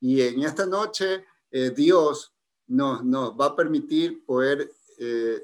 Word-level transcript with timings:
Y 0.00 0.22
en 0.22 0.42
esta 0.42 0.66
noche 0.66 1.24
eh, 1.50 1.70
Dios 1.70 2.32
nos, 2.66 3.04
nos, 3.04 3.32
va 3.32 3.46
a 3.46 3.56
permitir 3.56 4.24
poder 4.24 4.70
eh, 4.98 5.42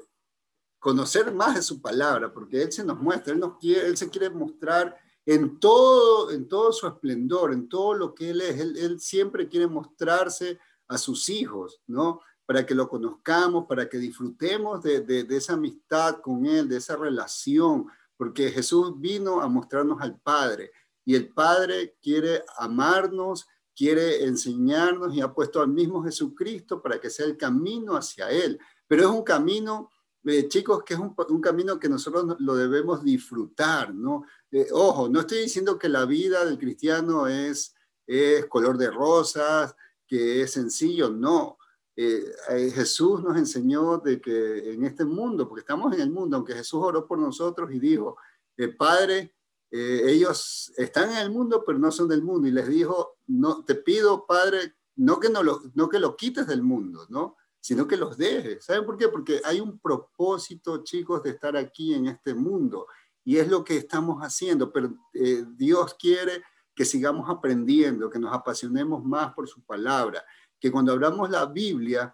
conocer 0.79 1.33
más 1.33 1.55
de 1.55 1.61
su 1.61 1.81
palabra, 1.81 2.31
porque 2.31 2.61
Él 2.61 2.71
se 2.71 2.83
nos 2.83 2.99
muestra, 2.99 3.33
Él, 3.33 3.39
nos 3.39 3.53
él 3.63 3.97
se 3.97 4.09
quiere 4.09 4.29
mostrar 4.29 4.95
en 5.25 5.59
todo, 5.59 6.31
en 6.31 6.47
todo 6.47 6.71
su 6.71 6.87
esplendor, 6.87 7.51
en 7.51 7.67
todo 7.67 7.95
lo 7.95 8.13
que 8.13 8.29
Él 8.29 8.41
es. 8.41 8.59
Él, 8.59 8.99
siempre 8.99 9.49
quiere 9.49 9.67
mostrarse 9.67 10.59
a 10.87 10.97
sus 10.97 11.29
hijos, 11.29 11.81
¿no? 11.87 12.21
Para 12.45 12.63
que 12.63 12.75
lo 12.75 12.87
conozcamos, 12.87 13.65
para 13.65 13.89
que 13.89 13.97
disfrutemos 13.97 14.83
de, 14.83 15.01
de 15.01 15.35
esa 15.35 15.53
amistad 15.53 16.21
con 16.21 16.45
Él, 16.45 16.69
de 16.69 16.77
esa 16.77 16.95
relación, 16.95 17.87
porque 18.15 18.51
Jesús 18.51 18.93
vino 18.99 19.41
a 19.41 19.47
mostrarnos 19.47 19.99
al 20.01 20.19
Padre 20.19 20.71
y 21.05 21.15
el 21.15 21.29
Padre 21.29 21.95
quiere 22.01 22.43
amarnos, 22.57 23.47
quiere 23.75 24.23
enseñarnos 24.23 25.13
y 25.13 25.21
ha 25.21 25.33
puesto 25.33 25.61
al 25.61 25.67
mismo 25.67 26.03
Jesucristo 26.03 26.81
para 26.81 26.99
que 26.99 27.09
sea 27.09 27.25
el 27.25 27.37
camino 27.37 27.95
hacia 27.95 28.29
Él. 28.29 28.59
Pero 28.87 29.03
es 29.03 29.09
un 29.09 29.23
camino, 29.23 29.89
eh, 30.23 30.47
chicos, 30.47 30.83
que 30.83 30.93
es 30.93 30.99
un, 30.99 31.41
camino 31.41 31.79
que 31.79 31.89
nosotros 31.89 32.37
lo 32.39 32.55
debemos 32.55 33.03
disfrutar, 33.03 33.93
¿no? 33.93 34.23
Eh, 34.51 34.67
ojo, 34.71 35.09
no 35.09 35.21
estoy 35.21 35.39
diciendo 35.39 35.77
que 35.77 35.89
la 35.89 36.05
vida 36.05 36.45
del 36.45 36.57
cristiano 36.57 37.27
es, 37.27 37.75
es 38.07 38.45
color 38.45 38.77
de 38.77 38.89
rosas, 38.89 39.75
que 40.07 40.41
es 40.41 40.51
sencillo, 40.51 41.09
no. 41.09 41.57
Eh, 41.97 42.25
eh, 42.49 42.71
Jesús 42.71 43.23
nos 43.23 43.37
enseñó 43.37 43.99
de 43.99 44.19
que 44.19 44.73
en 44.73 44.83
este 44.83 45.05
mundo, 45.05 45.47
porque 45.47 45.61
estamos 45.61 45.93
en 45.93 46.01
el 46.01 46.11
mundo, 46.11 46.35
aunque 46.35 46.53
Jesús 46.53 46.81
oró 46.83 47.07
por 47.07 47.17
nosotros 47.17 47.71
y 47.71 47.79
dijo, 47.79 48.17
eh, 48.57 48.67
Padre, 48.67 49.34
eh, 49.77 50.11
ellos 50.11 50.71
están 50.77 51.11
en 51.11 51.17
el 51.17 51.31
mundo, 51.31 51.63
pero 51.65 51.77
no 51.77 51.91
son 51.91 52.07
del 52.07 52.23
mundo. 52.23 52.47
Y 52.47 52.51
les 52.51 52.67
dijo, 52.67 53.17
no, 53.27 53.65
te 53.65 53.75
pido, 53.75 54.25
Padre, 54.25 54.75
no 54.95 55.19
que, 55.19 55.29
no 55.29 55.43
lo, 55.43 55.61
no 55.73 55.89
que 55.89 55.99
lo 55.99 56.15
quites 56.15 56.47
del 56.47 56.63
mundo, 56.63 57.05
¿no? 57.09 57.35
sino 57.65 57.87
que 57.87 57.97
los 57.97 58.15
dejes. 58.15 58.63
¿Saben 58.63 58.85
por 58.85 58.95
qué? 58.95 59.07
Porque 59.07 59.41
hay 59.43 59.59
un 59.59 59.79
propósito, 59.79 60.83
chicos, 60.83 61.23
de 61.23 61.31
estar 61.31 61.57
aquí 61.57 61.95
en 61.95 62.05
este 62.05 62.35
mundo. 62.35 62.85
Y 63.23 63.37
es 63.37 63.49
lo 63.49 63.63
que 63.63 63.75
estamos 63.75 64.21
haciendo, 64.21 64.71
pero 64.71 64.93
eh, 65.13 65.43
Dios 65.57 65.95
quiere 65.95 66.43
que 66.75 66.85
sigamos 66.85 67.27
aprendiendo, 67.27 68.07
que 68.07 68.19
nos 68.19 68.31
apasionemos 68.31 69.03
más 69.03 69.33
por 69.33 69.47
su 69.47 69.63
palabra, 69.63 70.23
que 70.59 70.71
cuando 70.71 70.91
hablamos 70.91 71.31
la 71.31 71.47
Biblia, 71.47 72.13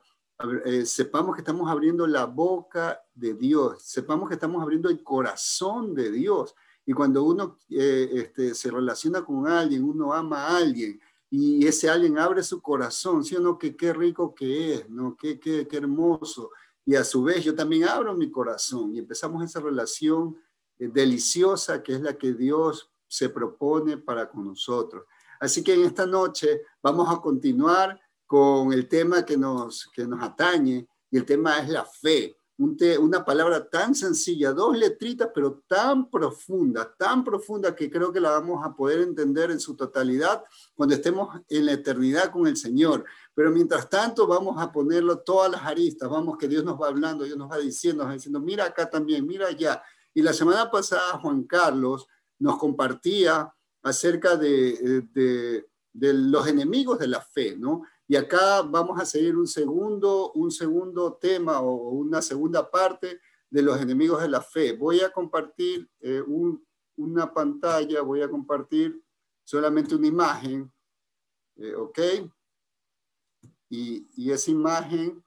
eh, 0.64 0.86
sepamos 0.86 1.36
que 1.36 1.42
estamos 1.42 1.70
abriendo 1.70 2.08
la 2.08 2.28
boca 2.28 3.02
de 3.14 3.34
Dios, 3.34 3.84
sepamos 3.84 4.30
que 4.30 4.36
estamos 4.36 4.64
abriendo 4.64 4.90
el 4.90 5.04
corazón 5.04 5.94
de 5.94 6.12
Dios. 6.12 6.56
Y 6.86 6.94
cuando 6.94 7.24
uno 7.24 7.58
eh, 7.70 8.10
este, 8.14 8.56
se 8.56 8.72
relaciona 8.72 9.24
con 9.24 9.48
alguien, 9.48 9.84
uno 9.84 10.14
ama 10.14 10.48
a 10.48 10.58
alguien, 10.58 11.00
y 11.30 11.66
ese 11.66 11.90
alguien 11.90 12.18
abre 12.18 12.44
su 12.44 12.62
corazón, 12.62 13.24
¿sí 13.24 13.36
o 13.38 13.40
no? 13.40 13.58
Que 13.58 13.76
qué 13.76 13.94
rico 13.94 14.36
que 14.36 14.74
es, 14.74 14.90
¿no? 14.90 15.16
Qué, 15.16 15.40
qué, 15.40 15.66
qué 15.66 15.78
hermoso. 15.78 16.52
Y 16.86 16.96
a 16.96 17.04
su 17.06 17.24
vez 17.24 17.44
yo 17.44 17.56
también 17.56 17.86
abro 17.86 18.14
mi 18.14 18.30
corazón 18.30 18.94
y 18.94 19.00
empezamos 19.00 19.44
esa 19.44 19.62
relación 19.62 20.36
eh, 20.78 20.90
deliciosa 20.90 21.82
que 21.82 21.94
es 21.94 22.02
la 22.02 22.18
que 22.18 22.34
Dios 22.34 22.92
se 23.08 23.30
propone 23.30 23.98
para 23.98 24.30
con 24.30 24.46
nosotros. 24.46 25.06
Así 25.40 25.64
que 25.64 25.74
en 25.74 25.84
esta 25.84 26.06
noche 26.06 26.62
vamos 26.82 27.08
a 27.10 27.22
continuar 27.22 28.00
con 28.26 28.74
el 28.74 28.88
tema 28.88 29.26
que 29.26 29.38
nos, 29.38 29.90
que 29.94 30.06
nos 30.06 30.22
atañe 30.24 30.88
y 31.10 31.18
el 31.18 31.26
tema 31.26 31.60
es 31.60 31.70
la 31.70 31.86
fe. 31.86 32.38
Una 33.00 33.26
palabra 33.26 33.68
tan 33.68 33.96
sencilla, 33.96 34.54
dos 34.54 34.78
letritas, 34.78 35.30
pero 35.34 35.64
tan 35.68 36.12
profunda, 36.12 36.94
tan 36.96 37.24
profunda 37.24 37.76
que 37.76 37.90
creo 37.90 38.14
que 38.14 38.20
la 38.20 38.30
vamos 38.30 38.64
a 38.64 38.76
poder 38.76 39.02
entender 39.02 39.50
en 39.50 39.60
su 39.60 39.76
totalidad 39.76 40.44
cuando 40.76 40.94
estemos 40.94 41.42
en 41.50 41.66
la 41.66 41.72
eternidad 41.72 42.30
con 42.32 42.46
el 42.46 42.56
Señor. 42.56 43.04
Pero 43.34 43.50
mientras 43.50 43.90
tanto 43.90 44.28
vamos 44.28 44.62
a 44.62 44.72
ponerlo 44.72 45.18
todas 45.22 45.52
las 45.52 45.64
aristas, 45.64 46.08
vamos 46.08 46.38
que 46.38 46.48
Dios 46.48 46.64
nos 46.64 46.80
va 46.80 46.90
hablando, 46.90 47.24
Dios 47.24 47.38
nos 47.38 47.50
va 47.50 47.58
diciendo, 47.58 48.04
nos 48.04 48.12
va 48.12 48.14
diciendo, 48.16 48.40
mira 48.40 48.66
acá 48.66 48.88
también, 48.88 49.26
mira 49.26 49.48
allá. 49.48 49.82
Y 50.14 50.22
la 50.22 50.32
semana 50.32 50.70
pasada 50.70 51.18
Juan 51.18 51.46
Carlos 51.46 52.06
nos 52.38 52.60
compartía 52.60 53.52
acerca 53.82 54.36
de, 54.36 55.08
de, 55.12 55.66
de 55.94 56.14
los 56.14 56.46
enemigos 56.46 57.00
de 57.00 57.08
la 57.08 57.22
fe, 57.22 57.56
¿no? 57.58 57.82
Y 58.12 58.18
acá 58.18 58.62
vamos 58.62 59.00
a 59.00 59.06
seguir 59.06 59.38
un 59.38 59.48
segundo, 59.48 60.34
un 60.34 60.52
segundo 60.52 61.14
tema 61.14 61.62
o 61.62 61.92
una 61.92 62.22
segunda 62.22 62.70
parte 62.70 63.22
de 63.50 63.62
los 63.62 63.80
enemigos 63.80 64.22
de 64.22 64.28
la 64.28 64.42
fe. 64.42 64.74
Voy 64.74 65.00
a 65.00 65.14
compartir 65.14 65.90
eh, 66.02 66.20
un, 66.20 66.62
una 66.98 67.34
pantalla, 67.34 68.02
voy 68.02 68.22
a 68.22 68.30
compartir 68.30 69.02
solamente 69.46 69.96
una 69.96 70.08
imagen, 70.08 70.70
eh, 71.56 71.74
¿ok? 71.74 72.00
Y, 73.70 74.06
y, 74.18 74.32
esa 74.32 74.52
imagen, 74.52 75.24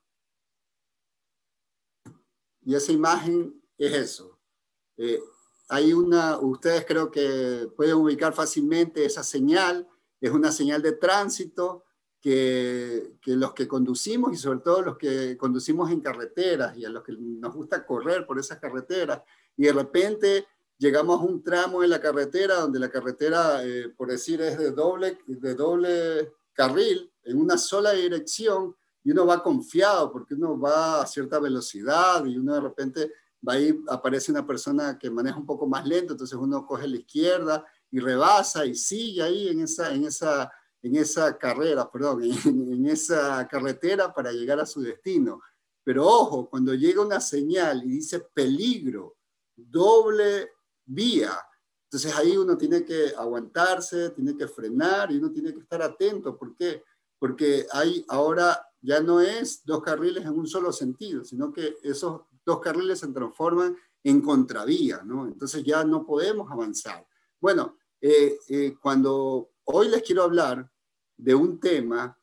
y 2.60 2.74
esa 2.74 2.92
imagen 2.92 3.62
es 3.78 3.94
eso. 3.94 4.38
Eh, 4.98 5.22
hay 5.70 5.94
una, 5.94 6.38
ustedes 6.38 6.84
creo 6.84 7.10
que 7.10 7.66
pueden 7.78 7.94
ubicar 7.94 8.34
fácilmente 8.34 9.06
esa 9.06 9.22
señal, 9.22 9.88
es 10.20 10.30
una 10.30 10.52
señal 10.52 10.82
de 10.82 10.92
tránsito 10.92 11.84
que, 12.24 13.18
que, 13.20 13.36
los 13.36 13.52
que 13.52 13.68
conducimos 13.68 14.32
y 14.32 14.38
sobre 14.38 14.60
todo 14.60 14.80
los 14.80 14.96
que 14.96 15.36
conducimos 15.36 15.90
en 15.90 16.00
carreteras 16.00 16.74
y 16.74 16.86
a 16.86 16.88
los 16.88 17.02
que 17.02 17.12
nos 17.12 17.52
gusta 17.52 17.84
correr 17.84 18.24
por 18.24 18.38
esas 18.38 18.58
carreteras 18.58 19.20
y 19.58 19.64
de 19.64 19.72
repente 19.74 20.46
llegamos 20.78 21.20
a 21.20 21.24
un 21.24 21.42
tramo 21.42 21.84
en 21.84 21.90
la 21.90 22.00
carretera 22.00 22.60
donde 22.60 22.78
la 22.78 22.88
carretera, 22.88 23.62
eh, 23.62 23.90
por 23.94 24.08
decir, 24.08 24.40
es 24.40 24.56
de 24.56 24.70
doble, 24.70 25.18
de 25.26 25.54
doble 25.54 26.32
carril 26.54 27.12
en 27.24 27.38
una 27.38 27.58
sola 27.58 27.92
dirección 27.92 28.74
y 29.02 29.10
uno 29.10 29.26
va 29.26 29.42
confiado 29.42 30.10
porque 30.10 30.32
uno 30.32 30.58
va 30.58 31.02
a 31.02 31.06
cierta 31.06 31.38
velocidad 31.38 32.24
y 32.24 32.38
uno 32.38 32.54
de 32.54 32.60
repente 32.62 33.12
va 33.46 33.52
ahí, 33.52 33.78
aparece 33.88 34.32
una 34.32 34.46
persona 34.46 34.98
que 34.98 35.10
maneja 35.10 35.36
un 35.36 35.44
poco 35.44 35.66
más 35.66 35.86
lento, 35.86 36.14
entonces 36.14 36.38
uno 36.40 36.66
coge 36.66 36.88
la 36.88 36.96
izquierda 36.96 37.66
y 37.90 38.00
rebasa 38.00 38.64
y 38.64 38.74
sigue 38.74 39.22
ahí 39.22 39.48
en 39.48 39.60
esa, 39.60 39.92
en 39.92 40.06
esa 40.06 40.50
en 40.84 40.96
esa 40.96 41.38
carrera, 41.38 41.90
perdón, 41.90 42.22
en, 42.24 42.86
esa 42.86 43.48
carretera 43.48 44.12
para 44.12 44.30
llegar 44.30 44.60
a 44.60 44.66
su 44.66 44.82
destino. 44.82 45.40
Pero 45.82 46.06
ojo, 46.06 46.48
cuando 46.48 46.74
llega 46.74 47.00
una 47.00 47.20
señal 47.20 47.82
y 47.84 47.88
dice 47.88 48.20
peligro, 48.20 49.16
doble 49.56 50.50
vía, 50.84 51.32
entonces 51.84 52.14
ahí 52.14 52.36
uno 52.36 52.58
tiene 52.58 52.84
que 52.84 53.14
aguantarse, 53.16 54.10
tiene 54.10 54.36
que 54.36 54.46
frenar 54.46 55.10
y 55.10 55.16
uno 55.16 55.32
tiene 55.32 55.54
que 55.54 55.60
estar 55.60 55.80
atento. 55.80 56.36
¿Por 56.36 56.54
qué? 56.54 56.82
Porque 57.18 57.66
hay 57.72 58.04
ahora 58.08 58.60
ya 58.82 59.00
no 59.00 59.22
es 59.22 59.64
dos 59.64 59.82
carriles 59.82 60.24
en 60.24 60.38
un 60.38 60.46
solo 60.46 60.70
sentido, 60.70 61.24
sino 61.24 61.50
que 61.50 61.78
esos 61.82 62.22
dos 62.44 62.60
carriles 62.60 62.98
se 62.98 63.08
transforman 63.08 63.74
en 64.02 64.20
contravía, 64.20 65.00
¿no? 65.02 65.26
Entonces 65.26 65.64
ya 65.64 65.82
no 65.82 66.04
podemos 66.04 66.50
avanzar. 66.50 67.06
Bueno, 67.40 67.78
eh, 68.02 68.36
eh, 68.50 68.74
cuando 68.82 69.48
hoy 69.64 69.88
les 69.88 70.02
quiero 70.02 70.24
hablar 70.24 70.70
de 71.24 71.34
un 71.34 71.58
tema 71.58 72.18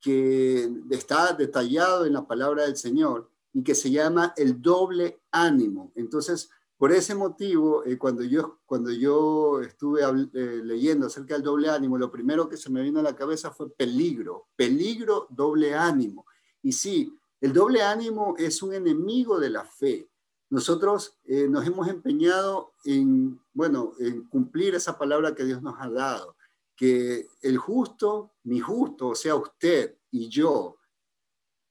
que 0.00 0.70
está 0.90 1.34
detallado 1.34 2.06
en 2.06 2.14
la 2.14 2.26
palabra 2.26 2.64
del 2.64 2.76
Señor 2.76 3.30
y 3.52 3.62
que 3.62 3.74
se 3.74 3.90
llama 3.90 4.32
el 4.36 4.62
doble 4.62 5.20
ánimo. 5.30 5.92
Entonces, 5.94 6.48
por 6.78 6.90
ese 6.92 7.14
motivo, 7.14 7.84
eh, 7.84 7.98
cuando, 7.98 8.22
yo, 8.22 8.60
cuando 8.64 8.90
yo 8.92 9.60
estuve 9.60 10.00
eh, 10.02 10.60
leyendo 10.64 11.06
acerca 11.06 11.34
del 11.34 11.42
doble 11.42 11.68
ánimo, 11.68 11.98
lo 11.98 12.10
primero 12.10 12.48
que 12.48 12.56
se 12.56 12.70
me 12.70 12.82
vino 12.82 13.00
a 13.00 13.02
la 13.02 13.16
cabeza 13.16 13.50
fue 13.50 13.70
peligro, 13.70 14.46
peligro, 14.56 15.26
doble 15.28 15.74
ánimo. 15.74 16.24
Y 16.62 16.72
sí, 16.72 17.12
el 17.42 17.52
doble 17.52 17.82
ánimo 17.82 18.36
es 18.38 18.62
un 18.62 18.72
enemigo 18.72 19.38
de 19.38 19.50
la 19.50 19.64
fe. 19.64 20.08
Nosotros 20.48 21.18
eh, 21.24 21.46
nos 21.48 21.66
hemos 21.66 21.88
empeñado 21.88 22.72
en, 22.84 23.38
bueno, 23.52 23.92
en 23.98 24.22
cumplir 24.28 24.74
esa 24.74 24.96
palabra 24.96 25.34
que 25.34 25.44
Dios 25.44 25.60
nos 25.60 25.74
ha 25.78 25.90
dado 25.90 26.35
que 26.76 27.28
el 27.40 27.56
justo, 27.56 28.34
mi 28.44 28.60
justo, 28.60 29.08
o 29.08 29.14
sea, 29.14 29.34
usted 29.34 29.96
y 30.10 30.28
yo, 30.28 30.76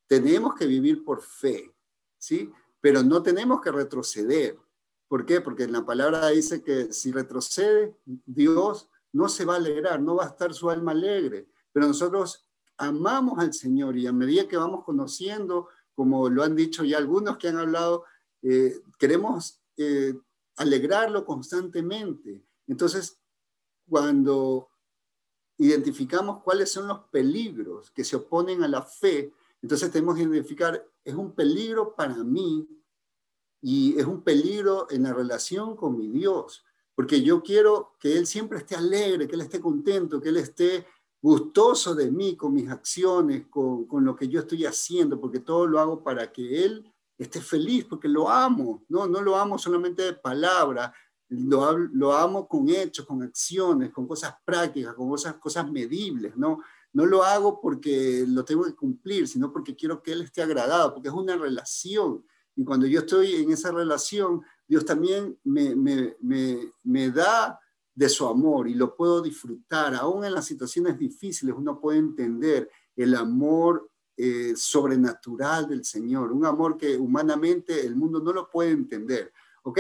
tenemos 0.08 0.56
que 0.56 0.66
vivir 0.66 1.04
por 1.04 1.22
fe, 1.22 1.74
¿sí? 2.18 2.52
Pero 2.82 3.04
no 3.04 3.22
tenemos 3.22 3.62
que 3.62 3.72
retroceder. 3.72 4.58
¿Por 5.08 5.26
qué? 5.26 5.42
Porque 5.42 5.64
en 5.64 5.72
la 5.72 5.86
palabra 5.86 6.28
dice 6.30 6.64
que 6.64 6.92
si 6.92 7.12
retrocede, 7.12 7.96
Dios 8.26 8.90
no 9.14 9.30
se 9.30 9.46
va 9.46 9.54
a 9.54 9.58
alegrar, 9.58 10.02
no 10.02 10.16
va 10.16 10.26
a 10.26 10.30
estar 10.30 10.54
su 10.54 10.70
alma 10.70 10.92
alegre. 10.92 11.48
Pero 11.72 11.88
nosotros 11.88 12.48
amamos 12.78 13.40
al 13.40 13.54
Señor 13.54 13.98
y 13.98 14.08
a 14.08 14.12
medida 14.12 14.48
que 14.48 14.58
vamos 14.58 14.84
conociendo, 14.84 15.70
como 15.94 16.30
lo 16.30 16.44
han 16.44 16.56
dicho 16.56 16.84
ya 16.84 16.98
algunos 16.98 17.38
que 17.38 17.48
han 17.48 17.58
hablado, 17.58 18.06
eh, 18.42 18.82
queremos 19.00 19.62
eh, 19.78 20.14
alegrarlo 20.58 21.26
constantemente. 21.26 22.44
Entonces, 22.68 23.20
cuando 23.88 24.70
identificamos 25.58 26.44
cuáles 26.44 26.72
son 26.72 26.88
los 26.88 27.00
peligros 27.12 27.92
que 27.92 28.04
se 28.04 28.16
oponen 28.16 28.64
a 28.64 28.68
la 28.68 28.82
fe, 28.82 29.34
entonces 29.62 29.92
tenemos 29.92 30.16
que 30.16 30.24
identificar, 30.24 30.86
es 31.04 31.16
un 31.16 31.34
peligro 31.34 31.96
para 31.96 32.16
mí 32.24 32.68
y 33.62 33.98
es 33.98 34.06
un 34.06 34.22
peligro 34.22 34.88
en 34.90 35.04
la 35.04 35.14
relación 35.14 35.76
con 35.76 35.98
mi 35.98 36.08
Dios, 36.08 36.64
porque 36.94 37.22
yo 37.22 37.42
quiero 37.42 37.96
que 38.00 38.18
Él 38.18 38.28
siempre 38.28 38.60
esté 38.60 38.76
alegre, 38.76 39.28
que 39.28 39.36
Él 39.36 39.42
esté 39.42 39.60
contento, 39.60 40.22
que 40.22 40.30
Él 40.30 40.38
esté 40.38 40.86
gustoso 41.22 41.96
de 41.96 42.12
mí 42.12 42.36
con 42.36 42.54
mis 42.54 42.70
acciones, 42.70 43.48
con, 43.48 43.86
con, 43.86 44.06
lo 44.06 44.16
que 44.16 44.28
yo 44.28 44.42
estoy 44.42 44.66
haciendo, 44.66 45.20
porque 45.20 45.40
todo 45.40 45.66
lo 45.66 45.80
hago 45.80 46.04
para 46.04 46.32
que 46.32 46.64
Él 46.64 46.94
esté 47.18 47.42
feliz, 47.42 47.86
porque 47.86 48.08
lo 48.08 48.30
amo, 48.30 48.84
no, 48.90 49.08
no 49.08 49.22
lo 49.22 49.36
amo 49.36 49.58
solamente 49.58 50.04
de 50.04 50.14
palabra, 50.14 50.94
lo, 51.30 51.78
lo 51.78 52.14
amo 52.14 52.48
con 52.48 52.70
hechos, 52.70 53.06
con 53.06 53.24
acciones, 53.24 53.92
con 53.92 54.08
cosas 54.08 54.36
prácticas, 54.44 54.94
con 54.94 55.10
cosas, 55.10 55.36
cosas 55.36 55.70
medibles, 55.70 56.36
¿no? 56.36 56.60
No 56.94 57.06
lo 57.06 57.24
hago 57.24 57.60
porque 57.60 58.26
lo 58.28 58.46
tengo 58.46 58.64
que 58.64 58.76
cumplir, 58.76 59.28
sino 59.28 59.52
porque 59.52 59.76
quiero 59.76 60.02
que 60.02 60.14
Él 60.14 60.22
esté 60.22 60.42
agradado, 60.42 60.94
porque 60.94 61.10
es 61.10 61.14
una 61.14 61.36
relación. 61.36 62.24
Y 62.56 62.64
cuando 62.64 62.86
yo 62.88 63.02
estoy 63.02 63.36
en 63.36 63.52
esa 63.52 63.72
relación, 63.72 64.42
Dios 64.68 64.86
también 64.86 65.38
me, 65.44 65.76
me, 65.76 66.16
me, 66.22 66.72
me 66.84 67.12
da 67.12 67.60
de 67.94 68.10
su 68.10 68.28
amor 68.28 68.68
y 68.68 68.76
lo 68.76 68.96
puedo 68.96 69.22
disfrutar. 69.22 69.96
Aún 69.96 70.26
en 70.26 70.34
las 70.34 70.46
situaciones 70.46 70.98
difíciles 70.98 71.56
uno 71.58 71.80
puede 71.80 72.00
entender 72.00 72.70
el 72.96 73.16
amor 73.16 73.90
eh, 74.18 74.54
sobrenatural 74.56 75.68
del 75.68 75.84
Señor, 75.84 76.32
un 76.32 76.46
amor 76.46 76.78
que 76.78 76.96
humanamente 76.96 77.86
el 77.86 77.96
mundo 77.96 78.22
no 78.22 78.32
lo 78.32 78.50
puede 78.50 78.72
entender. 78.72 79.34
¿Ok? 79.64 79.80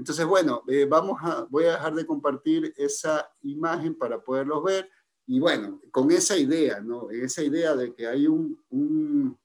Entonces, 0.00 0.24
bueno, 0.24 0.62
eh, 0.66 0.86
vamos 0.86 1.18
a, 1.20 1.46
voy 1.50 1.64
a 1.64 1.72
dejar 1.72 1.94
de 1.94 2.06
compartir 2.06 2.72
esa 2.78 3.30
imagen 3.42 3.94
para 3.94 4.18
poderlos 4.18 4.64
ver. 4.64 4.88
Y 5.26 5.38
bueno, 5.38 5.78
con 5.90 6.10
esa 6.10 6.38
idea, 6.38 6.80
¿no? 6.80 7.10
Esa 7.10 7.42
idea 7.42 7.76
de 7.76 7.94
que 7.94 8.06
hay 8.06 8.26
un, 8.26 8.58
un 8.70 9.38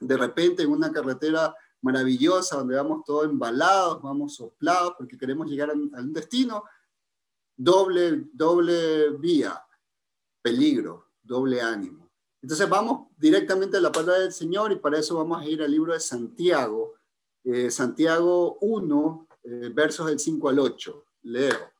de 0.00 0.16
repente 0.16 0.64
en 0.64 0.72
una 0.72 0.90
carretera 0.90 1.54
maravillosa 1.82 2.56
donde 2.56 2.74
vamos 2.74 3.04
todos 3.04 3.26
embalados, 3.26 4.02
vamos 4.02 4.34
soplados 4.34 4.94
porque 4.98 5.16
queremos 5.16 5.46
llegar 5.46 5.70
a 5.70 5.74
un 5.74 6.12
destino, 6.12 6.64
doble, 7.56 8.24
doble 8.32 9.10
vía, 9.10 9.64
peligro, 10.42 11.12
doble 11.22 11.60
ánimo. 11.60 12.10
Entonces 12.42 12.68
vamos 12.68 13.06
directamente 13.16 13.76
a 13.76 13.80
la 13.80 13.92
palabra 13.92 14.18
del 14.18 14.32
Señor 14.32 14.72
y 14.72 14.76
para 14.80 14.98
eso 14.98 15.14
vamos 15.14 15.40
a 15.40 15.46
ir 15.46 15.62
al 15.62 15.70
libro 15.70 15.92
de 15.92 16.00
Santiago, 16.00 16.94
eh, 17.44 17.70
Santiago 17.70 18.58
1, 18.62 19.28
eh, 19.44 19.70
versos 19.72 20.06
del 20.06 20.18
5 20.18 20.48
al 20.48 20.58
8. 20.58 21.04
Leo. 21.22 21.72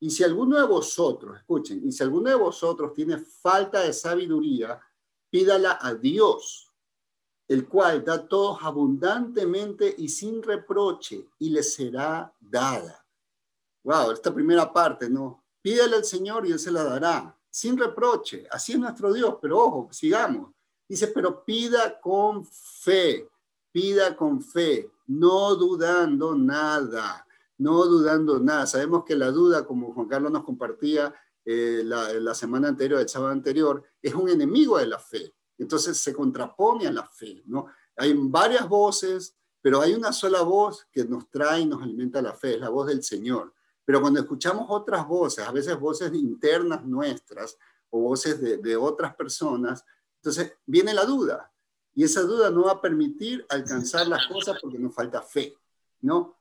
Y 0.00 0.10
si 0.10 0.24
alguno 0.24 0.58
de 0.58 0.66
vosotros, 0.66 1.36
escuchen, 1.36 1.80
y 1.86 1.92
si 1.92 2.02
alguno 2.02 2.28
de 2.28 2.34
vosotros 2.34 2.92
tiene 2.92 3.18
falta 3.18 3.80
de 3.80 3.92
sabiduría, 3.92 4.80
pídala 5.30 5.78
a 5.80 5.94
Dios, 5.94 6.72
el 7.46 7.68
cual 7.68 8.04
da 8.04 8.26
todos 8.26 8.58
abundantemente 8.62 9.94
y 9.96 10.08
sin 10.08 10.42
reproche, 10.42 11.28
y 11.38 11.50
le 11.50 11.62
será 11.62 12.34
dada. 12.40 13.06
Wow, 13.84 14.10
esta 14.10 14.34
primera 14.34 14.72
parte, 14.72 15.08
¿no? 15.08 15.44
Pídele 15.60 15.96
al 15.96 16.04
Señor 16.04 16.46
y 16.46 16.52
Él 16.52 16.58
se 16.58 16.72
la 16.72 16.82
dará, 16.82 17.38
sin 17.48 17.78
reproche. 17.78 18.46
Así 18.50 18.72
es 18.72 18.78
nuestro 18.78 19.12
Dios, 19.12 19.36
pero 19.40 19.58
ojo, 19.58 19.88
sigamos. 19.92 20.50
Dice, 20.88 21.06
pero 21.08 21.44
pida 21.44 22.00
con 22.00 22.44
fe, 22.44 23.28
pida 23.72 24.16
con 24.16 24.42
fe, 24.42 24.90
no 25.06 25.56
dudando 25.56 26.34
nada, 26.36 27.26
no 27.58 27.84
dudando 27.86 28.38
nada. 28.38 28.66
Sabemos 28.66 29.04
que 29.04 29.16
la 29.16 29.30
duda, 29.30 29.66
como 29.66 29.92
Juan 29.94 30.08
Carlos 30.08 30.30
nos 30.30 30.44
compartía 30.44 31.14
eh, 31.44 31.82
la, 31.84 32.34
semana 32.34 32.68
anterior, 32.68 33.00
el 33.00 33.08
sábado 33.08 33.32
anterior, 33.32 33.82
es 34.00 34.14
un 34.14 34.28
enemigo 34.28 34.78
de 34.78 34.86
la 34.86 34.98
fe. 34.98 35.34
Entonces 35.58 35.96
se 35.96 36.12
contrapone 36.12 36.86
a 36.86 36.92
la 36.92 37.06
fe, 37.06 37.42
¿no? 37.46 37.66
Hay 37.96 38.14
varias 38.14 38.68
voces, 38.68 39.36
pero 39.60 39.80
hay 39.80 39.94
una 39.94 40.12
sola 40.12 40.42
voz 40.42 40.86
que 40.90 41.04
nos 41.04 41.28
trae 41.30 41.60
y 41.60 41.66
nos 41.66 41.82
alimenta 41.82 42.22
la 42.22 42.34
fe, 42.34 42.54
es 42.54 42.60
la 42.60 42.68
voz 42.68 42.86
del 42.86 43.02
Señor. 43.02 43.52
Pero 43.84 44.00
cuando 44.00 44.20
escuchamos 44.20 44.66
otras 44.68 45.06
voces, 45.06 45.46
a 45.46 45.52
veces 45.52 45.78
voces 45.78 46.12
internas 46.14 46.84
nuestras 46.84 47.58
o 47.90 48.00
voces 48.00 48.40
de, 48.40 48.76
otras 48.76 49.14
personas, 49.14 49.84
entonces 50.16 50.54
viene 50.64 50.94
la 50.94 51.04
duda. 51.04 51.51
Y 51.94 52.04
esa 52.04 52.22
duda 52.22 52.50
no 52.50 52.64
va 52.64 52.72
a 52.72 52.80
permitir 52.80 53.44
alcanzar 53.48 54.06
las 54.06 54.26
cosas 54.26 54.58
porque 54.60 54.78
nos 54.78 54.94
falta 54.94 55.20
fe, 55.22 55.56
¿no? 56.00 56.38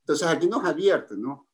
Entonces 0.00 0.26
aquí 0.26 0.46
nos 0.46 0.64
advierte, 0.64 1.16
¿no? 1.16 1.46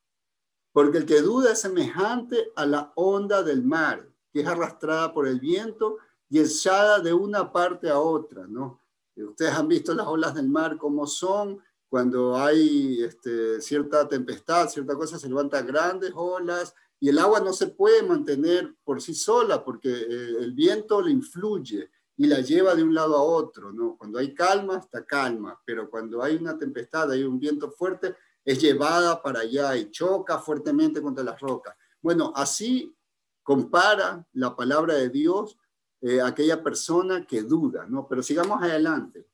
Porque 0.72 0.98
el 0.98 1.06
que 1.06 1.20
duda 1.20 1.52
es 1.52 1.60
semejante 1.60 2.52
a 2.54 2.66
la 2.66 2.92
onda 2.94 3.42
del 3.42 3.62
mar, 3.62 4.08
que 4.32 4.40
es 4.40 4.46
arrastrada 4.46 5.12
por 5.12 5.26
el 5.26 5.40
viento 5.40 5.98
y 6.28 6.40
echada 6.40 7.00
de 7.00 7.12
una 7.12 7.52
parte 7.52 7.88
a 7.90 7.98
otra, 7.98 8.46
¿no? 8.46 8.80
Ustedes 9.16 9.52
han 9.52 9.68
visto 9.68 9.94
las 9.94 10.06
olas 10.06 10.34
del 10.34 10.48
mar 10.48 10.76
como 10.76 11.06
son, 11.06 11.60
cuando 11.88 12.36
hay 12.36 13.02
este, 13.02 13.60
cierta 13.60 14.08
tempestad, 14.08 14.68
cierta 14.68 14.96
cosa, 14.96 15.16
se 15.16 15.28
levantan 15.28 15.64
grandes 15.64 16.12
olas 16.14 16.74
y 16.98 17.08
el 17.08 17.18
agua 17.20 17.38
no 17.38 17.52
se 17.52 17.68
puede 17.68 18.02
mantener 18.02 18.74
por 18.82 19.00
sí 19.00 19.14
sola 19.14 19.64
porque 19.64 19.90
eh, 19.90 20.36
el 20.40 20.52
viento 20.52 21.00
le 21.00 21.12
influye 21.12 21.90
y 22.16 22.26
la 22.26 22.40
lleva 22.40 22.74
de 22.74 22.82
un 22.82 22.94
lado 22.94 23.16
a 23.16 23.22
otro, 23.22 23.72
¿no? 23.72 23.96
Cuando 23.96 24.18
hay 24.18 24.34
calma, 24.34 24.78
está 24.78 25.04
calma, 25.04 25.60
pero 25.64 25.90
cuando 25.90 26.22
hay 26.22 26.36
una 26.36 26.56
tempestad, 26.56 27.10
hay 27.10 27.24
un 27.24 27.40
viento 27.40 27.70
fuerte, 27.70 28.14
es 28.44 28.60
llevada 28.60 29.20
para 29.20 29.40
allá 29.40 29.76
y 29.76 29.90
choca 29.90 30.38
fuertemente 30.38 31.02
contra 31.02 31.24
las 31.24 31.40
rocas. 31.40 31.76
Bueno, 32.00 32.32
así 32.36 32.94
compara 33.42 34.26
la 34.32 34.54
palabra 34.54 34.94
de 34.94 35.08
Dios 35.08 35.58
eh, 36.00 36.20
aquella 36.20 36.62
persona 36.62 37.26
que 37.26 37.42
duda, 37.42 37.86
¿no? 37.88 38.06
Pero 38.06 38.22
sigamos 38.22 38.62
adelante. 38.62 39.26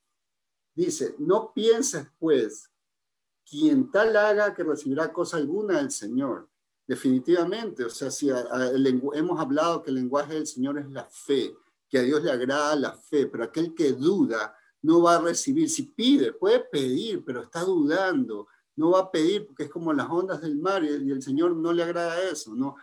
Dice, 0.72 1.16
no 1.18 1.52
pienses 1.52 2.06
pues, 2.18 2.70
quien 3.44 3.90
tal 3.90 4.16
haga 4.16 4.54
que 4.54 4.62
recibirá 4.62 5.12
cosa 5.12 5.36
alguna 5.36 5.78
del 5.78 5.90
Señor. 5.90 6.48
Definitivamente, 6.86 7.84
o 7.84 7.90
sea, 7.90 8.10
si 8.10 8.30
hemos 8.30 9.40
hablado 9.40 9.82
que 9.82 9.90
el 9.90 9.96
lenguaje 9.96 10.34
del 10.34 10.46
Señor 10.46 10.78
es 10.78 10.88
la 10.90 11.04
fe, 11.04 11.56
que 11.90 11.98
a 11.98 12.02
Dios 12.02 12.22
le 12.22 12.30
agrada 12.30 12.76
la 12.76 12.92
fe, 12.92 13.26
pero 13.26 13.44
aquel 13.44 13.74
que 13.74 13.92
duda 13.92 14.56
no 14.82 15.02
va 15.02 15.16
a 15.16 15.20
recibir. 15.20 15.68
Si 15.68 15.82
pide, 15.82 16.32
puede 16.32 16.60
pedir, 16.60 17.24
pero 17.24 17.42
está 17.42 17.64
dudando, 17.64 18.46
no 18.76 18.92
va 18.92 19.00
a 19.00 19.10
pedir 19.10 19.46
porque 19.46 19.64
es 19.64 19.70
como 19.70 19.92
las 19.92 20.08
ondas 20.08 20.40
del 20.40 20.56
mar 20.56 20.84
y 20.84 21.10
el 21.10 21.22
Señor 21.22 21.54
no 21.54 21.72
le 21.72 21.82
agrada 21.82 22.22
eso, 22.22 22.54
¿no? 22.54 22.76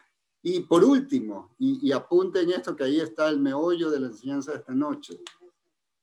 Y 0.44 0.60
por 0.60 0.84
último, 0.84 1.56
y, 1.58 1.92
apunten 1.92 2.52
esto 2.52 2.76
que 2.76 2.84
ahí 2.84 3.00
está 3.00 3.28
el 3.30 3.40
meollo 3.40 3.90
de 3.90 4.00
la 4.00 4.08
enseñanza 4.08 4.52
de 4.52 4.60
esta 4.60 4.74
noche, 4.74 5.20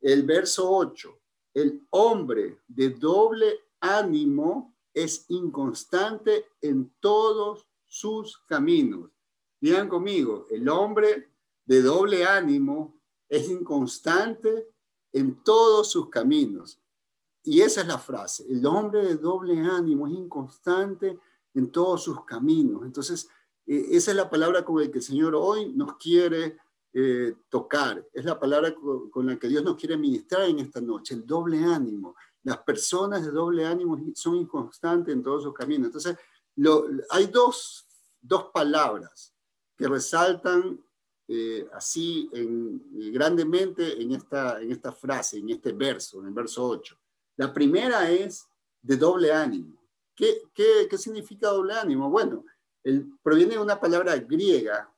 el 0.00 0.24
verso 0.24 0.68
8 0.70 1.20
el 1.54 1.86
hombre 1.90 2.58
de 2.66 2.90
doble 2.90 3.60
ánimo 3.80 4.76
es 4.92 5.24
inconstante 5.28 6.46
en 6.60 6.92
todos 7.00 7.68
sus 7.86 8.38
caminos. 8.46 9.10
Digan 9.60 9.88
conmigo, 9.88 10.46
el 10.50 10.68
hombre 10.68 11.30
de 11.64 11.80
doble 11.80 12.26
ánimo 12.26 12.93
es 13.28 13.48
inconstante 13.48 14.68
en 15.12 15.42
todos 15.42 15.90
sus 15.90 16.08
caminos. 16.08 16.80
Y 17.42 17.60
esa 17.60 17.82
es 17.82 17.86
la 17.86 17.98
frase, 17.98 18.46
el 18.50 18.64
hombre 18.64 19.04
de 19.04 19.16
doble 19.16 19.60
ánimo 19.60 20.06
es 20.06 20.14
inconstante 20.14 21.18
en 21.52 21.70
todos 21.70 22.04
sus 22.04 22.24
caminos. 22.24 22.84
Entonces, 22.84 23.28
eh, 23.66 23.86
esa 23.90 24.10
es 24.10 24.16
la 24.16 24.30
palabra 24.30 24.64
con 24.64 24.80
la 24.80 24.90
que 24.90 24.98
el 24.98 25.04
Señor 25.04 25.34
hoy 25.34 25.72
nos 25.72 25.96
quiere 25.96 26.58
eh, 26.92 27.34
tocar. 27.48 28.06
Es 28.12 28.24
la 28.24 28.38
palabra 28.38 28.74
con, 28.74 29.26
la 29.26 29.36
que 29.38 29.48
Dios 29.48 29.64
nos 29.64 29.76
quiere 29.76 29.96
ministrar 29.96 30.48
en 30.48 30.60
esta 30.60 30.80
noche, 30.80 31.14
el 31.14 31.26
doble 31.26 31.58
ánimo. 31.64 32.14
Las 32.44 32.58
personas 32.58 33.24
de 33.24 33.30
doble 33.30 33.66
ánimo 33.66 33.98
son 34.14 34.36
inconstantes 34.36 35.12
en 35.14 35.22
todos 35.22 35.42
sus 35.42 35.54
caminos. 35.54 35.86
Entonces, 35.86 36.16
hay 37.10 37.26
dos, 37.26 37.86
dos, 38.20 38.44
palabras 38.52 39.34
que 39.76 39.88
resaltan 39.88 40.80
eh, 41.26 41.66
así 41.72 42.28
en, 42.32 43.12
grandemente 43.12 44.00
en 44.00 44.12
esta, 44.12 44.60
en 44.60 44.70
esta 44.70 44.92
frase, 44.92 45.38
en 45.38 45.50
este 45.50 45.72
verso, 45.72 46.20
en 46.20 46.26
el 46.26 46.34
verso 46.34 46.66
8. 46.66 46.96
La 47.36 47.52
primera 47.52 48.10
es 48.10 48.46
de 48.82 48.96
doble 48.96 49.32
ánimo. 49.32 49.82
¿Qué, 50.14 50.42
qué, 50.52 50.86
qué 50.88 50.98
significa 50.98 51.48
doble 51.48 51.74
ánimo? 51.74 52.10
Bueno, 52.10 52.44
el, 52.82 53.10
proviene 53.22 53.54
de 53.54 53.60
una 53.60 53.80
palabra 53.80 54.16
griega 54.16 54.92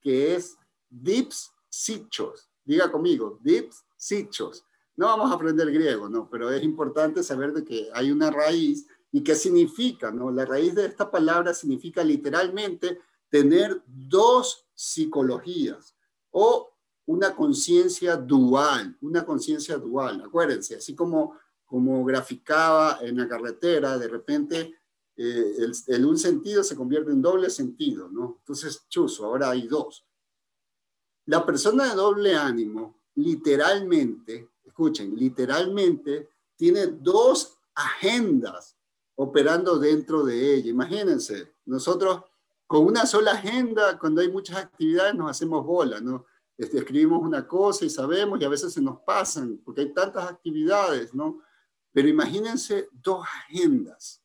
que 0.00 0.34
es 0.34 0.56
dips 0.88 1.50
sichos. 1.68 2.50
Diga 2.64 2.90
conmigo, 2.92 3.38
dips 3.42 3.84
sichos. 3.96 4.64
No 4.96 5.06
vamos 5.06 5.30
a 5.30 5.34
aprender 5.34 5.70
griego, 5.72 6.08
¿no? 6.08 6.28
Pero 6.28 6.50
es 6.50 6.62
importante 6.62 7.22
saber 7.22 7.52
de 7.52 7.64
que 7.64 7.88
hay 7.94 8.10
una 8.10 8.30
raíz 8.30 8.86
y 9.10 9.22
qué 9.22 9.34
significa, 9.34 10.10
¿no? 10.10 10.30
La 10.30 10.44
raíz 10.44 10.74
de 10.74 10.86
esta 10.86 11.10
palabra 11.10 11.54
significa 11.54 12.04
literalmente 12.04 13.00
tener 13.30 13.82
dos 13.86 14.68
psicologías 14.80 15.94
o 16.30 16.70
una 17.06 17.36
conciencia 17.36 18.16
dual, 18.16 18.96
una 19.02 19.26
conciencia 19.26 19.76
dual. 19.76 20.22
Acuérdense, 20.24 20.76
así 20.76 20.94
como, 20.94 21.38
como 21.66 22.02
graficaba 22.04 22.98
en 23.02 23.18
la 23.18 23.28
carretera, 23.28 23.98
de 23.98 24.08
repente 24.08 24.74
eh, 25.16 25.54
el, 25.58 25.72
el, 25.86 26.06
un 26.06 26.16
sentido 26.16 26.64
se 26.64 26.76
convierte 26.76 27.10
en 27.10 27.20
doble 27.20 27.50
sentido, 27.50 28.08
¿no? 28.08 28.36
Entonces, 28.38 28.86
chuzo, 28.88 29.26
ahora 29.26 29.50
hay 29.50 29.68
dos. 29.68 30.06
La 31.26 31.44
persona 31.44 31.90
de 31.90 31.96
doble 31.96 32.34
ánimo, 32.34 33.02
literalmente, 33.16 34.48
escuchen, 34.64 35.14
literalmente 35.14 36.30
tiene 36.56 36.86
dos 36.86 37.58
agendas 37.74 38.76
operando 39.16 39.78
dentro 39.78 40.24
de 40.24 40.54
ella. 40.54 40.70
Imagínense, 40.70 41.52
nosotros 41.66 42.22
con 42.70 42.86
una 42.86 43.04
sola 43.04 43.32
agenda, 43.32 43.98
cuando 43.98 44.20
hay 44.20 44.30
muchas 44.30 44.58
actividades, 44.58 45.12
nos 45.16 45.28
hacemos 45.28 45.66
bola, 45.66 46.00
¿no? 46.00 46.24
este, 46.56 46.78
escribimos 46.78 47.20
una 47.20 47.44
cosa 47.48 47.84
y 47.84 47.90
sabemos 47.90 48.40
y 48.40 48.44
a 48.44 48.48
veces 48.48 48.72
se 48.72 48.80
nos 48.80 49.00
pasan 49.00 49.60
porque 49.64 49.80
hay 49.80 49.92
tantas 49.92 50.30
actividades, 50.30 51.12
¿no? 51.12 51.42
Pero 51.90 52.06
imagínense 52.06 52.88
dos 52.92 53.26
agendas. 53.26 54.22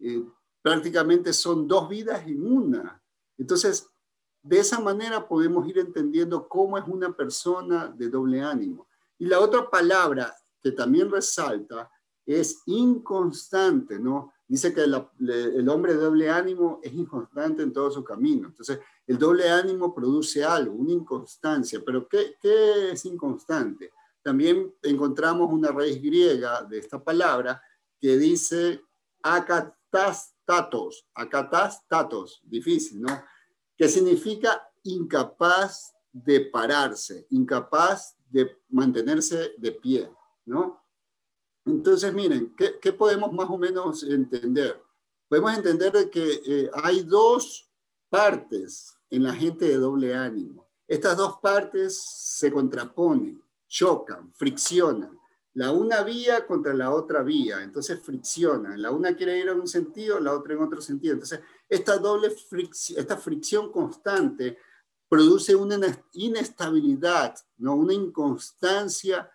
Eh, 0.00 0.22
prácticamente 0.60 1.32
son 1.32 1.66
dos 1.66 1.88
vidas 1.88 2.26
en 2.26 2.46
una. 2.46 3.02
Entonces, 3.38 3.88
de 4.42 4.58
esa 4.58 4.78
manera 4.78 5.26
podemos 5.26 5.66
ir 5.66 5.78
entendiendo 5.78 6.46
cómo 6.46 6.76
es 6.76 6.84
una 6.86 7.16
persona 7.16 7.88
de 7.88 8.10
doble 8.10 8.42
ánimo. 8.42 8.86
Y 9.16 9.24
la 9.24 9.40
otra 9.40 9.70
palabra 9.70 10.36
que 10.60 10.72
también 10.72 11.10
resalta 11.10 11.90
es 12.26 12.64
inconstante, 12.66 13.98
¿no? 13.98 14.30
Dice 14.52 14.74
que 14.74 14.82
el 14.82 15.68
hombre 15.70 15.94
de 15.94 15.98
doble 15.98 16.28
ánimo 16.28 16.78
es 16.82 16.92
inconstante 16.92 17.62
en 17.62 17.72
todo 17.72 17.90
su 17.90 18.04
camino. 18.04 18.48
Entonces, 18.48 18.80
el 19.06 19.16
doble 19.16 19.48
ánimo 19.48 19.94
produce 19.94 20.44
algo, 20.44 20.74
una 20.74 20.92
inconstancia. 20.92 21.80
Pero 21.82 22.06
¿qué, 22.06 22.36
qué 22.38 22.90
es 22.90 23.02
inconstante? 23.06 23.90
También 24.22 24.74
encontramos 24.82 25.50
una 25.50 25.70
raíz 25.70 26.02
griega 26.02 26.62
de 26.64 26.80
esta 26.80 27.02
palabra 27.02 27.62
que 27.98 28.18
dice 28.18 28.82
akatastatos, 29.22 31.06
akatastatos, 31.14 32.42
difícil, 32.44 33.00
¿no? 33.00 33.24
Que 33.74 33.88
significa 33.88 34.70
incapaz 34.82 35.94
de 36.12 36.40
pararse, 36.40 37.26
incapaz 37.30 38.18
de 38.28 38.58
mantenerse 38.68 39.54
de 39.56 39.72
pie, 39.72 40.10
¿no? 40.44 40.81
Entonces, 41.64 42.12
miren, 42.12 42.54
¿qué, 42.56 42.92
podemos 42.92 43.32
más 43.32 43.48
o 43.48 43.56
menos 43.56 44.02
entender? 44.02 44.82
Podemos 45.28 45.54
entender 45.56 46.10
que 46.10 46.42
eh, 46.44 46.70
hay 46.74 47.02
dos 47.02 47.70
partes 48.08 48.98
en 49.08 49.22
la 49.22 49.34
gente 49.34 49.66
de 49.66 49.76
doble 49.76 50.14
ánimo. 50.14 50.68
Estas 50.88 51.16
dos 51.16 51.38
partes 51.40 52.02
se 52.02 52.52
contraponen, 52.52 53.42
chocan, 53.68 54.32
friccionan. 54.34 55.18
La 55.54 55.70
una 55.70 56.02
vía 56.02 56.46
contra 56.46 56.74
la 56.74 56.92
otra 56.92 57.22
vía, 57.22 57.62
entonces 57.62 58.00
friccionan. 58.00 58.80
La 58.80 58.90
una 58.90 59.14
quiere 59.14 59.38
ir 59.38 59.48
en 59.48 59.60
un 59.60 59.68
sentido, 59.68 60.18
la 60.18 60.34
otra 60.34 60.54
en 60.54 60.62
otro 60.62 60.80
sentido. 60.80 61.14
Entonces, 61.14 61.40
esta 61.68 61.98
doble 61.98 62.30
fricción, 62.30 62.98
esta 62.98 63.16
fricción 63.16 63.70
constante 63.70 64.58
produce 65.08 65.54
una 65.54 65.78
inestabilidad, 66.14 67.34
¿no? 67.58 67.76
una 67.76 67.92
inconstancia 67.92 69.30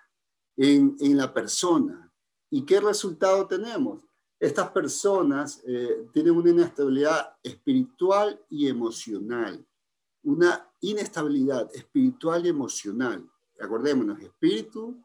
en 0.58 1.18
la 1.18 1.32
persona. 1.32 2.07
¿Y 2.50 2.66
qué 2.66 2.80
resultado 2.80 3.48
tenemos? 3.48 4.02
Estas 4.40 4.70
personas 4.70 5.62
eh, 5.66 6.08
tienen 6.14 6.36
una 6.36 6.52
inestabilidad 6.52 7.36
espiritual 7.42 8.40
y 8.50 8.68
emocional, 8.68 9.66
una 10.24 10.70
inestabilidad 10.82 11.70
espiritual 11.74 12.46
y 12.46 12.50
emocional. 12.50 13.28
Acordémonos, 13.60 14.20
espíritu 14.22 15.04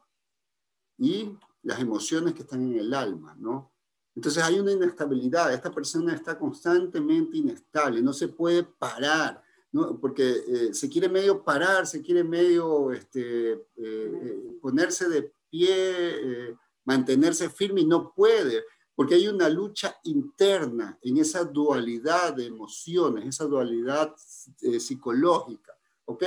y 0.99 1.35
las 1.63 1.81
emociones 1.81 2.35
que 2.35 2.43
están 2.43 2.61
en 2.63 2.79
el 2.79 2.93
alma, 2.93 3.35
¿no? 3.39 3.73
Entonces 4.15 4.43
hay 4.43 4.59
una 4.59 4.73
inestabilidad, 4.73 5.55
esta 5.55 5.73
persona 5.73 6.15
está 6.15 6.39
constantemente 6.39 7.39
inestable, 7.39 8.03
no 8.03 8.13
se 8.13 8.29
puede 8.29 8.63
parar, 8.63 9.43
¿no? 9.73 9.99
porque 9.99 10.45
eh, 10.47 10.75
se 10.75 10.91
quiere 10.91 11.09
medio 11.09 11.43
parar, 11.43 11.87
se 11.87 12.03
quiere 12.03 12.23
medio 12.23 12.93
este, 12.93 13.53
eh, 13.77 14.59
ponerse 14.61 15.09
de 15.09 15.33
pie, 15.49 16.59
mantenerse 16.85 17.49
firme 17.51 17.83
y 17.83 17.87
no 17.87 18.13
puede, 18.13 18.65
porque 18.95 19.15
hay 19.15 19.29
una 19.29 19.49
lucha 19.49 19.97
interna 20.05 20.99
en 21.03 21.17
esa 21.17 21.45
dualidad 21.45 22.35
de 22.35 22.47
emociones, 22.47 23.27
esa 23.27 23.45
dualidad 23.45 24.15
eh, 24.61 24.79
psicológica, 24.79 25.73
¿ok? 26.05 26.25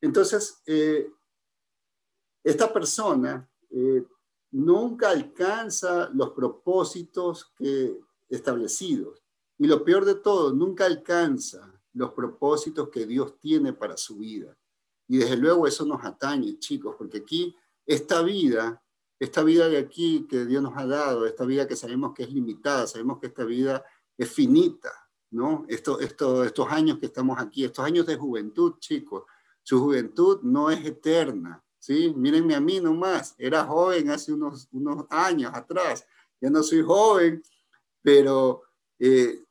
Entonces, 0.00 0.62
eh, 0.66 1.10
esta 2.44 2.72
persona 2.72 3.48
eh, 3.70 4.04
nunca 4.52 5.10
alcanza 5.10 6.08
los 6.14 6.30
propósitos 6.30 7.52
que, 7.56 7.98
establecidos. 8.28 9.22
Y 9.58 9.66
lo 9.66 9.84
peor 9.84 10.04
de 10.04 10.14
todo, 10.14 10.52
nunca 10.52 10.84
alcanza 10.84 11.72
los 11.94 12.12
propósitos 12.12 12.90
que 12.90 13.06
Dios 13.06 13.38
tiene 13.40 13.72
para 13.72 13.96
su 13.96 14.18
vida. 14.18 14.56
Y 15.08 15.18
desde 15.18 15.36
luego 15.36 15.66
eso 15.66 15.84
nos 15.84 16.04
atañe, 16.04 16.58
chicos, 16.58 16.94
porque 16.96 17.18
aquí 17.18 17.56
esta 17.86 18.22
vida 18.22 18.82
esta 19.18 19.42
vida 19.42 19.68
de 19.68 19.78
aquí 19.78 20.26
que 20.28 20.44
Dios 20.44 20.62
nos 20.62 20.76
ha 20.76 20.86
dado, 20.86 21.26
esta 21.26 21.44
vida 21.44 21.66
que 21.66 21.76
sabemos 21.76 22.14
que 22.14 22.22
es 22.22 22.32
limitada, 22.32 22.86
sabemos 22.86 23.18
que 23.18 23.26
esta 23.26 23.44
vida 23.44 23.84
es 24.16 24.30
finita, 24.30 24.92
¿no? 25.30 25.64
Esto, 25.68 25.98
esto, 26.00 26.44
estos 26.44 26.68
años 26.70 26.98
que 26.98 27.06
estamos 27.06 27.38
aquí, 27.38 27.64
estos 27.64 27.84
años 27.84 28.06
de 28.06 28.16
juventud, 28.16 28.74
chicos, 28.78 29.24
su 29.62 29.80
juventud 29.80 30.40
no 30.42 30.70
es 30.70 30.84
eterna, 30.84 31.62
¿sí? 31.78 32.12
Mírenme 32.16 32.54
a 32.54 32.60
mí 32.60 32.80
nomás, 32.80 33.34
era 33.38 33.64
joven 33.64 34.10
hace 34.10 34.32
unos, 34.32 34.68
unos 34.72 35.06
años 35.10 35.52
atrás, 35.52 36.06
ya 36.40 36.48
no 36.48 36.62
soy 36.62 36.82
joven, 36.82 37.42
pero 38.00 38.62
eh, 38.98 39.44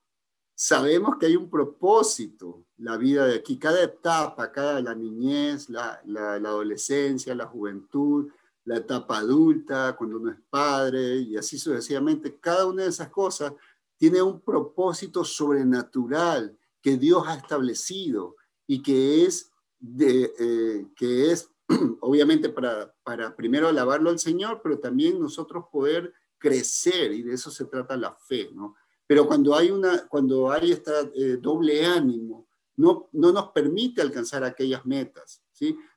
sabemos 0.56 1.18
que 1.18 1.26
hay 1.26 1.36
un 1.36 1.50
propósito, 1.50 2.64
la 2.78 2.96
vida 2.96 3.26
de 3.26 3.36
aquí, 3.36 3.60
cada 3.60 3.84
etapa, 3.84 4.52
cada 4.52 4.82
la 4.82 4.96
niñez, 4.96 5.70
la, 5.70 6.02
la, 6.06 6.40
la 6.40 6.50
adolescencia, 6.50 7.36
la 7.36 7.48
juventud, 7.48 8.30
la 8.68 8.78
etapa 8.78 9.20
adulta, 9.20 9.96
cuando 9.98 10.18
uno 10.18 10.30
es 10.30 10.38
padre 10.50 11.16
y 11.20 11.38
así 11.38 11.58
sucesivamente. 11.58 12.38
Cada 12.38 12.66
una 12.66 12.84
de 12.84 12.90
esas 12.90 13.10
cosas 13.10 13.54
tiene 13.96 14.22
un 14.22 14.42
propósito 14.42 15.24
sobrenatural 15.24 16.56
que 16.82 16.98
Dios 16.98 17.24
ha 17.26 17.36
establecido 17.36 18.36
y 18.68 18.82
que 18.84 19.24
es, 19.24 19.54
eh, 20.00 20.86
que 20.98 21.32
es 21.32 21.50
obviamente 22.02 22.50
para, 22.50 22.94
para 23.04 23.34
primero 23.38 23.70
alabarlo 23.70 24.10
al 24.10 24.20
Señor, 24.20 24.60
pero 24.62 24.80
también 24.80 25.18
nosotros 25.18 25.66
poder 25.72 26.14
crecer 26.38 27.14
y 27.14 27.24
de 27.24 27.36
eso 27.36 27.50
se 27.50 27.66
trata 27.66 27.96
la 27.96 28.14
fe, 28.16 28.52
¿no? 28.54 28.76
Pero 29.08 29.26
cuando 29.26 29.56
hay, 29.56 29.72
una, 29.72 30.06
cuando 30.10 30.52
hay 30.52 30.74
este 30.74 30.92
doble 31.38 31.86
ánimo, 31.86 32.50
no, 32.76 33.08
no 33.14 33.32
nos 33.32 33.52
permite 33.52 34.02
alcanzar 34.02 34.44
aquellas 34.44 34.86
metas. 34.86 35.42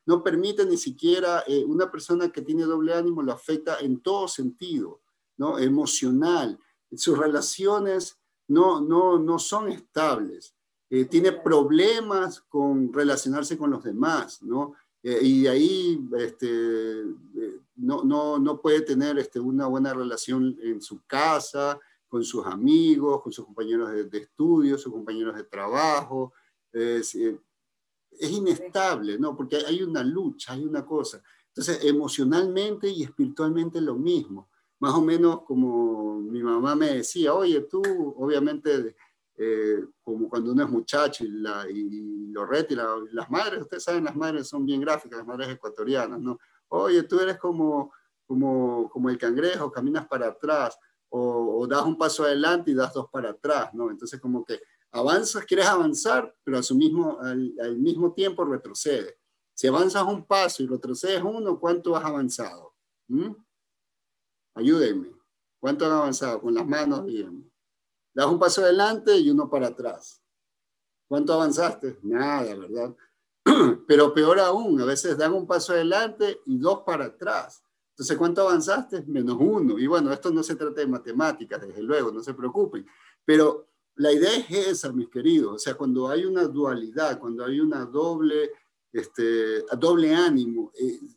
No 0.05 0.23
permite 0.23 0.65
ni 0.65 0.77
siquiera 0.77 1.43
eh, 1.47 1.63
una 1.65 1.91
persona 1.91 2.31
que 2.31 2.41
tiene 2.41 2.63
doble 2.63 2.93
ánimo 2.93 3.21
lo 3.21 3.31
afecta 3.31 3.79
en 3.79 4.01
todo 4.01 4.27
sentido, 4.27 5.01
¿no? 5.37 5.59
Emocional. 5.59 6.59
Sus 6.95 7.17
relaciones 7.17 8.19
no, 8.47 8.81
no, 8.81 9.17
no 9.19 9.39
son 9.39 9.69
estables. 9.69 10.55
Eh, 10.89 11.05
tiene 11.05 11.31
problemas 11.31 12.41
con 12.41 12.91
relacionarse 12.91 13.57
con 13.57 13.71
los 13.71 13.83
demás, 13.83 14.41
¿no? 14.41 14.73
Eh, 15.03 15.19
y 15.21 15.43
de 15.43 15.49
ahí 15.49 16.09
este, 16.19 17.05
no, 17.75 18.03
no, 18.03 18.37
no, 18.37 18.61
puede 18.61 18.81
tener 18.81 19.17
este, 19.17 19.39
una 19.39 19.67
buena 19.67 19.93
relación 19.93 20.57
en 20.61 20.81
su 20.81 21.01
casa, 21.05 21.79
con 22.07 22.23
sus 22.25 22.45
amigos, 22.45 23.21
con 23.21 23.31
sus 23.31 23.45
compañeros 23.45 23.89
de, 23.89 24.17
estudio, 24.17 24.77
sus 24.77 24.91
compañeros 24.91 25.35
de 25.35 25.45
trabajo 25.45 26.33
es 28.19 28.31
inestable, 28.31 29.17
¿no? 29.17 29.35
Porque 29.35 29.57
hay 29.57 29.81
una 29.83 30.03
lucha, 30.03 30.53
hay 30.53 30.63
una 30.63 30.85
cosa. 30.85 31.21
Entonces, 31.47 31.83
emocionalmente 31.83 32.89
y 32.89 33.03
espiritualmente 33.03 33.81
lo 33.81 33.95
mismo. 33.95 34.49
Más 34.79 34.93
o 34.93 35.01
menos 35.01 35.43
como 35.43 36.19
mi 36.19 36.41
mamá 36.41 36.75
me 36.75 36.95
decía, 36.95 37.33
oye, 37.33 37.61
tú, 37.61 37.81
obviamente, 38.17 38.95
eh, 39.37 39.85
como 40.03 40.29
cuando 40.29 40.51
uno 40.51 40.63
es 40.63 40.69
muchacho 40.69 41.23
y, 41.23 41.29
la, 41.29 41.65
y 41.69 42.27
lo 42.31 42.45
retira, 42.45 42.87
las 43.11 43.29
madres, 43.29 43.61
ustedes 43.61 43.83
saben, 43.83 44.05
las 44.05 44.15
madres 44.15 44.47
son 44.47 44.65
bien 44.65 44.81
gráficas, 44.81 45.19
las 45.19 45.27
madres 45.27 45.49
ecuatorianas, 45.49 46.19
¿no? 46.19 46.39
Oye, 46.69 47.03
tú 47.03 47.19
eres 47.19 47.37
como, 47.37 47.91
como, 48.25 48.89
como 48.89 49.09
el 49.09 49.17
cangrejo, 49.17 49.71
caminas 49.71 50.07
para 50.07 50.27
atrás, 50.27 50.77
o, 51.09 51.59
o 51.59 51.67
das 51.67 51.83
un 51.83 51.97
paso 51.97 52.23
adelante 52.23 52.71
y 52.71 52.73
das 52.73 52.93
dos 52.93 53.07
para 53.11 53.31
atrás, 53.31 53.73
¿no? 53.73 53.91
Entonces, 53.91 54.19
como 54.19 54.45
que 54.45 54.61
avanzas, 54.91 55.45
quieres 55.45 55.67
avanzar, 55.67 56.35
pero 56.43 56.57
a 56.57 56.63
su 56.63 56.75
mismo, 56.75 57.19
al, 57.19 57.77
mismo 57.77 58.13
tiempo 58.13 58.45
retrocedes. 58.45 59.15
Si 59.53 59.67
avanzas 59.67 60.03
un 60.03 60.25
paso 60.25 60.63
y 60.63 60.67
retrocedes 60.67 61.21
uno, 61.23 61.59
¿cuánto 61.59 61.95
has 61.95 62.05
avanzado? 62.05 62.73
¿Mm? 63.07 63.31
Ayúdenme. 64.55 65.11
¿Cuánto 65.59 65.85
has 65.85 65.91
avanzado? 65.91 66.41
Con 66.41 66.55
las 66.55 66.65
manos 66.65 67.05
bien. 67.05 67.51
Das 68.13 68.25
un 68.25 68.39
paso 68.39 68.61
adelante 68.61 69.17
y 69.17 69.29
uno 69.29 69.49
para 69.49 69.67
atrás. 69.67 70.21
¿Cuánto 71.07 71.33
avanzaste? 71.33 71.99
Nada, 72.01 72.55
¿verdad? 72.55 72.95
Pero 73.87 74.13
peor 74.13 74.39
aún, 74.39 74.81
a 74.81 74.85
veces 74.85 75.17
dan 75.17 75.33
un 75.33 75.47
paso 75.47 75.73
adelante 75.73 76.41
y 76.45 76.57
dos 76.57 76.81
para 76.85 77.05
atrás. 77.05 77.63
Entonces, 77.91 78.17
¿cuánto 78.17 78.41
avanzaste? 78.41 79.03
Menos 79.03 79.37
uno. 79.39 79.77
Y 79.77 79.87
bueno, 79.87 80.11
esto 80.11 80.31
no 80.31 80.41
se 80.41 80.55
trata 80.55 80.81
de 80.81 80.87
matemáticas, 80.87 81.61
desde 81.61 81.83
luego, 81.83 82.11
no 82.11 82.23
se 82.23 82.33
preocupen. 82.33 82.85
Pero 83.23 83.70
la 83.95 84.11
idea 84.11 84.35
es 84.37 84.67
esa, 84.67 84.91
mis 84.91 85.09
queridos, 85.09 85.53
o 85.53 85.59
sea, 85.59 85.75
cuando 85.75 86.07
hay 86.07 86.25
una 86.25 86.45
dualidad, 86.45 87.19
cuando 87.19 87.45
hay 87.45 87.59
una 87.59 87.85
doble, 87.85 88.51
este, 88.91 89.63
doble 89.77 90.13
ánimo, 90.13 90.71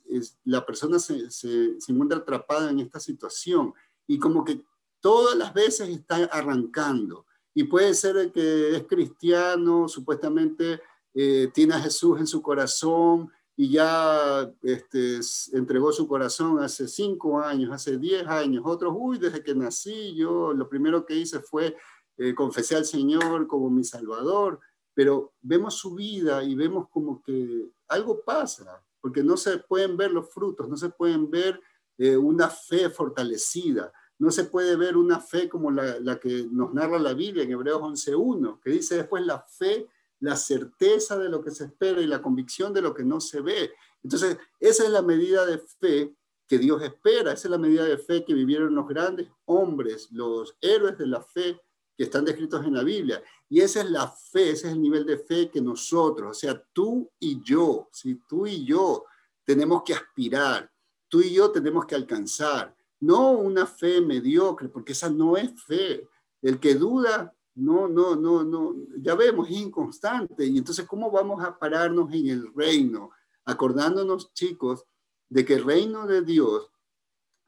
es, 0.09 0.39
la 0.45 0.65
persona 0.65 0.99
se, 0.99 1.31
se, 1.31 1.81
se, 1.81 1.93
encuentra 1.93 2.19
atrapada 2.19 2.71
en 2.71 2.81
esta 2.81 3.01
situación. 3.01 3.73
Y 4.07 4.19
como 4.19 4.45
que 4.45 4.65
todas 5.01 5.37
las 5.37 5.53
veces 5.55 5.89
está 5.89 6.17
arrancando. 6.25 7.27
Y 7.55 7.65
puede 7.65 7.95
ser 7.95 8.33
que 8.33 8.77
es 8.77 8.85
cristiano, 8.85 9.89
supuestamente 9.89 10.81
eh, 11.15 11.51
tiene 11.55 11.75
a 11.75 11.81
Jesús 11.81 12.19
en 12.19 12.27
su 12.27 12.43
corazón, 12.43 13.31
y 13.57 13.71
ya 13.71 14.53
este, 14.63 15.21
entregó 15.53 15.93
su 15.93 16.09
corazón 16.09 16.59
hace 16.59 16.89
cinco 16.89 17.41
años, 17.41 17.71
hace 17.73 17.99
diez 17.99 18.27
años, 18.27 18.65
otros, 18.67 18.93
uy, 18.97 19.19
desde 19.19 19.43
que 19.43 19.55
nací 19.55 20.15
yo 20.15 20.53
lo 20.53 20.69
primero 20.69 21.07
que 21.07 21.15
hice 21.15 21.39
fue 21.41 21.77
eh, 22.17 22.35
confesar 22.35 22.79
al 22.79 22.85
Señor 22.85 23.47
como 23.47 23.71
mi 23.71 23.85
Salvador, 23.85 24.61
pero 24.95 25.35
vemos 25.43 25.75
su 25.75 25.95
vida 25.95 26.43
y 26.45 26.55
vemos 26.55 26.89
como 26.89 27.23
que 27.23 27.71
algo 27.89 28.23
pasa, 28.25 28.83
porque 29.01 29.23
no 29.23 29.37
se 29.37 29.59
pueden 29.59 29.97
ver 29.97 30.13
los 30.13 30.33
frutos, 30.33 30.69
no 30.69 30.77
se 30.77 30.91
pueden 30.91 31.31
ver 31.31 31.61
eh, 31.99 32.17
una 32.17 32.49
fe 32.49 32.89
fortalecida, 32.91 33.93
no 34.19 34.31
se 34.31 34.45
puede 34.45 34.77
ver 34.77 34.97
una 34.97 35.19
fe 35.19 35.49
como 35.49 35.71
la, 35.71 35.99
la 36.01 36.19
que 36.21 36.47
nos 36.51 36.73
narra 36.73 36.99
la 36.99 37.15
Biblia 37.15 37.43
en 37.43 37.53
Hebreos 37.53 37.81
11.1, 37.83 38.61
que 38.61 38.71
dice 38.71 38.97
después 38.97 39.27
la 39.27 39.41
fe 39.41 39.89
la 40.21 40.37
certeza 40.37 41.19
de 41.19 41.29
lo 41.29 41.43
que 41.43 41.51
se 41.51 41.65
espera 41.65 42.01
y 42.01 42.07
la 42.07 42.23
convicción 42.23 42.73
de 42.73 42.81
lo 42.81 42.95
que 42.95 43.05
no 43.05 43.21
se 43.21 43.41
ve. 43.41 43.73
Entonces, 44.03 44.39
esa 44.59 44.85
es 44.85 44.91
la 44.91 45.03
medida 45.03 45.45
de 45.45 45.59
fe 45.59 46.17
que 46.47 46.59
Dios 46.59 46.83
espera, 46.83 47.33
esa 47.33 47.49
es 47.49 47.51
la 47.51 47.59
medida 47.59 47.85
de 47.85 47.99
fe 47.99 48.25
que 48.25 48.35
vivieron 48.35 48.75
los 48.75 48.87
grandes 48.87 49.29
hombres, 49.45 50.09
los 50.13 50.57
héroes 50.61 50.97
de 50.97 51.07
la 51.07 51.21
fe 51.21 51.61
que 51.97 52.05
están 52.05 52.25
descritos 52.25 52.65
en 52.65 52.75
la 52.75 52.83
Biblia. 52.83 53.23
Y 53.49 53.61
esa 53.61 53.81
es 53.81 53.91
la 53.91 54.09
fe, 54.09 54.51
ese 54.51 54.69
es 54.69 54.73
el 54.73 54.81
nivel 54.81 55.07
de 55.07 55.19
fe 55.19 55.51
que 55.51 55.61
nosotros, 55.61 56.31
o 56.37 56.41
sea, 56.41 56.61
tú 56.73 57.11
y 57.19 57.43
yo, 57.43 57.89
si 57.93 58.17
tú 58.29 58.47
y 58.47 58.65
yo 58.65 59.05
tenemos 59.45 59.83
que 59.85 59.95
aspirar, 59.95 60.71
tú 61.09 61.21
y 61.21 61.33
yo 61.33 61.51
tenemos 61.51 61.87
que 61.87 61.95
alcanzar, 61.95 62.75
no 63.01 63.33
una 63.33 63.67
fe 63.67 64.01
mediocre, 64.01 64.69
porque 64.69 64.93
esa 64.93 65.11
no 65.11 65.37
es 65.37 65.63
fe. 65.63 66.09
El 66.43 66.59
que 66.59 66.75
duda 66.75 67.35
no, 67.55 67.87
no, 67.87 68.17
no, 68.17 68.43
no, 68.43 68.75
ya 68.99 69.15
vemos, 69.15 69.49
es 69.49 69.57
inconstante. 69.57 70.45
Y 70.47 70.59
entonces, 70.59 70.87
¿cómo 70.87 71.11
vamos 71.11 71.45
a 71.45 71.57
pararnos 71.57 72.13
en 72.13 72.29
el 72.29 72.53
reino? 72.55 73.11
Acordándonos, 73.45 74.33
chicos, 74.33 74.85
de 75.29 75.45
que 75.45 75.55
el 75.55 75.65
reino 75.65 76.07
de 76.07 76.23
Dios, 76.23 76.71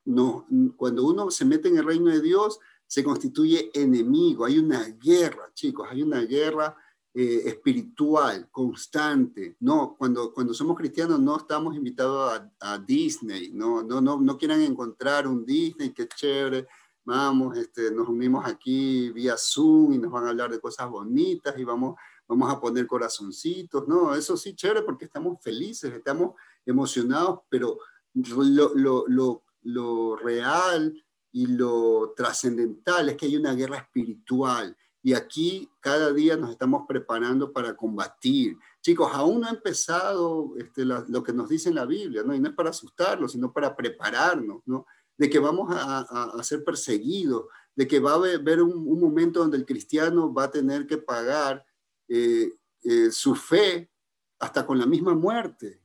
no, 0.05 0.47
cuando 0.77 1.05
uno 1.05 1.31
se 1.31 1.45
mete 1.45 1.69
en 1.69 1.79
el 1.79 1.85
reino 1.85 2.11
de 2.11 2.21
Dios, 2.21 2.61
se 2.87 3.03
constituye 3.05 3.71
enemigo. 3.75 4.45
Hay 4.45 4.59
una 4.59 4.85
guerra, 4.85 5.51
chicos, 5.55 5.89
hay 5.91 6.03
una 6.03 6.21
guerra 6.21 6.77
eh, 7.13 7.43
espiritual 7.47 8.49
constante. 8.51 9.57
No, 9.61 9.97
cuando, 9.99 10.33
cuando 10.33 10.55
somos 10.55 10.77
cristianos 10.77 11.21
no 11.21 11.37
estamos 11.37 11.77
invitados 11.77 12.41
a, 12.61 12.75
a 12.75 12.79
Disney, 12.79 13.51
no, 13.53 13.83
no, 13.83 14.01
no, 14.01 14.21
no 14.21 14.39
quieran 14.39 14.63
encontrar 14.63 15.27
un 15.27 15.45
Disney, 15.45 15.93
qué 15.93 16.07
chévere 16.09 16.67
vamos, 17.07 17.57
este, 17.57 17.93
nos 17.93 18.09
unimos 18.09 18.45
aquí 18.45 19.11
vía 19.11 19.37
Zoom 19.39 19.93
y 19.93 19.99
nos 19.99 20.11
van 20.11 20.27
a 20.27 20.31
hablar 20.31 20.51
de 20.51 20.61
cosas 20.61 20.91
bonitas 20.91 21.57
y 21.57 21.63
vamos, 21.63 21.95
vamos 22.27 22.53
a 22.53 22.61
poner 22.61 22.87
corazoncitos. 22.87 23.87
No, 23.87 24.15
eso 24.15 24.37
sí, 24.37 24.55
chévere, 24.55 24.83
porque 24.83 25.05
estamos 25.05 25.41
felices, 25.41 25.95
estamos 25.95 26.35
emocionados, 26.67 27.41
pero 27.49 27.79
lo, 28.13 28.75
lo, 28.75 29.05
lo, 29.07 29.45
lo 29.63 30.17
real 30.17 30.93
y 31.37 31.49
lo 31.49 32.15
trascendental 32.17 33.11
es 33.11 33.17
que 33.19 33.27
hay 33.27 33.37
una 33.37 33.53
guerra 33.53 33.77
espiritual. 33.77 34.75
Y 35.03 35.13
aquí 35.13 35.71
cada 35.81 36.11
día 36.11 36.35
nos 36.35 36.49
estamos 36.49 36.87
preparando 36.89 37.53
para 37.53 37.77
combatir. 37.77 38.57
Chicos, 38.81 39.11
aún 39.13 39.43
no 39.43 39.47
ha 39.47 39.51
empezado 39.51 40.55
este, 40.57 40.87
lo 40.87 41.23
que 41.23 41.35
nos 41.35 41.51
dice 41.51 41.69
en 41.69 41.75
la 41.75 41.85
Biblia, 41.85 42.23
¿no? 42.23 42.35
Y 42.35 42.41
no 42.41 42.49
es 42.49 42.55
para 42.55 42.71
asustarlos, 42.71 43.33
sino 43.33 43.53
para 43.53 43.77
prepararnos, 43.77 44.63
¿no? 44.65 44.87
de 45.19 45.29
que 45.29 45.39
vamos 45.39 45.69
a, 45.71 46.43
ser 46.43 46.65
perseguidos, 46.65 47.45
de 47.75 47.87
que 47.87 48.01
va 48.01 48.13
a 48.13 48.15
haber 48.15 48.63
un, 48.63 48.99
momento 48.99 49.41
donde 49.41 49.59
el 49.59 49.67
cristiano 49.67 50.33
va 50.33 50.45
a 50.45 50.51
tener 50.51 50.87
que 50.87 50.97
pagar 50.97 51.67
eh, 52.09 52.51
eh, 52.83 53.11
su 53.11 53.35
fe 53.35 53.91
hasta 54.39 54.65
con 54.65 54.79
la 54.79 54.87
misma 54.87 55.15
muerte. 55.15 55.83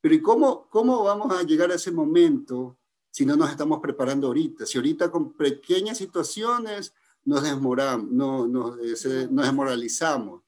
Pero 0.00 0.16
¿y 0.16 0.20
cómo 0.20 1.04
vamos 1.04 1.32
a 1.32 1.44
llegar 1.44 1.70
a 1.70 1.76
ese 1.76 1.92
momento 1.92 2.79
si 3.10 3.26
no 3.26 3.36
nos 3.36 3.50
estamos 3.50 3.80
preparando 3.80 4.28
ahorita? 4.28 4.66
Si 4.66 4.78
ahorita 4.78 5.10
con 5.10 5.32
pequeñas 5.32 5.98
situaciones 5.98 6.94
nos, 7.24 7.42
desmoramos, 7.42 8.10
no, 8.10 8.46
nos, 8.46 8.76
nos 8.76 9.44
desmoralizamos, 9.44 10.42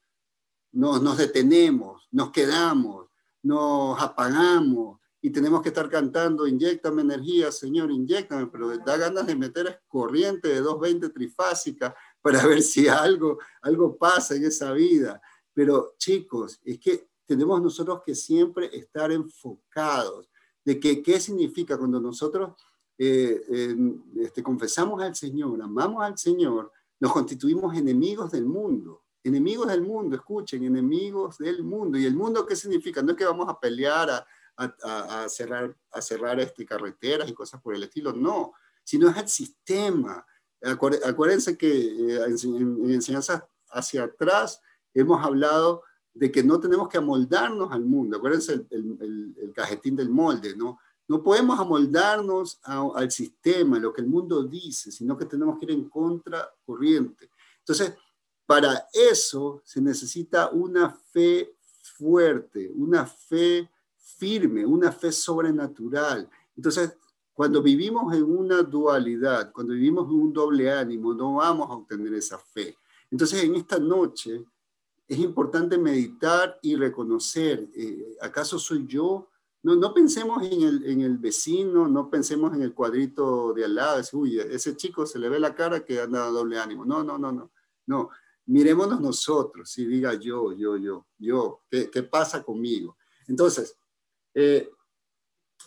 nos, 0.71 1.01
nos 1.01 1.17
detenemos, 1.17 2.07
nos 2.11 2.31
quedamos, 2.31 3.07
nos 3.41 4.01
apagamos, 4.01 4.99
y 5.25 5.29
tenemos 5.29 5.61
que 5.61 5.69
estar 5.69 5.89
cantando, 5.89 6.45
inyectame 6.45 7.01
energía, 7.01 7.49
Señor, 7.49 7.89
inyectame, 7.91 8.47
pero 8.47 8.77
da 8.79 8.97
ganas 8.97 9.25
de 9.25 9.37
meter 9.37 9.81
corriente 9.87 10.49
de 10.49 10.59
220 10.59 11.09
trifásica 11.11 11.95
para 12.21 12.45
ver 12.45 12.61
si 12.61 12.89
algo, 12.89 13.39
algo 13.61 13.97
pasa 13.97 14.35
en 14.35 14.43
esa 14.43 14.73
vida. 14.73 15.21
Pero 15.53 15.95
chicos, 15.97 16.59
es 16.65 16.77
que 16.77 17.07
tenemos 17.25 17.61
nosotros 17.61 18.01
que 18.05 18.15
siempre 18.15 18.69
estar 18.77 19.13
enfocados 19.13 20.29
de 20.65 20.79
que, 20.79 21.01
qué 21.01 21.19
significa 21.19 21.77
cuando 21.77 21.99
nosotros 21.99 22.53
eh, 22.97 23.41
este, 24.17 24.43
confesamos 24.43 25.01
al 25.01 25.15
Señor, 25.15 25.61
amamos 25.61 26.03
al 26.03 26.17
Señor, 26.17 26.71
nos 26.99 27.11
constituimos 27.11 27.75
enemigos 27.75 28.31
del 28.31 28.45
mundo. 28.45 29.03
Enemigos 29.23 29.67
del 29.67 29.81
mundo, 29.81 30.15
escuchen, 30.15 30.63
enemigos 30.63 31.37
del 31.37 31.63
mundo. 31.63 31.97
¿Y 31.97 32.05
el 32.05 32.15
mundo 32.15 32.45
qué 32.45 32.55
significa? 32.55 33.01
No 33.01 33.11
es 33.11 33.17
que 33.17 33.25
vamos 33.25 33.47
a 33.49 33.59
pelear, 33.59 34.09
a, 34.09 34.25
a, 34.57 35.29
cerrar, 35.29 35.75
a 35.91 36.01
cerrar 36.01 36.39
este, 36.39 36.65
carreteras 36.65 37.29
y 37.29 37.33
cosas 37.33 37.61
por 37.61 37.75
el 37.75 37.83
estilo, 37.83 38.13
no, 38.13 38.53
sino 38.83 39.09
es 39.09 39.17
el 39.17 39.27
sistema. 39.27 40.25
Acuérdense 40.61 41.57
que 41.57 41.69
eh, 41.69 42.25
en, 42.25 42.91
enseñanzas 42.91 43.43
hacia 43.69 44.03
atrás 44.03 44.61
hemos 44.93 45.23
hablado 45.25 45.83
de 46.13 46.31
que 46.31 46.43
no 46.43 46.59
tenemos 46.59 46.87
que 46.87 46.97
amoldarnos 46.97 47.71
al 47.71 47.83
mundo. 47.83 48.17
Acuérdense 48.17 48.65
el, 48.69 49.33
el, 49.39 49.53
cajetín 49.53 49.95
del 49.95 50.09
molde, 50.09 50.55
¿no? 50.55 50.79
No 51.07 51.21
podemos 51.21 51.59
amoldarnos 51.59 52.59
al 52.63 53.11
sistema, 53.11 53.77
lo 53.77 53.93
que 53.93 54.01
el 54.01 54.07
mundo 54.07 54.43
dice, 54.43 54.91
sino 54.91 55.17
que 55.17 55.25
tenemos 55.25 55.59
que 55.59 55.65
ir 55.65 55.71
en 55.71 55.89
contra 55.89 56.49
corriente. 56.65 57.29
Entonces, 57.59 57.93
para 58.45 58.87
eso 58.93 59.61
se 59.65 59.81
necesita 59.81 60.49
una 60.49 60.89
fe 60.89 61.55
fuerte, 61.81 62.71
una 62.73 63.05
fe 63.05 63.69
firme, 63.97 64.65
una 64.65 64.91
fe 64.91 65.11
sobrenatural. 65.11 66.29
Entonces, 66.55 66.95
cuando 67.33 67.61
vivimos 67.61 68.13
en 68.15 68.23
una 68.23 68.61
dualidad, 68.61 69.51
cuando 69.51 69.73
vivimos 69.73 70.07
en 70.07 70.15
un 70.15 70.33
doble 70.33 70.71
ánimo, 70.71 71.13
no 71.13 71.35
vamos 71.35 71.69
a 71.69 71.73
obtener 71.73 72.13
esa 72.13 72.37
fe. 72.37 72.77
Entonces, 73.09 73.43
en 73.43 73.55
esta 73.55 73.77
noche 73.77 74.45
es 75.07 75.19
importante 75.19 75.77
meditar 75.77 76.59
y 76.61 76.75
reconocer, 76.75 77.69
eh, 77.75 78.17
¿acaso 78.21 78.57
soy 78.57 78.85
yo? 78.87 79.29
No, 79.61 79.75
no 79.75 79.93
pensemos 79.93 80.43
en 80.43 80.61
el, 80.61 80.85
en 80.85 81.01
el, 81.01 81.17
vecino, 81.17 81.87
no 81.87 82.09
pensemos 82.09 82.53
en 82.53 82.61
el 82.61 82.73
cuadrito 82.73 83.53
de 83.53 83.65
al 83.65 83.75
lado, 83.75 84.01
uy, 84.13 84.39
ese 84.39 84.75
chico 84.75 85.05
se 85.05 85.19
le 85.19 85.29
ve 85.29 85.39
la 85.39 85.55
cara 85.55 85.85
que 85.85 86.01
anda 86.01 86.25
a 86.25 86.31
doble 86.31 86.59
ánimo. 86.59 86.85
No, 86.85 87.03
no, 87.03 87.17
no, 87.17 87.31
no. 87.31 87.51
No, 87.85 88.09
mirémonos 88.45 89.01
nosotros 89.01 89.77
y 89.77 89.85
diga 89.85 90.13
yo, 90.13 90.53
yo, 90.53 90.77
yo, 90.77 91.05
yo, 91.17 91.61
¿qué, 91.69 91.89
qué 91.89 92.03
pasa 92.03 92.43
conmigo? 92.43 92.97
Entonces, 93.27 93.77
eh, 94.33 94.69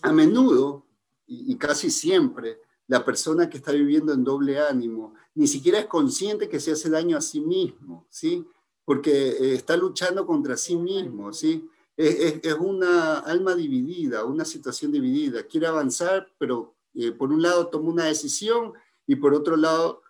a 0.03 0.13
menudo, 0.13 0.87
y, 1.27 1.57
casi 1.57 1.91
siempre, 1.91 2.61
la 2.87 3.05
persona 3.05 3.51
que 3.51 3.57
está 3.57 3.73
viviendo 3.73 4.13
en 4.13 4.23
doble 4.23 4.61
ánimo 4.61 5.15
ni 5.35 5.47
siquiera 5.47 5.81
es 5.81 5.87
consciente 5.87 6.49
que 6.49 6.61
se 6.61 6.73
hace 6.73 6.89
daño 6.89 7.17
a 7.17 7.21
sí 7.21 7.41
mismo, 7.41 8.07
¿sí? 8.09 8.47
Porque 8.87 9.11
eh, 9.11 9.55
está 9.55 9.77
luchando 9.77 10.25
contra 10.25 10.57
sí 10.57 10.77
mismo, 10.77 11.35
¿sí? 11.35 11.69
Es, 11.95 12.55
una 12.59 13.19
alma 13.19 13.55
dividida, 13.55 14.25
una 14.25 14.47
situación 14.47 14.93
dividida. 14.93 15.43
Quiere 15.43 15.67
avanzar, 15.67 16.27
pero 16.39 16.75
eh, 16.95 17.13
por 17.13 17.31
un 17.31 17.43
lado 17.43 17.67
toma 17.67 17.91
una 17.91 18.05
decisión 18.05 18.73
y 19.07 19.17
por 19.17 19.35
otro 19.35 19.57
lado 19.57 20.01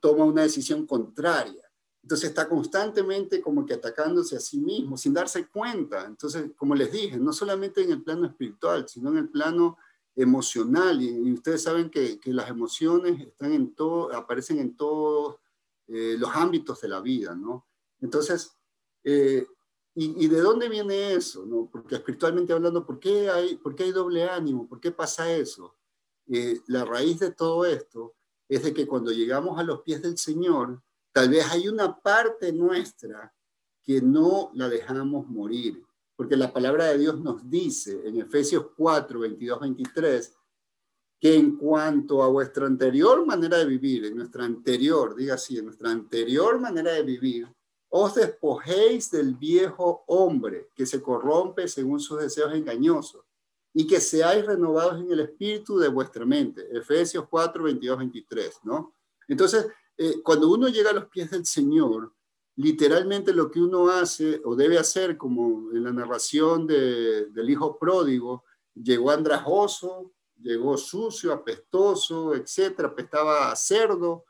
toma 0.00 0.24
una 0.24 0.42
decisión 0.42 0.84
contraria. 0.84 1.62
Entonces 2.02 2.30
está 2.30 2.48
constantemente 2.48 3.40
como 3.40 3.66
que 3.66 3.74
atacándose 3.74 4.34
a 4.34 4.40
sí 4.40 4.58
mismo 4.58 4.96
sin 4.96 5.12
darse 5.12 5.46
cuenta. 5.46 6.06
Entonces, 6.06 6.50
como 6.56 6.74
les 6.74 6.90
dije, 6.90 7.18
no 7.18 7.32
solamente 7.32 7.82
en 7.82 7.92
el 7.92 8.02
plano 8.02 8.26
espiritual, 8.26 8.88
sino 8.88 9.10
en 9.10 9.18
el 9.18 9.28
plano 9.28 9.76
emocional. 10.18 11.00
Y, 11.02 11.32
ustedes 11.32 11.62
saben 11.62 11.90
que, 11.90 12.18
las 12.24 12.48
emociones 12.48 13.20
están 13.20 13.52
en 13.52 13.74
todo, 13.74 14.12
aparecen 14.14 14.58
en 14.58 14.74
todos 14.74 15.36
eh, 15.86 16.16
los 16.18 16.30
ámbitos 16.34 16.80
de 16.80 16.88
la 16.88 17.00
vida, 17.00 17.34
¿no? 17.34 17.66
Entonces, 18.00 18.56
eh, 19.04 19.46
y, 19.94 20.28
de 20.28 20.40
dónde 20.40 20.68
viene 20.68 21.14
eso? 21.14 21.44
¿no? 21.44 21.68
Porque 21.70 21.96
espiritualmente 21.96 22.52
hablando, 22.52 22.86
¿por 22.86 23.00
qué 23.00 23.28
hay, 23.28 23.56
por 23.56 23.74
qué 23.74 23.84
hay 23.84 23.92
doble 23.92 24.24
ánimo? 24.24 24.68
¿Por 24.68 24.78
qué 24.78 24.92
pasa 24.92 25.32
eso? 25.32 25.76
Eh, 26.28 26.60
la 26.68 26.84
raíz 26.84 27.18
de 27.18 27.32
todo 27.32 27.64
esto 27.64 28.14
es 28.48 28.62
de 28.62 28.72
que 28.72 28.86
cuando 28.86 29.10
llegamos 29.10 29.58
a 29.58 29.64
los 29.64 29.82
pies 29.82 30.00
del 30.02 30.16
Señor, 30.16 30.80
Tal 31.18 31.30
vez 31.30 31.50
hay 31.50 31.66
una 31.66 31.98
parte 31.98 32.52
nuestra 32.52 33.34
que 33.82 34.00
no 34.00 34.52
la 34.54 34.68
dejamos 34.68 35.26
morir, 35.26 35.84
porque 36.14 36.36
la 36.36 36.52
palabra 36.52 36.84
de 36.86 36.98
Dios 36.98 37.20
nos 37.20 37.50
dice 37.50 38.06
en 38.06 38.20
Efesios 38.20 38.66
4, 38.76 39.18
22, 39.18 39.60
23, 39.60 40.36
que 41.20 41.34
en 41.34 41.56
cuanto 41.56 42.22
a 42.22 42.28
vuestra 42.28 42.66
anterior 42.66 43.26
manera 43.26 43.58
de 43.58 43.66
vivir, 43.66 44.04
en 44.04 44.16
nuestra 44.16 44.44
anterior, 44.44 45.16
diga 45.16 45.34
así, 45.34 45.58
en 45.58 45.64
nuestra 45.64 45.90
anterior 45.90 46.60
manera 46.60 46.92
de 46.92 47.02
vivir, 47.02 47.52
os 47.90 48.14
despojéis 48.14 49.10
del 49.10 49.34
viejo 49.34 50.04
hombre 50.06 50.70
que 50.74 50.86
se 50.86 51.00
corrompe 51.00 51.68
según 51.68 52.00
sus 52.00 52.20
deseos 52.20 52.54
engañosos 52.54 53.24
y 53.72 53.86
que 53.86 54.00
seáis 54.00 54.44
renovados 54.44 55.00
en 55.00 55.10
el 55.10 55.20
espíritu 55.20 55.78
de 55.78 55.88
vuestra 55.88 56.26
mente. 56.26 56.66
Efesios 56.76 57.26
4, 57.28 57.64
22, 57.64 57.98
23, 57.98 58.60
¿no? 58.64 58.94
Entonces, 59.26 59.66
eh, 59.96 60.22
cuando 60.22 60.50
uno 60.50 60.68
llega 60.68 60.90
a 60.90 60.94
los 60.94 61.06
pies 61.06 61.30
del 61.30 61.44
Señor, 61.44 62.12
literalmente 62.56 63.32
lo 63.32 63.50
que 63.50 63.60
uno 63.60 63.88
hace 63.88 64.40
o 64.44 64.56
debe 64.56 64.78
hacer, 64.78 65.16
como 65.16 65.70
en 65.72 65.84
la 65.84 65.92
narración 65.92 66.66
del 66.66 67.48
hijo 67.48 67.78
pródigo, 67.78 68.44
llegó 68.74 69.10
andrajoso, 69.10 70.12
llegó 70.40 70.76
sucio, 70.76 71.32
apestoso, 71.32 72.34
etcétera, 72.34 72.88
apestaba 72.88 73.52
a 73.52 73.56
cerdo. 73.56 74.24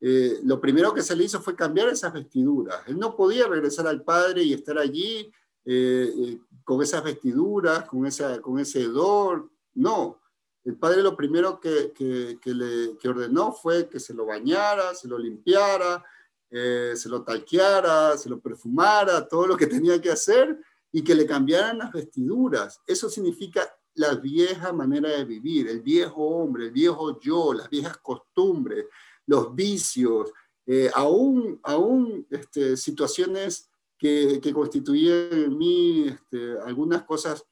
Eh, 0.00 0.40
lo 0.44 0.60
primero 0.60 0.92
que 0.92 1.02
se 1.02 1.16
le 1.16 1.24
hizo 1.24 1.40
fue 1.40 1.56
cambiar 1.56 1.88
esas 1.88 2.12
vestiduras. 2.12 2.82
Él 2.86 2.98
no 2.98 3.16
podía 3.16 3.46
regresar 3.46 3.86
al 3.86 4.02
Padre 4.02 4.42
y 4.42 4.52
estar 4.52 4.78
allí 4.78 5.32
eh, 5.64 6.12
eh, 6.16 6.40
con 6.64 6.82
esas 6.82 7.02
vestiduras, 7.02 7.84
con, 7.88 8.06
esa, 8.06 8.40
con 8.40 8.58
ese 8.58 8.82
hedor. 8.82 9.50
No, 9.74 10.20
el 10.64 10.76
Padre 10.76 11.02
lo 11.02 11.16
primero 11.16 11.60
que, 11.60 11.92
que, 11.94 12.54
le, 12.54 12.96
que 12.98 13.08
ordenó 13.08 13.52
fue 13.52 13.88
que 13.88 14.00
se 14.00 14.14
lo 14.14 14.26
bañara, 14.26 14.94
se 14.94 15.08
lo 15.08 15.18
limpiara, 15.18 16.04
se 16.48 17.08
lo 17.08 17.22
talqueara, 17.22 18.16
se 18.16 18.30
lo 18.30 18.40
perfumara, 18.40 19.28
todo 19.28 19.46
lo 19.46 19.56
que 19.56 19.66
tenía 19.66 20.00
que 20.00 20.10
hacer 20.10 20.58
y 20.90 21.04
que 21.04 21.14
le 21.14 21.26
cambiaran 21.26 21.78
las 21.78 21.92
vestiduras. 21.92 22.80
Eso 22.86 23.10
significa 23.10 23.68
la 23.96 24.14
vieja 24.14 24.72
manera 24.72 25.10
de 25.10 25.24
vivir, 25.24 25.68
el 25.68 25.80
viejo 25.80 26.22
hombre, 26.22 26.66
el 26.66 26.70
viejo 26.70 27.18
yo, 27.20 27.52
las 27.52 27.68
viejas 27.68 27.98
costumbres, 27.98 28.86
los 29.26 29.54
vicios, 29.54 30.32
eh, 30.66 30.90
aún, 30.94 31.60
aún 31.62 32.26
este, 32.30 32.76
situaciones 32.76 33.70
que, 33.98 34.40
que, 34.42 34.52
constituían 34.52 35.28
en 35.32 35.56
mí 35.56 36.08
este, 36.08 36.58
algunas 36.60 37.04
cosas 37.04 37.44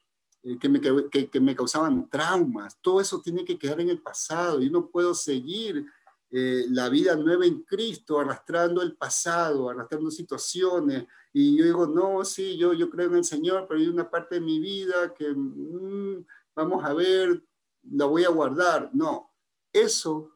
eh, 0.43 0.57
que, 0.59 0.69
me, 0.69 0.79
que, 0.81 1.39
me 1.39 1.55
causaban 1.55 2.09
traumas. 2.09 2.77
Todo 2.81 3.01
eso 3.01 3.21
tiene 3.21 3.45
que 3.45 3.57
quedar 3.57 3.81
en 3.81 3.89
el 3.89 4.01
pasado. 4.01 4.61
y 4.61 4.69
no 4.69 4.89
puedo 4.89 5.13
seguir 5.15 5.85
eh, 6.29 6.65
la 6.69 6.89
vida 6.89 7.15
nueva 7.15 7.45
en 7.45 7.63
Cristo 7.63 8.19
arrastrando 8.19 8.81
el 8.81 8.95
pasado, 8.95 9.69
arrastrando 9.69 10.11
situaciones. 10.11 11.05
Y 11.33 11.57
yo 11.57 11.65
digo, 11.65 11.87
no, 11.87 12.23
sí, 12.23 12.57
yo, 12.57 12.73
yo 12.73 12.89
creo 12.89 13.07
en 13.09 13.17
el 13.17 13.23
Señor, 13.23 13.65
pero 13.67 13.79
hay 13.79 13.87
una 13.87 14.09
parte 14.09 14.35
de 14.35 14.41
mi 14.41 14.59
vida 14.59 15.13
que... 15.13 15.33
Mm, 15.33 16.25
vamos 16.55 16.83
a 16.85 16.93
ver, 16.93 17.43
la 17.91 18.05
voy 18.05 18.23
a 18.23 18.29
guardar. 18.29 18.89
No, 18.93 19.31
eso 19.71 20.34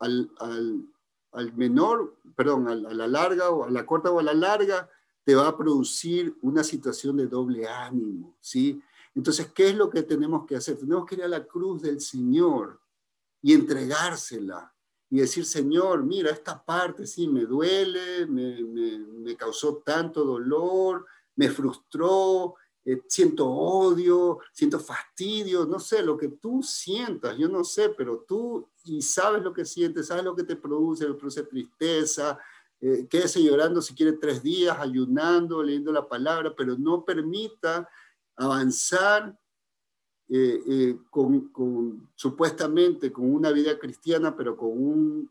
al, 0.00 1.52
menor, 1.54 2.16
perdón, 2.34 2.68
a, 2.68 2.74
la 2.74 3.06
larga 3.06 3.50
o 3.50 3.64
a 3.64 3.70
la 3.70 3.86
corta 3.86 4.10
o 4.10 4.18
a 4.18 4.22
la 4.22 4.34
larga, 4.34 4.88
te 5.24 5.34
va 5.34 5.48
a 5.48 5.56
producir 5.56 6.36
una 6.42 6.64
situación 6.64 7.16
de 7.18 7.26
doble 7.26 7.68
ánimo, 7.68 8.36
¿sí? 8.40 8.82
Entonces, 9.14 9.52
¿qué 9.52 9.68
es 9.68 9.74
lo 9.76 9.90
que 9.90 10.02
tenemos 10.02 10.46
que 10.46 10.56
hacer? 10.56 10.78
Tenemos 10.78 11.06
que 11.06 11.16
ir 11.16 11.24
a 11.24 11.28
la 11.28 11.44
cruz 11.44 11.82
del 11.82 12.00
Señor 12.00 12.80
y 13.42 13.54
entregársela 13.54 14.72
y 15.10 15.18
decir, 15.18 15.44
Señor, 15.44 16.04
mira, 16.04 16.30
esta 16.30 16.64
parte 16.64 17.06
sí 17.06 17.28
me 17.28 17.44
duele, 17.44 18.26
me, 18.26 18.62
me 18.62 19.36
causó 19.36 19.78
tanto 19.84 20.24
dolor, 20.24 21.06
me 21.36 21.50
frustró, 21.50 22.54
eh, 22.84 23.02
siento 23.08 23.48
odio, 23.48 24.38
siento 24.52 24.78
fastidio, 24.80 25.66
no 25.66 25.78
sé, 25.78 26.02
lo 26.02 26.16
que 26.16 26.28
tú 26.28 26.62
sientas, 26.62 27.36
yo 27.36 27.48
no 27.48 27.62
sé, 27.62 27.90
pero 27.90 28.24
tú 28.26 28.68
y 28.84 29.02
sabes 29.02 29.42
lo 29.42 29.52
que 29.52 29.64
sientes, 29.64 30.06
sabes 30.06 30.24
lo 30.24 30.34
que 30.34 30.44
te 30.44 30.56
produce, 30.56 31.04
te 31.04 31.14
produce 31.14 31.42
tristeza, 31.42 32.38
eh, 32.80 33.06
quédese 33.08 33.42
llorando 33.42 33.82
si 33.82 33.94
quiere 33.94 34.12
tres 34.14 34.42
días, 34.42 34.76
ayunando, 34.78 35.62
leyendo 35.62 35.92
la 35.92 36.08
palabra, 36.08 36.54
pero 36.56 36.78
no 36.78 37.04
permita 37.04 37.86
avanzar 38.36 39.38
eh, 40.28 40.62
eh, 40.66 40.98
con, 41.10 42.08
supuestamente 42.14 43.12
con 43.12 43.30
una 43.30 43.50
vida 43.50 43.78
cristiana, 43.78 44.34
pero 44.34 44.56
con 44.56 44.70
un, 44.70 45.30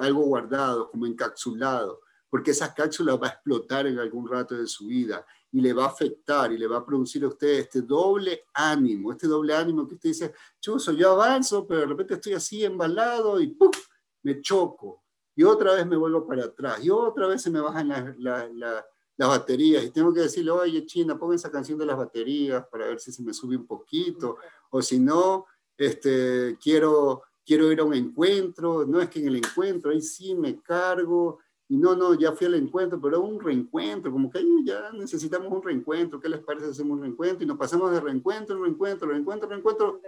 algo 0.00 0.22
guardado, 0.22 0.90
como 0.90 1.06
encapsulado, 1.06 2.00
porque 2.28 2.50
esa 2.50 2.74
cápsula 2.74 3.16
va 3.16 3.28
a 3.28 3.30
explotar 3.30 3.86
en 3.86 3.98
algún 3.98 4.28
rato 4.28 4.54
de 4.54 4.66
su 4.66 4.86
vida 4.86 5.24
y 5.52 5.60
le 5.60 5.72
va 5.72 5.84
a 5.84 5.88
afectar 5.88 6.50
y 6.50 6.58
le 6.58 6.66
va 6.66 6.78
a 6.78 6.84
producir 6.84 7.24
a 7.24 7.28
usted 7.28 7.48
este 7.60 7.82
doble 7.82 8.44
ánimo, 8.54 9.12
este 9.12 9.26
doble 9.26 9.54
ánimo 9.54 9.86
que 9.86 9.94
usted 9.94 10.08
dice, 10.08 10.34
chuso, 10.58 10.92
yo 10.92 11.12
avanzo, 11.12 11.66
pero 11.66 11.80
de 11.80 11.86
repente 11.86 12.14
estoy 12.14 12.32
así 12.32 12.64
embalado 12.64 13.38
y 13.38 13.48
¡puf! 13.48 13.76
me 14.22 14.40
choco. 14.40 15.02
Y 15.34 15.44
otra 15.44 15.74
vez 15.74 15.86
me 15.86 15.96
vuelvo 15.96 16.26
para 16.26 16.44
atrás. 16.44 16.84
Y 16.84 16.90
otra 16.90 17.26
vez 17.26 17.42
se 17.42 17.50
me 17.50 17.60
bajan 17.60 17.88
las 17.88 19.28
baterías. 19.28 19.84
Y 19.84 19.90
tengo 19.90 20.12
que 20.12 20.20
decirle, 20.20 20.50
oye, 20.50 20.86
China, 20.86 21.18
ponga 21.18 21.34
esa 21.34 21.50
canción 21.50 21.78
de 21.78 21.86
las 21.86 21.96
baterías 21.96 22.66
para 22.70 22.86
ver 22.86 23.00
si 23.00 23.12
se 23.12 23.22
me 23.22 23.32
sube 23.32 23.56
un 23.56 23.66
poquito. 23.66 24.36
O 24.70 24.82
si 24.82 24.98
no, 24.98 25.46
este, 25.76 26.56
quiero, 26.62 27.22
quiero 27.44 27.72
ir 27.72 27.80
a 27.80 27.84
un 27.84 27.94
encuentro. 27.94 28.84
No 28.86 29.00
es 29.00 29.08
que 29.08 29.20
en 29.20 29.28
el 29.28 29.36
encuentro 29.36 29.90
ahí 29.90 30.02
sí 30.02 30.34
me 30.34 30.60
cargo 30.60 31.38
y 31.72 31.78
no, 31.78 31.96
no, 31.96 32.12
ya 32.12 32.32
fui 32.32 32.46
al 32.46 32.56
encuentro, 32.56 33.00
pero 33.00 33.22
un 33.22 33.40
reencuentro, 33.40 34.12
como 34.12 34.30
que 34.30 34.44
ya 34.62 34.92
necesitamos 34.92 35.50
un 35.50 35.62
reencuentro, 35.62 36.20
¿qué 36.20 36.28
les 36.28 36.40
parece 36.40 36.66
si 36.66 36.72
hacemos 36.72 36.98
un 36.98 37.00
reencuentro? 37.00 37.44
Y 37.44 37.46
nos 37.46 37.56
pasamos 37.56 37.90
de 37.90 37.98
reencuentro 37.98 38.56
en 38.56 38.62
reencuentro, 38.62 39.08
reencuentro, 39.08 39.48
reencuentro, 39.48 40.02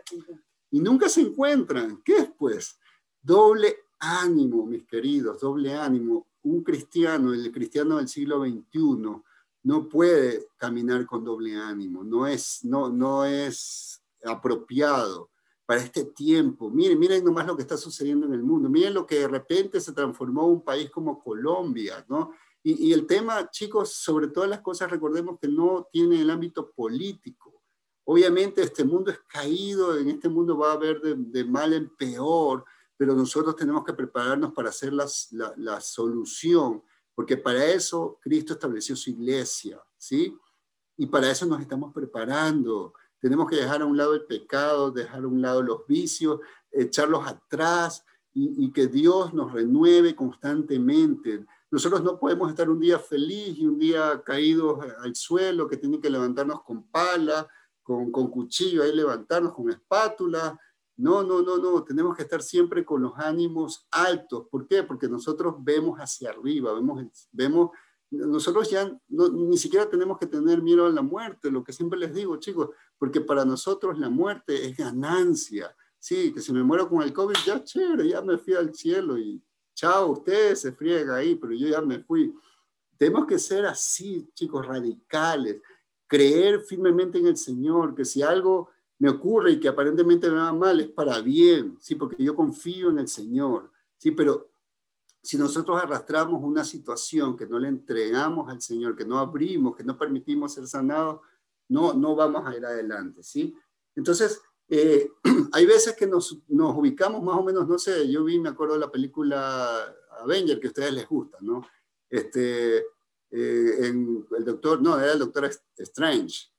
y 0.70 0.78
nunca 0.80 1.08
se 1.08 1.22
encuentran. 1.22 2.02
¿Qué 2.04 2.16
es 2.18 2.30
pues? 2.36 2.78
Doble 3.22 3.78
ánimo, 3.98 4.66
mis 4.66 4.84
queridos, 4.84 5.40
doble 5.40 5.72
ánimo. 5.72 6.26
Un 6.42 6.62
cristiano, 6.62 7.32
el 7.32 7.50
cristiano 7.50 7.96
del 7.96 8.08
siglo 8.08 8.44
XXI, 8.44 9.22
no 9.62 9.88
puede 9.88 10.48
caminar 10.58 11.06
con 11.06 11.24
doble 11.24 11.56
ánimo, 11.56 12.04
no 12.04 12.26
es, 12.26 12.62
no, 12.64 12.90
no 12.90 13.24
es 13.24 14.02
apropiado 14.22 15.30
para 15.66 15.80
este 15.80 16.04
tiempo. 16.04 16.70
Miren, 16.70 16.98
miren 16.98 17.24
nomás 17.24 17.46
lo 17.46 17.56
que 17.56 17.62
está 17.62 17.76
sucediendo 17.76 18.26
en 18.26 18.34
el 18.34 18.42
mundo. 18.42 18.68
Miren 18.68 18.94
lo 18.94 19.06
que 19.06 19.20
de 19.20 19.28
repente 19.28 19.80
se 19.80 19.92
transformó 19.92 20.46
un 20.46 20.62
país 20.62 20.90
como 20.90 21.18
Colombia, 21.22 22.04
¿no? 22.08 22.32
Y, 22.66 22.94
el 22.94 23.06
tema, 23.06 23.50
chicos, 23.50 23.92
sobre 23.92 24.28
todas 24.28 24.48
las 24.48 24.60
cosas, 24.60 24.90
recordemos 24.90 25.38
que 25.38 25.48
no 25.48 25.86
tiene 25.92 26.22
el 26.22 26.30
ámbito 26.30 26.72
político. 26.72 27.62
Obviamente 28.04 28.62
este 28.62 28.84
mundo 28.84 29.10
es 29.10 29.18
caído, 29.28 29.98
en 29.98 30.08
este 30.08 30.30
mundo 30.30 30.56
va 30.56 30.70
a 30.70 30.74
haber 30.74 30.98
de, 31.00 31.44
mal 31.44 31.74
en 31.74 31.94
peor, 31.94 32.64
pero 32.96 33.14
nosotros 33.14 33.54
tenemos 33.54 33.84
que 33.84 33.92
prepararnos 33.92 34.54
para 34.54 34.70
hacer 34.70 34.94
la, 34.94 35.06
la 35.56 35.78
solución, 35.78 36.82
porque 37.14 37.36
para 37.36 37.66
eso 37.66 38.18
Cristo 38.22 38.54
estableció 38.54 38.96
su 38.96 39.10
iglesia, 39.10 39.78
¿sí? 39.98 40.34
Y 40.96 41.06
para 41.06 41.30
eso 41.30 41.44
nos 41.44 41.60
estamos 41.60 41.92
preparando. 41.92 42.94
Tenemos 43.24 43.48
que 43.48 43.56
dejar 43.56 43.80
a 43.80 43.86
un 43.86 43.96
lado 43.96 44.12
el 44.12 44.26
pecado, 44.26 44.90
dejar 44.90 45.24
a 45.24 45.26
un 45.26 45.40
lado 45.40 45.62
los 45.62 45.86
vicios, 45.86 46.40
echarlos 46.70 47.26
atrás 47.26 48.04
y, 48.34 48.70
que 48.70 48.86
Dios 48.86 49.32
nos 49.32 49.50
renueve 49.50 50.14
constantemente. 50.14 51.42
Nosotros 51.70 52.04
no 52.04 52.18
podemos 52.20 52.50
estar 52.50 52.68
un 52.68 52.78
día 52.78 52.98
feliz 52.98 53.56
y 53.56 53.64
un 53.64 53.78
día 53.78 54.22
caídos 54.22 54.78
al 54.98 55.16
suelo, 55.16 55.66
que 55.66 55.78
tienen 55.78 56.02
que 56.02 56.10
levantarnos 56.10 56.62
con 56.64 56.86
pala, 56.90 57.48
con, 57.82 58.12
con 58.12 58.28
cuchillo, 58.28 58.82
ahí 58.82 58.94
levantarnos 58.94 59.54
con 59.54 59.70
espátula. 59.70 60.60
No, 60.98 61.22
no, 61.22 61.40
no, 61.40 61.56
no, 61.56 61.82
tenemos 61.82 62.14
que 62.14 62.24
estar 62.24 62.42
siempre 62.42 62.84
con 62.84 63.00
los 63.00 63.14
ánimos 63.16 63.86
altos. 63.90 64.48
¿Por 64.50 64.68
qué? 64.68 64.82
Porque 64.82 65.08
nosotros 65.08 65.54
vemos 65.60 65.98
hacia 65.98 66.28
arriba, 66.28 66.74
vemos, 66.74 67.06
vemos 67.32 67.70
nosotros 68.14 68.70
ya 68.70 68.96
ni 69.08 69.56
siquiera 69.56 69.88
tenemos 69.88 70.18
que 70.18 70.26
tener 70.26 70.62
miedo 70.62 70.86
a 70.86 70.90
la 70.90 71.02
muerte, 71.02 71.50
lo 71.50 71.64
que 71.64 71.72
siempre 71.72 71.98
les 71.98 72.14
digo, 72.14 72.36
chicos, 72.36 72.70
porque 73.04 73.20
para 73.20 73.44
nosotros 73.44 73.98
la 73.98 74.08
muerte 74.08 74.66
es 74.66 74.74
ganancia. 74.78 75.76
Sí, 75.98 76.32
que 76.32 76.40
si 76.40 76.54
me 76.54 76.62
muero 76.62 76.88
con 76.88 77.02
el 77.02 77.12
COVID, 77.12 77.34
ya 77.44 77.62
chévere, 77.62 78.08
ya 78.08 78.22
me 78.22 78.38
fui 78.38 78.54
al 78.54 78.74
cielo 78.74 79.18
y 79.18 79.42
chao, 79.74 80.12
ustedes 80.12 80.62
se 80.62 80.72
friega 80.72 81.16
ahí, 81.16 81.34
pero 81.34 81.52
yo 81.52 81.68
ya 81.68 81.82
me 81.82 81.98
fui. 81.98 82.34
Tenemos 82.96 83.26
que 83.26 83.38
ser 83.38 83.66
así, 83.66 84.26
chicos, 84.32 84.64
radicales, 84.66 85.60
creer 86.06 86.62
firmemente 86.62 87.18
en 87.18 87.26
el 87.26 87.36
Señor, 87.36 87.94
que 87.94 88.06
si 88.06 88.22
algo 88.22 88.70
me 88.98 89.10
ocurre 89.10 89.52
y 89.52 89.60
que 89.60 89.68
aparentemente 89.68 90.30
me 90.30 90.36
va 90.36 90.54
mal, 90.54 90.80
es 90.80 90.88
para 90.88 91.20
bien, 91.20 91.76
sí, 91.82 91.96
porque 91.96 92.24
yo 92.24 92.34
confío 92.34 92.88
en 92.88 93.00
el 93.00 93.08
Señor, 93.08 93.70
sí, 93.98 94.12
pero 94.12 94.48
si 95.22 95.36
nosotros 95.36 95.78
arrastramos 95.78 96.42
una 96.42 96.64
situación 96.64 97.36
que 97.36 97.44
no 97.44 97.58
le 97.58 97.68
entregamos 97.68 98.50
al 98.50 98.62
Señor, 98.62 98.96
que 98.96 99.04
no 99.04 99.18
abrimos, 99.18 99.76
que 99.76 99.84
no 99.84 99.98
permitimos 99.98 100.54
ser 100.54 100.66
sanados, 100.66 101.20
no, 101.68 101.94
no 101.94 102.14
vamos 102.14 102.46
a 102.46 102.56
ir 102.56 102.64
adelante, 102.64 103.22
¿sí? 103.22 103.54
Entonces, 103.94 104.40
eh, 104.68 105.10
hay 105.52 105.66
veces 105.66 105.94
que 105.94 106.06
nos, 106.06 106.38
nos, 106.48 106.76
ubicamos 106.76 107.22
más 107.22 107.36
o 107.36 107.42
menos, 107.42 107.68
no 107.68 107.78
sé, 107.78 108.10
yo 108.10 108.24
vi, 108.24 108.38
me 108.38 108.50
acuerdo 108.50 108.74
de 108.74 108.80
la 108.80 108.90
película 108.90 109.94
Avenger, 110.20 110.60
que 110.60 110.68
a 110.68 110.70
ustedes 110.70 110.92
les 110.92 111.08
gusta, 111.08 111.38
¿no? 111.40 111.66
Este, 112.08 112.78
eh, 113.30 113.78
el 113.80 114.44
doctor, 114.44 114.80
no, 114.80 114.98
era 114.98 115.12
el 115.12 115.18
doctor 115.18 115.50
Strange, 115.76 116.52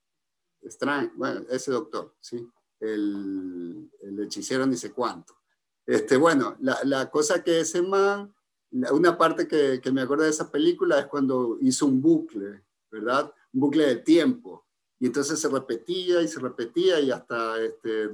Strange, 0.62 1.12
bueno, 1.16 1.44
ese 1.48 1.70
doctor, 1.70 2.14
¿sí? 2.20 2.48
El, 2.78 3.90
el 4.02 4.20
hechicero 4.20 4.66
ni 4.66 4.76
sé 4.76 4.92
cuánto. 4.92 5.34
Este, 5.86 6.16
bueno, 6.16 6.56
la, 6.60 6.78
la 6.84 7.10
cosa 7.10 7.42
que 7.42 7.60
ese 7.60 7.80
man 7.80 8.34
una 8.70 9.16
parte 9.16 9.46
que, 9.46 9.80
que 9.80 9.92
me 9.92 10.02
acuerdo 10.02 10.24
de 10.24 10.30
esa 10.30 10.50
película 10.50 10.98
es 10.98 11.06
cuando 11.06 11.58
hizo 11.60 11.86
un 11.86 12.00
bucle, 12.00 12.64
¿verdad? 12.90 13.32
Un 13.52 13.60
bucle 13.60 13.86
de 13.86 13.96
tiempo. 13.96 14.65
Y 14.98 15.06
entonces 15.06 15.38
se 15.38 15.48
repetía 15.48 16.22
y 16.22 16.28
se 16.28 16.40
repetía 16.40 16.98
y 17.00 17.10
hasta 17.10 17.60
este, 17.62 18.08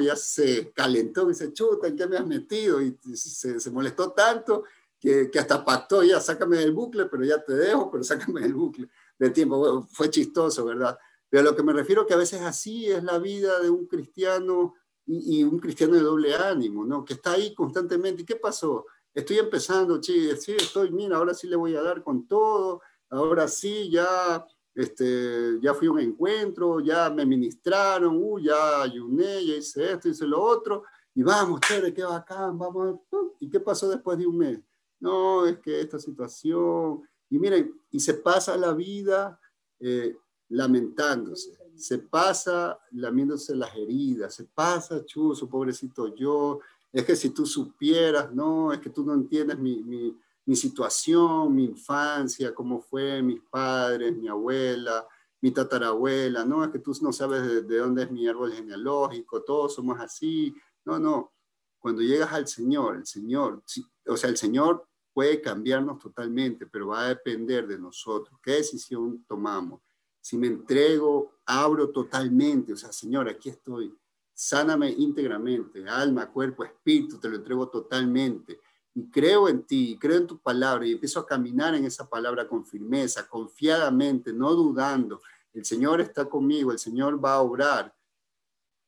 ya 0.00 0.14
se 0.16 0.70
calentó 0.70 1.24
y 1.24 1.28
dice, 1.28 1.52
chuta, 1.52 1.88
¿en 1.88 1.96
qué 1.96 2.06
me 2.06 2.16
has 2.16 2.26
metido? 2.26 2.80
Y 2.80 2.96
se, 3.14 3.58
se 3.58 3.70
molestó 3.70 4.12
tanto 4.12 4.64
que, 5.00 5.30
que, 5.30 5.38
hasta 5.40 5.64
pactó, 5.64 6.04
ya 6.04 6.20
sácame 6.20 6.58
del 6.58 6.70
bucle, 6.70 7.06
pero 7.06 7.24
ya 7.24 7.42
te 7.44 7.54
dejo, 7.54 7.90
pero 7.90 8.04
sácame 8.04 8.42
del 8.42 8.54
bucle 8.54 8.88
de 9.18 9.30
tiempo. 9.30 9.86
fue 9.90 10.10
chistoso, 10.10 10.64
¿verdad? 10.64 10.96
Pero 11.28 11.40
a 11.40 11.44
lo 11.50 11.56
que 11.56 11.62
me 11.62 11.72
refiero 11.72 12.06
que 12.06 12.14
a 12.14 12.18
veces 12.18 12.42
así 12.42 12.90
es 12.90 13.02
la 13.02 13.18
vida 13.18 13.58
de 13.60 13.70
un 13.70 13.86
cristiano 13.86 14.74
y, 15.06 15.42
un 15.42 15.58
cristiano 15.58 15.94
de 15.94 16.00
doble 16.00 16.34
ánimo, 16.34 16.84
¿no? 16.84 17.04
Que 17.04 17.14
está 17.14 17.32
ahí 17.32 17.54
constantemente. 17.54 18.22
¿Y 18.22 18.24
qué 18.24 18.36
pasó? 18.36 18.86
Estoy 19.14 19.38
empezando, 19.38 20.02
sí, 20.02 20.28
estoy, 20.30 20.90
mira, 20.90 21.16
ahora 21.16 21.34
sí 21.34 21.46
le 21.46 21.56
voy 21.56 21.74
a 21.74 21.82
dar 21.82 22.02
con 22.02 22.26
todo, 22.26 22.80
ahora 23.10 23.48
sí, 23.48 23.90
ya, 23.90 24.46
este, 24.74 25.58
ya 25.60 25.74
fui 25.74 25.88
a 25.88 25.92
un 25.92 26.00
encuentro, 26.00 26.80
ya 26.80 27.10
me 27.10 27.26
ministraron, 27.26 28.16
uh, 28.16 28.38
ya 28.38 28.82
ayuné, 28.82 29.44
ya 29.44 29.54
hice 29.56 29.92
esto, 29.92 30.08
hice 30.08 30.26
lo 30.26 30.42
otro, 30.42 30.84
y 31.14 31.22
vamos, 31.22 31.60
chévere, 31.60 31.92
qué 31.92 32.04
bacán, 32.04 32.58
vamos. 32.58 33.00
¿Y 33.38 33.50
qué 33.50 33.60
pasó 33.60 33.88
después 33.88 34.16
de 34.18 34.26
un 34.26 34.38
mes? 34.38 34.60
No, 34.98 35.46
es 35.46 35.58
que 35.58 35.80
esta 35.80 35.98
situación, 35.98 37.02
y 37.28 37.38
miren, 37.38 37.74
y 37.90 38.00
se 38.00 38.14
pasa 38.14 38.56
la 38.56 38.72
vida 38.72 39.38
eh, 39.80 40.16
lamentándose, 40.48 41.58
se 41.76 41.98
pasa 41.98 42.78
lamiéndose 42.92 43.54
las 43.56 43.74
heridas, 43.74 44.34
se 44.34 44.44
pasa, 44.44 45.04
chuzo, 45.04 45.48
pobrecito 45.48 46.14
yo, 46.14 46.60
es 46.92 47.04
que 47.04 47.16
si 47.16 47.30
tú 47.30 47.46
supieras, 47.46 48.32
no, 48.32 48.72
es 48.72 48.78
que 48.78 48.90
tú 48.90 49.04
no 49.04 49.14
entiendes 49.14 49.58
mi, 49.58 49.82
mi, 49.82 50.16
mi 50.44 50.56
situación, 50.56 51.54
mi 51.54 51.64
infancia, 51.64 52.54
cómo 52.54 52.80
fue, 52.80 53.22
mis 53.22 53.40
padres, 53.42 54.16
mi 54.16 54.28
abuela, 54.28 55.06
mi 55.40 55.50
tatarabuela, 55.50 56.44
no, 56.44 56.64
es 56.64 56.70
que 56.70 56.78
tú 56.78 56.92
no 57.00 57.12
sabes 57.12 57.42
de, 57.42 57.62
de, 57.62 57.78
dónde 57.78 58.04
es 58.04 58.10
mi 58.10 58.26
árbol 58.26 58.52
genealógico, 58.52 59.42
todos 59.42 59.74
somos 59.74 59.98
así, 60.00 60.54
no, 60.84 60.98
no, 60.98 61.32
cuando 61.78 62.02
llegas 62.02 62.32
al 62.32 62.46
Señor, 62.46 62.96
el 62.96 63.06
Señor, 63.06 63.62
o 64.06 64.16
sea, 64.16 64.30
el 64.30 64.36
Señor 64.36 64.86
puede 65.12 65.40
cambiarnos 65.40 65.98
totalmente, 65.98 66.66
pero 66.66 66.88
va 66.88 67.02
a 67.02 67.08
depender 67.08 67.66
de 67.66 67.78
nosotros, 67.78 68.38
qué 68.42 68.52
decisión 68.52 69.24
tomamos 69.26 69.80
si 70.22 70.38
me 70.38 70.46
entrego, 70.46 71.34
abro 71.44 71.90
totalmente, 71.90 72.72
o 72.72 72.76
sea, 72.76 72.92
Señor, 72.92 73.28
aquí 73.28 73.48
estoy, 73.48 73.92
sáname 74.32 74.88
íntegramente, 74.90 75.86
alma, 75.88 76.30
cuerpo, 76.30 76.64
espíritu, 76.64 77.18
te 77.18 77.28
lo 77.28 77.36
entrego 77.36 77.68
totalmente. 77.68 78.60
Y 78.94 79.10
creo 79.10 79.48
en 79.48 79.62
ti, 79.64 79.98
creo 80.00 80.18
en 80.18 80.26
tu 80.26 80.38
palabra 80.38 80.86
y 80.86 80.92
empiezo 80.92 81.20
a 81.20 81.26
caminar 81.26 81.74
en 81.74 81.84
esa 81.84 82.08
palabra 82.08 82.46
con 82.46 82.66
firmeza, 82.66 83.26
confiadamente, 83.26 84.32
no 84.32 84.52
dudando. 84.52 85.20
El 85.52 85.64
Señor 85.64 86.00
está 86.00 86.26
conmigo, 86.26 86.72
el 86.72 86.78
Señor 86.78 87.22
va 87.22 87.34
a 87.34 87.40
obrar 87.40 87.94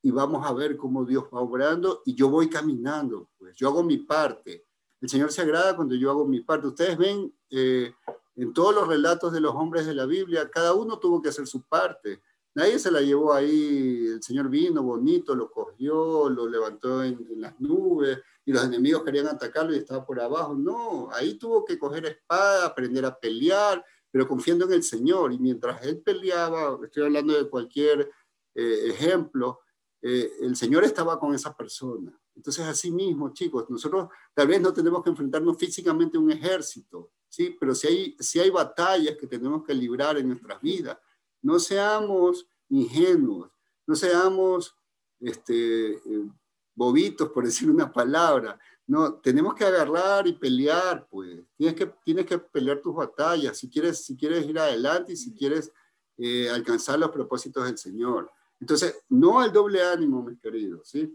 y 0.03 0.11
vamos 0.11 0.47
a 0.47 0.53
ver 0.53 0.77
cómo 0.77 1.05
Dios 1.05 1.25
va 1.35 1.41
obrando 1.41 2.03
y 2.05 2.15
yo 2.15 2.29
voy 2.29 2.51
caminando, 2.51 3.31
pues 3.39 3.57
yo 3.57 3.69
hago 3.69 3.83
mi 3.83 3.97
parte. 3.97 4.67
El 5.01 5.09
Señor 5.09 5.33
se 5.33 5.41
agrada 5.41 5.75
cuando 5.75 5.95
yo 5.95 6.11
hago 6.11 6.27
mi 6.27 6.41
parte. 6.41 6.67
Ustedes 6.67 6.99
ven 6.99 7.35
eh, 7.51 7.95
en 8.37 8.53
todos 8.53 8.75
los 8.75 8.87
relatos 8.87 9.33
de 9.33 9.41
los 9.41 9.55
hombres 9.55 9.87
de 9.87 9.95
la 9.95 10.07
Biblia, 10.07 10.51
cada 10.51 10.75
uno 10.75 10.99
tuvo 10.99 11.23
que 11.23 11.31
hacer 11.31 11.47
su 11.47 11.63
parte. 11.63 12.21
Nadie 12.55 12.79
se 12.79 12.91
la 12.91 13.01
llevó 13.01 13.33
ahí, 13.33 14.07
el 14.07 14.23
Señor 14.23 14.49
vino 14.49 14.83
bonito, 14.83 15.35
lo 15.35 15.51
cogió, 15.51 16.29
lo 16.31 16.49
levantó 16.49 17.03
en, 17.03 17.27
las 17.41 17.59
nubes 17.61 18.21
y 18.45 18.53
los 18.53 18.65
enemigos 18.65 19.03
querían 19.03 19.27
atacarlo 19.27 19.75
y 19.75 19.79
estaba 19.79 20.07
por 20.07 20.21
abajo. 20.21 20.55
No, 20.55 21.09
ahí 21.13 21.35
tuvo 21.35 21.65
que 21.65 21.79
coger 21.79 22.07
espada, 22.07 22.67
aprender 22.67 23.05
a 23.07 23.19
pelear, 23.19 23.85
pero 24.09 24.29
confiando 24.29 24.67
en 24.67 24.73
el 24.73 24.83
Señor. 24.85 25.33
Y 25.33 25.39
mientras 25.39 25.85
él 25.85 26.01
peleaba, 26.01 26.79
estoy 26.85 27.03
hablando 27.03 27.35
de 27.35 27.51
cualquier 27.51 28.09
eh, 28.55 28.87
ejemplo, 28.89 29.61
eh, 30.01 30.31
el 30.43 30.55
Señor 30.55 30.85
estaba 30.85 31.19
con 31.19 31.35
esa 31.35 31.57
persona. 31.57 32.17
Entonces, 32.37 32.65
así 32.67 32.93
mismo, 32.93 33.33
chicos, 33.33 33.69
nosotros 33.69 34.09
tal 34.33 34.47
vez 34.47 34.61
no 34.61 34.73
tenemos 34.73 35.03
que 35.03 35.11
enfrentarnos 35.11 35.57
físicamente 35.57 36.17
a 36.17 36.21
un 36.21 36.31
ejército, 36.31 37.11
¿sí? 37.29 37.57
Pero 37.59 37.75
si 37.75 37.87
hay, 37.87 38.17
si 38.21 38.39
hay 38.39 38.51
batallas 38.51 39.17
que 39.17 39.27
tenemos 39.27 39.65
que 39.65 39.75
librar 39.75 40.19
en 40.19 40.29
nuestras 40.29 40.61
vidas, 40.61 40.99
no 41.45 41.59
seamos 41.59 42.49
ingenuos, 42.71 43.51
no 43.87 43.95
seamos 43.95 44.75
este, 45.21 45.93
eh, 45.93 46.31
bobitos, 46.75 47.29
por 47.29 47.45
decir 47.45 47.71
una 47.71 47.93
palabra. 47.93 48.59
No, 48.87 49.15
tenemos 49.15 49.55
que 49.55 49.65
agarrar 49.65 50.27
y 50.27 50.33
pelear, 50.33 51.07
pues. 51.09 51.43
Tienes 51.57 51.77
que, 51.77 51.87
tienes 52.03 52.27
que 52.27 52.39
pelear 52.39 52.81
tus 52.81 52.95
batallas 52.95 53.57
si 53.59 53.69
quieres, 53.69 54.05
si 54.05 54.17
quieres 54.17 54.47
ir 54.47 54.59
adelante 54.59 55.13
y 55.13 55.17
si 55.17 55.35
quieres 55.35 55.71
eh, 56.17 56.49
alcanzar 56.51 56.99
los 56.99 57.11
propósitos 57.11 57.65
del 57.65 57.79
Señor. 57.79 58.31
Entonces, 58.59 59.05
no 59.11 59.41
al 59.41 59.53
doble 59.53 59.83
ánimo, 59.83 60.23
mis 60.23 60.41
queridos, 60.41 60.89
¿sí? 60.89 61.15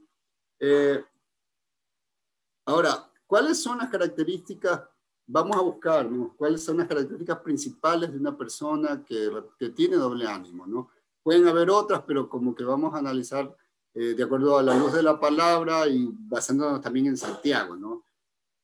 Eh, 0.60 1.04
ahora, 2.66 3.12
¿cuáles 3.26 3.60
son 3.62 3.80
las 3.80 3.90
características 3.90 4.82
vamos 5.32 5.56
a 5.56 5.62
buscar 5.62 6.10
¿no? 6.10 6.34
cuáles 6.36 6.64
son 6.64 6.78
las 6.78 6.88
características 6.88 7.40
principales 7.40 8.12
de 8.12 8.18
una 8.18 8.36
persona 8.36 9.04
que, 9.06 9.30
que, 9.60 9.70
tiene 9.70 9.96
doble 9.96 10.28
ánimo. 10.28 10.66
¿no? 10.66 10.90
Pueden 11.22 11.48
haber 11.48 11.70
otras, 11.70 12.02
pero 12.06 12.28
como 12.28 12.56
que 12.56 12.64
vamos 12.64 12.94
a 12.96 12.98
analizar 12.98 13.56
eh, 13.94 14.16
de 14.16 14.24
acuerdo 14.24 14.58
a 14.58 14.64
la 14.64 14.76
luz 14.76 14.92
de 14.94 15.04
la 15.04 15.20
palabra 15.20 15.88
y 15.88 16.10
basándonos 16.12 16.82
también 16.82 17.08
en 17.08 17.18
Santiago. 17.18 17.76
¿no? 17.76 18.04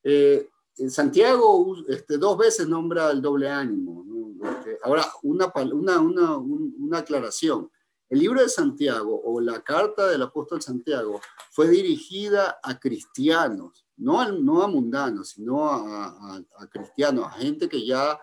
Eh, 0.04 0.50
en 0.78 0.90
Santiago 0.90 1.76
este, 1.88 2.18
dos 2.18 2.38
veces 2.38 2.68
nombra 2.68 3.12
el 3.12 3.22
doble 3.22 3.48
ánimo. 3.48 4.04
¿no? 4.04 4.50
Este, 4.50 4.80
ahora, 4.84 5.06
una, 5.22 5.52
una, 5.72 6.00
una, 6.00 6.38
una 6.38 6.98
aclaración. 6.98 7.70
El 8.10 8.20
libro 8.20 8.42
de 8.42 8.50
Santiago 8.50 9.22
o 9.24 9.40
la 9.40 9.62
carta 9.62 10.08
del 10.08 10.24
apóstol 10.24 10.62
Santiago 10.64 11.22
fue 11.52 11.68
dirigida 11.68 12.60
a 12.64 12.80
cristianos 12.80 13.85
no 13.98 14.20
a, 14.20 14.32
no 14.32 14.62
a 14.62 14.68
mundanos, 14.68 15.30
sino 15.30 15.70
a, 15.70 16.42
cristianos, 16.70 17.26
a 17.26 17.32
gente 17.32 17.70
que 17.70 17.86
ya 17.86 18.20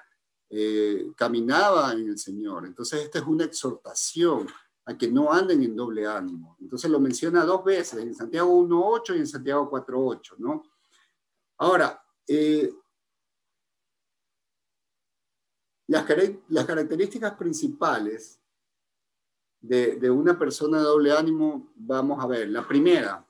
eh, 0.51 1.13
caminaba 1.17 1.93
en 1.93 2.09
el 2.09 2.19
Señor. 2.19 2.67
Entonces, 2.67 3.03
esta 3.03 3.19
es 3.19 3.27
una 3.27 3.45
exhortación 3.45 4.47
a 4.85 4.99
que 4.99 5.09
no 5.09 5.33
anden 5.33 5.63
en 5.63 5.77
doble 5.77 6.07
ánimo. 6.07 6.57
Entonces 6.61 6.91
lo 6.91 6.99
menciona 6.99 7.45
dos 7.45 7.65
veces, 7.65 8.03
en 8.03 8.15
Santiago 8.15 8.53
1.8 8.63 9.17
y 9.17 9.19
en 9.19 9.27
Santiago 9.27 9.71
4.8, 9.71 10.39
¿no? 10.39 10.63
Ahora, 11.59 12.05
eh, 12.27 12.73
las, 15.87 16.05
las, 16.49 16.65
características 16.65 17.35
principales 17.35 18.41
de, 19.61 19.97
de, 19.97 20.11
una 20.11 20.37
persona 20.37 20.79
de 20.79 20.85
doble 20.85 21.13
ánimo, 21.13 21.73
vamos 21.77 22.23
a 22.23 22.27
ver. 22.27 22.49
La 22.49 22.67
primera, 22.67 23.25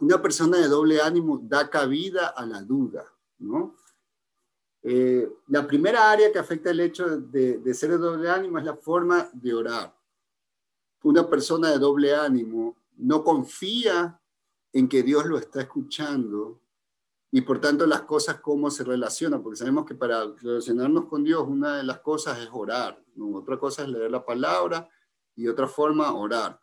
una 0.00 0.20
persona 0.20 0.58
de 0.58 0.68
doble 0.68 1.00
ánimo 1.00 1.40
da 1.42 1.68
cabida 1.68 2.28
a 2.28 2.46
la 2.46 2.62
duda, 2.62 3.04
¿no? 3.38 3.74
Eh, 4.82 5.28
la 5.48 5.66
primera 5.66 6.10
área 6.10 6.32
que 6.32 6.38
afecta 6.38 6.70
el 6.70 6.80
hecho 6.80 7.18
de, 7.18 7.74
ser 7.74 7.90
de 7.90 7.98
doble 7.98 8.30
ánimo 8.30 8.58
es 8.58 8.64
la 8.64 8.76
forma 8.76 9.28
de 9.32 9.52
orar. 9.52 9.94
Una 11.02 11.28
persona 11.28 11.70
de 11.70 11.78
doble 11.78 12.14
ánimo 12.14 12.76
no 12.96 13.24
confía 13.24 14.20
en 14.72 14.88
que 14.88 15.02
Dios 15.02 15.26
lo 15.26 15.36
está 15.36 15.62
escuchando 15.62 16.60
y 17.30 17.42
por 17.42 17.60
tanto 17.60 17.86
las 17.86 18.02
cosas 18.02 18.40
cómo 18.40 18.70
se 18.70 18.84
relacionan, 18.84 19.42
porque 19.42 19.58
sabemos 19.58 19.84
que 19.84 19.94
para 19.94 20.24
relacionarnos 20.40 21.06
con 21.06 21.24
Dios 21.24 21.44
una 21.46 21.76
de 21.76 21.84
las 21.84 22.00
cosas 22.00 22.38
es 22.38 22.48
orar, 22.52 23.02
otra 23.34 23.58
cosa 23.58 23.82
es 23.82 23.88
leer 23.88 24.10
la 24.10 24.24
palabra 24.24 24.88
y 25.34 25.48
otra 25.48 25.66
forma 25.66 26.14
orar. 26.14 26.58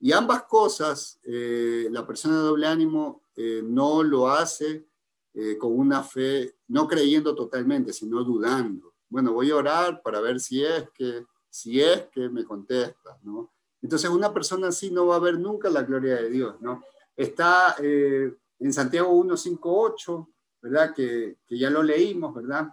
Y 0.00 0.12
ambas 0.12 0.44
cosas, 0.44 1.18
eh, 1.24 1.88
la 1.90 2.06
persona 2.06 2.36
de 2.36 2.42
doble 2.42 2.66
ánimo 2.66 3.22
eh, 3.34 3.62
no 3.64 4.02
lo 4.02 4.28
hace 4.28 4.86
eh, 5.34 5.58
con 5.58 5.76
una 5.76 6.02
fe, 6.02 6.56
no 6.68 6.86
creyendo 6.86 7.34
totalmente, 7.34 7.92
sino 7.92 8.22
dudando. 8.22 8.94
Bueno, 9.08 9.32
voy 9.32 9.50
a 9.50 9.56
orar 9.56 10.02
para 10.02 10.20
ver 10.20 10.38
si 10.38 10.64
es 10.64 10.88
que, 10.90 11.26
si 11.50 11.80
es 11.80 12.06
que 12.12 12.28
me 12.28 12.44
contesta, 12.44 13.18
¿no? 13.22 13.52
Entonces 13.82 14.10
una 14.10 14.32
persona 14.32 14.68
así 14.68 14.90
no 14.90 15.06
va 15.06 15.16
a 15.16 15.20
ver 15.20 15.38
nunca 15.38 15.68
la 15.70 15.82
gloria 15.82 16.16
de 16.16 16.30
Dios, 16.30 16.60
¿no? 16.60 16.82
Está 17.16 17.76
en 17.80 18.72
Santiago 18.72 19.12
1.5.8, 19.12 20.28
¿verdad? 20.62 20.94
Que, 20.94 21.38
que 21.46 21.58
ya 21.58 21.70
lo 21.70 21.82
leímos, 21.82 22.34
¿verdad? 22.34 22.68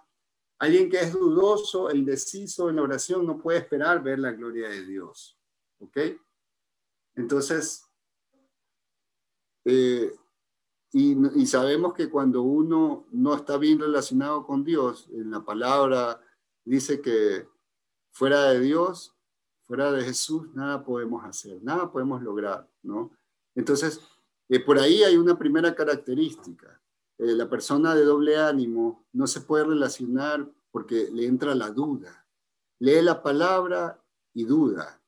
Alguien 0.59 0.89
que 0.89 0.99
es 0.99 1.13
dudoso 1.13 1.89
e 1.89 1.97
indeciso 1.97 2.69
en 2.69 2.77
la 2.77 2.83
oración 2.83 3.25
no 3.25 3.37
puede 3.37 3.59
esperar 3.59 4.01
ver 4.01 4.19
la 4.19 4.31
gloria 4.31 4.69
de 4.69 4.83
Dios, 4.85 5.37
¿ok? 5.79 5.97
Entonces, 7.15 7.85
eh, 9.65 10.13
y, 10.91 11.45
sabemos 11.45 11.93
que 11.93 12.09
cuando 12.09 12.41
uno 12.41 13.05
no 13.11 13.35
está 13.35 13.57
bien 13.57 13.79
relacionado 13.79 14.45
con 14.45 14.63
Dios, 14.63 15.09
en 15.11 15.29
la 15.29 15.43
palabra 15.43 16.21
dice 16.63 17.01
que 17.01 17.49
fuera 18.13 18.43
de 18.43 18.61
Dios, 18.61 19.13
fuera 19.67 19.91
de 19.91 20.03
Jesús, 20.05 20.53
nada 20.53 20.85
podemos 20.85 21.25
hacer, 21.25 21.61
nada 21.61 21.91
podemos 21.91 22.21
lograr, 22.21 22.69
¿no? 22.81 23.11
Entonces, 23.55 23.99
eh, 24.47 24.61
por 24.61 24.79
ahí 24.79 25.03
hay 25.03 25.17
una 25.17 25.37
primera 25.37 25.75
característica. 25.75 26.81
eh, 27.17 27.33
la 27.33 27.49
persona 27.49 27.95
de 27.95 28.03
doble 28.03 28.37
ánimo 28.37 29.05
no 29.13 29.25
se 29.25 29.41
puede 29.41 29.65
relacionar 29.65 30.49
porque 30.71 31.09
le 31.11 31.25
entra 31.25 31.55
la 31.55 31.71
duda. 31.71 32.27
Lee 32.79 33.01
la 33.01 33.23
palabra 33.23 34.01
y 34.33 34.43
duda. 34.43 35.01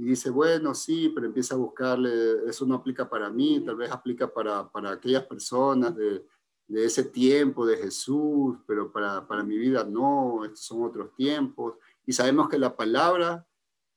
Y 0.00 0.04
dice, 0.04 0.30
bueno, 0.30 0.74
sí, 0.74 1.12
pero 1.14 1.26
empieza 1.26 1.54
a 1.54 1.58
buscarle, 1.58 2.48
eso 2.48 2.64
no 2.64 2.76
aplica 2.76 3.06
para 3.06 3.28
mí, 3.28 3.60
tal 3.60 3.76
vez 3.76 3.90
aplica 3.90 4.32
para, 4.32 4.66
para 4.66 4.92
aquellas 4.92 5.24
personas 5.24 5.94
de, 5.94 6.24
de, 6.68 6.84
ese 6.86 7.04
tiempo 7.04 7.66
de 7.66 7.76
Jesús, 7.76 8.56
pero 8.66 8.90
para, 8.90 9.28
para, 9.28 9.44
mi 9.44 9.58
vida 9.58 9.84
no, 9.84 10.42
estos 10.42 10.60
son 10.60 10.84
otros 10.84 11.14
tiempos. 11.16 11.74
Y 12.06 12.14
sabemos 12.14 12.48
que 12.48 12.58
la 12.58 12.74
palabra 12.74 13.46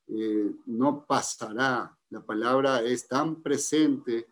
eh, 0.07 0.53
no 0.65 1.05
pasará, 1.05 1.97
la 2.09 2.19
palabra 2.19 2.81
es 2.81 3.07
tan 3.07 3.41
presente 3.41 4.27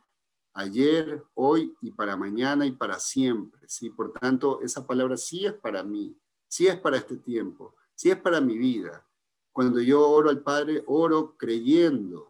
ayer, 0.52 1.24
hoy 1.36 1.74
y 1.80 1.92
para 1.92 2.18
mañana 2.18 2.66
y 2.66 2.74
para 2.74 3.00
siempre. 3.00 3.62
¿sí? 3.70 3.90
Por 3.92 4.12
tanto, 4.12 4.60
esa 4.62 4.86
palabra 4.86 5.16
sí 5.16 5.46
es 5.46 5.54
para 5.54 5.84
mí, 5.84 6.14
sí 6.50 6.68
es 6.68 6.78
para 6.78 6.98
este 6.98 7.16
tiempo, 7.16 7.76
sí 7.96 8.10
es 8.10 8.18
para 8.18 8.42
mi 8.42 8.58
vida. 8.58 9.08
Cuando 9.52 9.82
yo 9.82 10.10
oro 10.10 10.30
al 10.30 10.42
Padre, 10.42 10.84
oro 10.88 11.36
creyendo, 11.38 12.30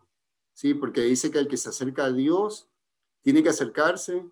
¿sí? 0.53 0.73
porque 0.73 1.01
dice 1.01 1.31
que 1.31 1.39
el 1.39 1.47
que 1.47 1.57
se 1.57 1.69
acerca 1.69 2.05
a 2.05 2.11
Dios 2.11 2.67
tiene 3.21 3.43
que 3.43 3.49
acercarse 3.49 4.25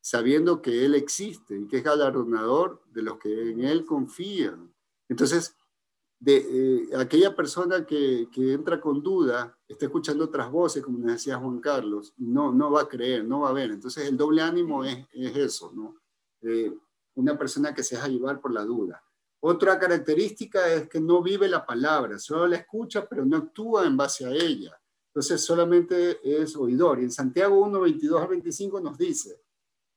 sabiendo 0.00 0.62
que 0.62 0.84
Él 0.84 0.94
existe 0.94 1.58
y 1.58 1.66
que 1.66 1.78
es 1.78 1.82
galardonador 1.82 2.80
de 2.92 3.02
los 3.02 3.18
que 3.18 3.50
en 3.50 3.64
Él 3.64 3.84
confían. 3.84 4.72
Entonces, 5.08 5.56
de 6.20 6.36
eh, 6.36 6.96
aquella 6.96 7.34
persona 7.34 7.84
que, 7.84 8.28
entra 8.36 8.80
con 8.80 9.02
duda, 9.02 9.58
está 9.66 9.86
escuchando 9.86 10.24
otras 10.24 10.48
voces, 10.48 10.84
como 10.84 10.98
nos 10.98 11.12
decía 11.12 11.38
Juan 11.38 11.58
Carlos, 11.58 12.14
no, 12.16 12.52
no 12.52 12.70
va 12.70 12.82
a 12.82 12.88
creer, 12.88 13.24
no 13.24 13.40
va 13.40 13.48
a 13.48 13.52
ver. 13.52 13.72
Entonces, 13.72 14.06
el 14.06 14.16
doble 14.16 14.42
ánimo 14.42 14.84
es, 14.84 15.06
es 15.12 15.36
eso, 15.36 15.72
¿no? 15.74 15.96
Eh, 16.42 16.72
una 17.16 17.36
persona 17.36 17.74
que 17.74 17.82
se 17.82 17.96
deja 17.96 18.06
llevar 18.06 18.40
por 18.40 18.52
la 18.52 18.64
duda. 18.64 19.02
Otra 19.48 19.78
característica 19.78 20.66
es 20.72 20.88
que 20.88 20.98
no 20.98 21.22
vive 21.22 21.46
la 21.46 21.64
palabra, 21.64 22.18
solo 22.18 22.48
la 22.48 22.56
escucha, 22.56 23.06
pero 23.08 23.24
no 23.24 23.36
actúa 23.36 23.86
en 23.86 23.96
base 23.96 24.26
a 24.26 24.32
ella. 24.32 24.76
Entonces 25.06 25.40
solamente 25.40 26.18
es 26.24 26.56
oidor. 26.56 26.98
Y 26.98 27.04
en 27.04 27.12
Santiago 27.12 27.60
1, 27.60 27.80
22 27.80 28.22
a 28.22 28.26
25 28.26 28.80
nos 28.80 28.98
dice, 28.98 29.40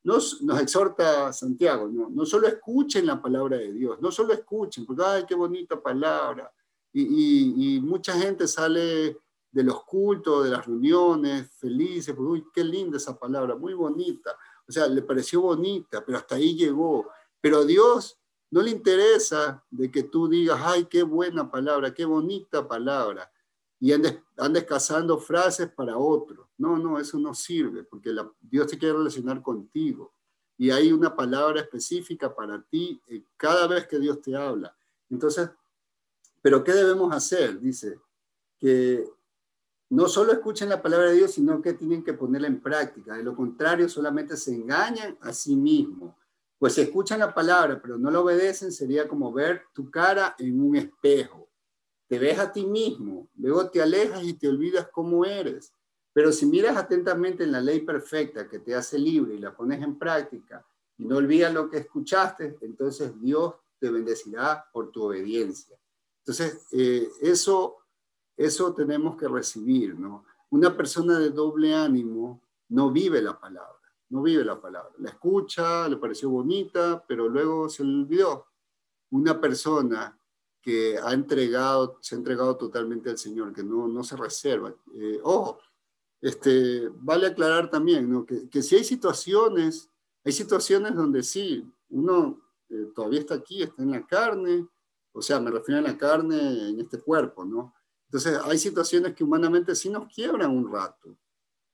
nos, 0.04 0.40
exhorta 0.60 1.32
Santiago, 1.32 1.88
¿no? 1.88 2.08
no 2.08 2.24
solo 2.24 2.46
escuchen 2.46 3.04
la 3.04 3.20
palabra 3.20 3.56
de 3.56 3.72
Dios, 3.72 4.00
no 4.00 4.12
solo 4.12 4.34
escuchen, 4.34 4.86
porque, 4.86 5.02
ay, 5.04 5.24
qué 5.26 5.34
bonita 5.34 5.82
palabra. 5.82 6.48
Y, 6.92 7.74
y, 7.74 7.80
mucha 7.80 8.12
gente 8.12 8.46
sale 8.46 9.18
de 9.50 9.64
los 9.64 9.82
cultos, 9.82 10.44
de 10.44 10.50
las 10.50 10.64
reuniones, 10.64 11.50
felices, 11.58 12.14
porque, 12.14 12.30
uy, 12.30 12.46
qué 12.54 12.62
linda 12.62 12.98
esa 12.98 13.18
palabra, 13.18 13.56
muy 13.56 13.74
bonita. 13.74 14.30
O 14.68 14.70
sea, 14.70 14.86
le 14.86 15.02
pareció 15.02 15.40
bonita, 15.40 16.04
pero 16.06 16.18
hasta 16.18 16.36
ahí 16.36 16.54
llegó. 16.54 17.08
Pero 17.40 17.64
Dios 17.64 18.20
no 18.50 18.62
le 18.62 18.70
interesa 18.70 19.64
de 19.70 19.90
que 19.90 20.04
tú 20.04 20.28
digas, 20.28 20.60
ay, 20.62 20.86
qué 20.86 21.02
buena 21.02 21.50
palabra, 21.50 21.94
qué 21.94 22.04
bonita 22.04 22.66
palabra, 22.66 23.30
y 23.78 23.92
andes, 23.92 24.18
andes 24.36 24.64
cazando 24.64 25.18
frases 25.18 25.70
para 25.70 25.96
otros. 25.96 26.46
No, 26.58 26.78
no, 26.78 26.98
eso 26.98 27.18
no 27.18 27.34
sirve, 27.34 27.84
porque 27.84 28.14
Dios 28.40 28.66
te 28.66 28.76
quiere 28.76 28.98
relacionar 28.98 29.40
contigo. 29.40 30.12
Y 30.58 30.70
hay 30.70 30.92
una 30.92 31.16
palabra 31.16 31.62
específica 31.62 32.34
para 32.34 32.60
ti 32.60 33.00
eh, 33.06 33.24
cada 33.38 33.66
vez 33.66 33.86
que 33.86 33.98
Dios 33.98 34.20
te 34.20 34.36
habla. 34.36 34.76
Entonces, 35.08 35.48
¿pero 36.42 36.62
qué 36.62 36.72
debemos 36.72 37.14
hacer? 37.14 37.58
Dice, 37.58 37.98
que 38.60 39.10
no 39.88 40.06
solo 40.06 40.32
escuchen 40.32 40.68
la 40.68 40.82
palabra 40.82 41.08
de 41.08 41.16
Dios, 41.16 41.32
sino 41.32 41.60
que 41.62 41.72
tienen 41.72 42.04
que 42.04 42.12
ponerla 42.12 42.46
en 42.46 42.60
práctica. 42.60 43.16
De 43.16 43.24
lo 43.24 43.34
contrario, 43.34 43.88
solamente 43.88 44.36
se 44.36 44.54
engañan 44.54 45.16
a 45.22 45.32
sí 45.32 45.56
mismos. 45.56 46.14
Pues 46.60 46.76
escuchan 46.76 47.20
la 47.20 47.32
palabra 47.32 47.80
pero 47.80 47.96
no 47.96 48.10
la 48.10 48.20
obedecen, 48.20 48.70
sería 48.70 49.08
como 49.08 49.32
ver 49.32 49.62
tu 49.72 49.90
cara 49.90 50.36
en 50.38 50.60
un 50.60 50.76
espejo. 50.76 51.48
Te 52.06 52.18
ves 52.18 52.38
a 52.38 52.52
ti 52.52 52.66
mismo, 52.66 53.30
luego 53.36 53.70
te 53.70 53.80
alejas 53.80 54.22
y 54.24 54.34
te 54.34 54.46
olvidas 54.46 54.88
cómo 54.92 55.24
eres. 55.24 55.72
Pero 56.12 56.32
si 56.32 56.44
miras 56.44 56.76
atentamente 56.76 57.44
en 57.44 57.52
la 57.52 57.62
ley 57.62 57.80
perfecta 57.80 58.46
que 58.46 58.58
te 58.58 58.74
hace 58.74 58.98
libre 58.98 59.36
y 59.36 59.38
la 59.38 59.56
pones 59.56 59.82
en 59.82 59.98
práctica 59.98 60.62
y 60.98 61.06
no 61.06 61.16
olvidas 61.16 61.54
lo 61.54 61.70
que 61.70 61.78
escuchaste, 61.78 62.58
entonces 62.60 63.18
Dios 63.18 63.54
te 63.78 63.90
bendecirá 63.90 64.68
por 64.70 64.90
tu 64.90 65.04
obediencia. 65.04 65.78
Entonces, 66.18 66.66
eh, 66.72 67.08
eso, 67.22 67.78
eso 68.36 68.74
tenemos 68.74 69.16
que 69.16 69.28
recibir, 69.28 69.98
¿no? 69.98 70.26
Una 70.50 70.76
persona 70.76 71.18
de 71.18 71.30
doble 71.30 71.74
ánimo 71.74 72.42
no 72.68 72.90
vive 72.90 73.22
la 73.22 73.40
palabra 73.40 73.79
no 74.10 74.22
vive 74.22 74.44
la 74.44 74.60
palabra. 74.60 74.92
La 74.98 75.10
escucha, 75.10 75.88
le 75.88 75.96
pareció 75.96 76.30
bonita, 76.30 77.02
pero 77.06 77.28
luego 77.28 77.68
se 77.68 77.84
le 77.84 78.02
olvidó. 78.02 78.46
Una 79.10 79.40
persona 79.40 80.16
que 80.60 80.98
ha 80.98 81.12
entregado, 81.12 81.98
se 82.00 82.14
ha 82.14 82.18
entregado 82.18 82.56
totalmente 82.56 83.10
al 83.10 83.18
Señor, 83.18 83.52
que 83.52 83.62
no, 83.62 83.88
no 83.88 84.04
se 84.04 84.16
reserva. 84.16 84.74
Eh, 84.94 85.20
ojo, 85.22 85.58
este, 86.20 86.88
vale 86.96 87.28
aclarar 87.28 87.70
también 87.70 88.10
¿no? 88.10 88.26
que, 88.26 88.48
que 88.48 88.62
si 88.62 88.76
hay 88.76 88.84
situaciones, 88.84 89.90
hay 90.22 90.32
situaciones 90.32 90.94
donde 90.94 91.22
sí, 91.22 91.66
uno 91.88 92.40
eh, 92.68 92.92
todavía 92.94 93.20
está 93.20 93.34
aquí, 93.34 93.62
está 93.62 93.82
en 93.82 93.90
la 93.90 94.06
carne, 94.06 94.66
o 95.12 95.22
sea, 95.22 95.40
me 95.40 95.50
refiero 95.50 95.80
a 95.80 95.82
la 95.82 95.96
carne 95.96 96.68
en 96.70 96.80
este 96.80 97.00
cuerpo, 97.00 97.44
¿no? 97.44 97.74
Entonces, 98.06 98.38
hay 98.44 98.58
situaciones 98.58 99.14
que 99.14 99.24
humanamente 99.24 99.74
sí 99.74 99.88
nos 99.88 100.12
quiebran 100.12 100.50
un 100.50 100.70
rato, 100.70 101.16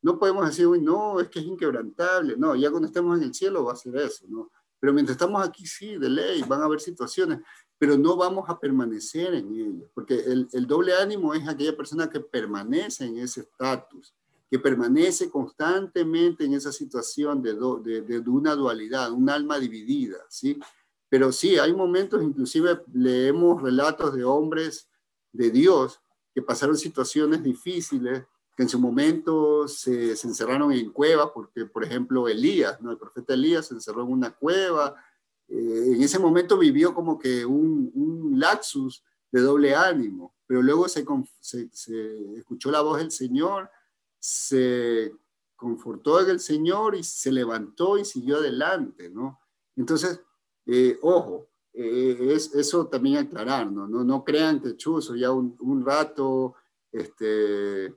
no 0.03 0.19
podemos 0.19 0.47
decir, 0.47 0.67
uy, 0.67 0.81
no, 0.81 1.21
es 1.21 1.29
que 1.29 1.41
es 1.41 1.45
inquebrantable. 1.45 2.37
No, 2.37 2.55
ya 2.55 2.71
cuando 2.71 2.87
estemos 2.87 3.17
en 3.19 3.25
el 3.25 3.35
cielo 3.35 3.65
va 3.65 3.73
a 3.73 3.77
ser 3.77 3.97
eso, 3.97 4.25
¿no? 4.29 4.51
Pero 4.79 4.93
mientras 4.93 5.17
estamos 5.17 5.47
aquí, 5.47 5.67
sí, 5.67 5.97
de 5.97 6.09
ley, 6.09 6.43
van 6.47 6.63
a 6.63 6.67
haber 6.67 6.81
situaciones, 6.81 7.41
pero 7.79 7.97
no 7.97 8.17
vamos 8.17 8.49
a 8.49 8.59
permanecer 8.59 9.35
en 9.35 9.53
ello, 9.53 9.91
porque 9.95 10.15
el, 10.15 10.49
el 10.53 10.67
doble 10.67 10.95
ánimo 10.95 11.35
es 11.35 11.47
aquella 11.49 11.77
persona 11.77 12.09
que 12.09 12.21
permanece 12.21 13.05
en 13.05 13.19
ese 13.19 13.41
estatus, 13.41 14.15
que 14.51 14.59
permanece 14.59 15.31
constantemente 15.31 16.45
en 16.45 16.55
esa 16.55 16.73
situación 16.73 17.43
de, 17.43 17.55
de, 17.83 18.03
de, 18.03 18.31
una 18.31 18.55
dualidad, 18.55 19.11
un 19.11 19.29
alma 19.29 19.59
dividida, 19.59 20.19
¿sí? 20.29 20.59
Pero 21.09 21.33
sí, 21.33 21.59
hay 21.59 21.73
momentos, 21.73 22.23
inclusive 22.23 22.83
leemos 22.93 23.63
relatos 23.63 24.15
de 24.15 24.25
hombres 24.25 24.89
de 25.33 25.51
Dios 25.51 26.01
que 26.35 26.43
pasaron 26.43 26.77
situaciones 26.77 27.43
difíciles 27.43 28.25
que 28.57 28.63
en 28.63 28.69
su 28.71 28.81
momento 28.81 29.69
se, 29.69 30.17
se, 30.17 30.27
encerraron 30.27 30.73
en 30.73 30.91
cuevas, 30.91 31.29
porque, 31.35 31.67
por 31.67 31.85
ejemplo, 31.85 32.27
Elías, 32.27 32.81
¿no? 32.81 32.91
el 32.91 32.97
profeta 32.97 33.35
Elías 33.35 33.67
se 33.67 33.75
encerró 33.75 34.03
en 34.03 34.13
una 34.13 34.31
cueva, 34.31 34.97
eh, 35.47 35.93
en 35.95 36.03
ese 36.03 36.19
momento 36.19 36.57
vivió 36.57 36.95
como 36.95 37.19
que 37.19 37.45
un, 37.45 37.93
un, 37.95 38.41
laxus 38.41 39.05
de 39.31 39.43
doble 39.43 39.75
ánimo, 39.75 40.35
pero 40.47 40.63
luego 40.63 40.89
se, 40.89 41.05
se, 41.41 42.39
escuchó 42.39 42.71
la 42.71 42.81
voz 42.81 42.99
del 42.99 43.11
Señor, 43.11 43.71
se 44.19 45.15
confortó 45.55 46.21
en 46.23 46.31
el 46.31 46.41
Señor 46.41 46.95
y 46.95 47.05
se 47.05 47.31
levantó 47.31 47.99
y 47.99 48.07
siguió 48.07 48.39
adelante, 48.39 49.11
¿no? 49.11 49.39
Entonces, 49.77 50.21
eh, 50.65 50.99
ojo, 51.03 51.49
eh, 51.75 52.33
es, 52.35 52.55
eso 52.55 52.87
también 52.87 53.19
aclarar, 53.19 53.71
¿no? 53.71 53.87
No, 53.87 54.03
no 54.03 54.25
crean 54.25 54.63
que 54.63 54.77
chuzo, 54.77 55.15
ya 55.15 55.31
un, 55.31 55.57
un 55.61 55.85
rato, 55.85 56.55
este 56.91 57.95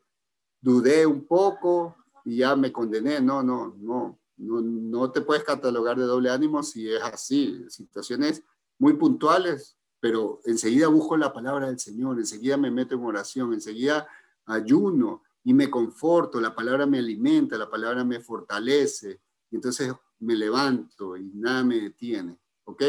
dudé 0.62 1.06
un 1.06 1.26
poco 1.26 1.95
y 2.26 2.38
ya 2.38 2.56
me 2.56 2.72
condené. 2.72 3.22
No, 3.22 3.43
no, 3.43 3.76
no, 3.78 4.19
no, 4.38 4.62
no 4.62 5.12
te 5.12 5.22
puedes 5.22 5.43
catalogar 5.43 5.98
de 5.98 6.04
doble 6.04 6.30
ánimo 6.30 6.63
si 6.63 6.91
es 6.91 7.02
así. 7.02 7.65
Situaciones 7.69 8.43
muy 8.78 8.93
puntuales, 8.93 9.78
pero 10.00 10.39
enseguida 10.45 10.88
busco 10.88 11.17
la 11.17 11.34
palabra 11.34 11.67
del 11.67 11.80
Señor, 11.80 12.17
enseguida 12.17 12.58
me 12.58 12.72
meto 12.72 12.95
en 12.95 13.04
oración, 13.04 13.54
enseguida 13.54 14.08
ayuno 14.45 15.24
y 15.43 15.54
me 15.54 15.69
conforto, 15.69 16.39
la 16.39 16.56
palabra 16.56 16.86
me 16.86 17.00
alimenta, 17.00 17.58
la 17.58 17.69
palabra 17.69 18.04
me 18.04 18.19
fortalece, 18.19 19.22
y 19.52 19.56
entonces 19.56 19.93
me 20.19 20.36
levanto 20.36 21.17
y 21.17 21.32
nada 21.34 21.63
me 21.63 21.80
detiene, 21.80 22.38
¿ok? 22.65 22.84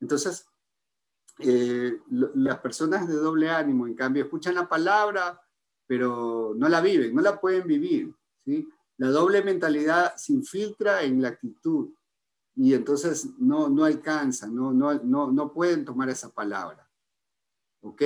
Entonces, 0.00 0.46
eh, 1.38 2.00
las 2.08 2.58
personas 2.58 3.06
de 3.08 3.14
doble 3.14 3.50
ánimo, 3.50 3.86
en 3.86 3.94
cambio, 3.94 4.24
escuchan 4.24 4.54
la 4.54 4.68
palabra, 4.68 5.40
pero 5.90 6.54
no 6.56 6.68
la 6.68 6.80
viven, 6.80 7.12
no 7.12 7.20
la 7.20 7.40
pueden 7.40 7.66
vivir. 7.66 8.14
¿sí? 8.44 8.68
La 8.98 9.08
doble 9.08 9.42
mentalidad 9.42 10.14
se 10.14 10.32
infiltra 10.32 11.02
en 11.02 11.20
la 11.20 11.30
actitud 11.30 11.92
y 12.54 12.74
entonces 12.74 13.28
no, 13.38 13.68
no 13.68 13.84
alcanzan, 13.84 14.54
no, 14.54 14.72
no, 14.72 14.94
no, 15.02 15.32
no 15.32 15.52
pueden 15.52 15.84
tomar 15.84 16.08
esa 16.08 16.32
palabra. 16.32 16.88
¿Ok? 17.80 18.02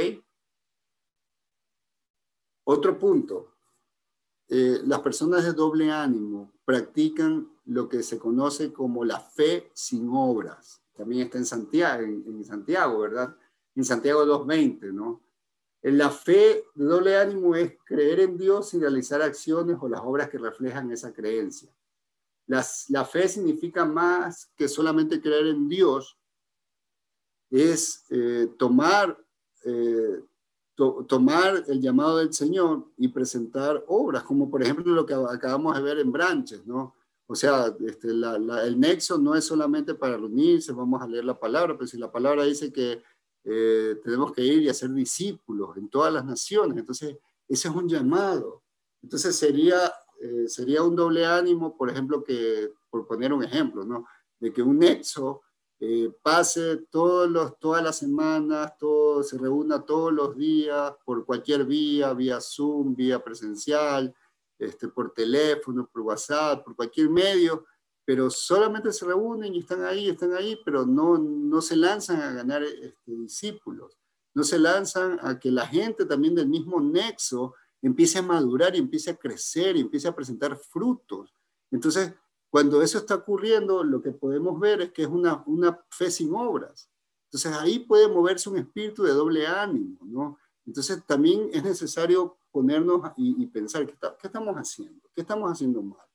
Otro 2.65 2.99
punto. 2.99 3.53
Eh, 4.49 4.81
las 4.87 5.01
personas 5.01 5.45
de 5.45 5.53
doble 5.53 5.91
ánimo 5.91 6.55
practican 6.65 7.53
lo 7.67 7.87
que 7.87 8.03
se 8.03 8.19
conoce 8.19 8.73
como 8.73 9.05
la 9.05 9.21
fe 9.21 9.71
sin 9.75 10.09
obras. 10.09 10.81
También 10.95 11.27
está 11.27 11.37
en 11.37 11.45
Santiago, 11.45 12.03
en, 12.03 12.25
en 12.27 12.45
Santiago 12.47 13.01
¿verdad? 13.01 13.37
En 13.75 13.85
Santiago 13.85 14.25
2.20, 14.25 14.91
¿no? 14.91 15.24
La 15.85 16.11
fe 16.11 16.65
de 16.75 16.85
doble 16.87 17.15
ánimo 17.15 17.55
es 17.55 17.77
creer 17.85 18.21
en 18.21 18.39
Dios 18.39 18.73
y 18.73 18.79
realizar 18.79 19.21
acciones 19.21 19.77
o 19.79 19.87
las 19.87 20.01
obras 20.01 20.31
que 20.31 20.39
reflejan 20.39 20.91
esa 20.91 21.13
creencia. 21.13 21.71
la 22.47 23.05
fe 23.05 23.29
significa 23.29 23.85
más 23.85 24.51
que 24.57 24.67
solamente 24.67 25.21
creer 25.21 25.49
en 25.49 25.69
Dios, 25.69 26.19
es 27.51 28.07
eh, 28.09 28.49
tomar, 28.59 29.23
eh, 29.65 30.23
tomar 30.75 31.65
el 31.69 31.81
llamado 31.83 32.17
del 32.17 32.33
Señor 32.33 32.87
y 32.97 33.09
presentar 33.09 33.85
obras, 33.87 34.23
como 34.23 34.51
por 34.51 34.63
ejemplo 34.63 34.91
lo 34.95 35.05
que 35.05 35.13
acabamos 35.13 35.77
de 35.77 35.83
ver 35.83 35.99
en 35.99 36.11
Branches, 36.11 36.67
¿no? 36.67 36.95
O 37.27 37.35
sea, 37.35 37.75
este, 37.87 38.09
el 38.09 38.81
nexo 38.81 39.19
no 39.19 39.35
es 39.35 39.45
solamente 39.45 39.95
para 39.95 40.17
reunirse, 40.17 40.73
vamos 40.73 41.01
a 41.03 41.07
leer 41.07 41.25
la 41.25 41.39
palabra, 41.39 41.75
pero 41.75 41.87
si 41.87 41.99
la 41.99 42.11
palabra 42.11 42.45
dice 42.45 42.73
que 42.73 43.03
eh, 43.45 44.01
tenemos 44.03 44.33
que 44.33 44.43
ir 44.43 44.63
y 44.63 44.69
hacer 44.69 44.93
discípulos 44.93 45.77
en 45.77 45.89
todas 45.89 46.13
las 46.13 46.25
naciones, 46.25 46.79
entonces 46.79 47.17
ese 47.47 47.69
es 47.69 47.75
un 47.75 47.89
llamado. 47.89 48.63
Entonces 49.03 49.37
sería, 49.37 49.93
sería 50.47 50.83
un 50.83 50.97
doble 50.97 51.27
ánimo, 51.27 51.77
por 51.77 51.91
ejemplo, 51.91 52.25
que, 52.25 52.73
por 52.89 53.07
poner 53.07 53.35
un 53.35 53.45
ejemplo, 53.45 53.85
¿no? 53.85 54.07
De 54.41 54.51
que 54.51 54.63
un 54.63 54.79
nexo 54.79 55.43
eh, 55.81 56.11
pase 56.23 56.87
todos 56.91 57.29
los, 57.29 57.59
todas 57.59 57.83
las 57.83 57.99
semanas, 57.99 58.73
todo, 58.79 59.23
se 59.23 59.37
reúna 59.37 59.85
todos 59.85 60.13
los 60.13 60.37
días 60.37 60.95
por 61.05 61.27
cualquier 61.27 61.67
vía, 61.67 62.15
vía 62.15 62.41
Zoom, 62.41 62.95
vía 62.95 63.23
presencial, 63.23 64.15
este, 64.59 64.89
por 64.89 65.13
teléfono, 65.13 65.87
por 65.93 66.03
WhatsApp, 66.03 66.65
por 66.65 66.77
cualquier 66.77 67.11
medio, 67.11 67.67
pero 68.05 68.31
solamente 68.31 68.93
se 68.93 69.07
reúnen 69.07 69.55
y 69.55 69.61
están 69.61 69.83
ahí, 69.85 70.09
están 70.09 70.35
ahí, 70.35 70.59
pero 70.65 70.85
no, 70.85 71.19
no 71.19 71.61
se 71.63 71.77
lanzan 71.77 72.21
a 72.21 72.33
ganar 72.33 72.63
este, 72.63 73.13
discípulos, 73.13 73.97
no 74.35 74.43
se 74.45 74.59
lanzan 74.59 75.19
a 75.23 75.39
que 75.39 75.51
la 75.51 75.67
gente 75.67 76.05
también 76.05 76.35
del 76.35 76.49
mismo 76.49 76.81
nexo 76.81 77.55
empiece 77.81 78.19
a 78.19 78.23
madurar 78.23 78.75
y 78.75 78.79
empiece 78.79 79.11
a 79.11 79.17
crecer 79.17 79.77
y 79.77 79.81
empiece 79.81 80.09
a 80.09 80.15
presentar 80.15 80.57
frutos. 80.57 81.35
Entonces, 81.71 82.13
cuando 82.51 82.83
eso 82.83 82.99
está 82.99 83.17
ocurriendo, 83.17 83.83
lo 83.83 84.01
que 84.01 84.13
podemos 84.13 84.59
ver 84.61 84.81
es 84.83 84.93
que 84.93 85.03
es 85.03 85.09
una, 85.09 85.43
una 85.47 85.85
fe 85.91 86.11
sin 86.11 86.35
obras. 86.35 86.91
Entonces 87.27 87.53
ahí 87.61 87.81
puede 87.81 88.07
moverse 88.09 88.49
un 88.49 88.59
espíritu 88.59 89.03
de 89.03 89.13
doble 89.13 89.47
ánimo, 89.47 89.99
¿no? 90.05 90.39
Entonces 90.67 91.05
también 91.05 91.51
es 91.53 91.65
necesario 91.65 92.39
ponernos 92.53 93.13
y, 93.17 93.45
pensar, 93.47 93.85
¿qué, 93.87 93.95
¿qué, 94.21 94.27
estamos 94.29 94.55
haciendo? 94.55 95.01
¿Qué 95.13 95.23
estamos 95.23 95.51
haciendo 95.51 95.83
mal? 95.83 96.07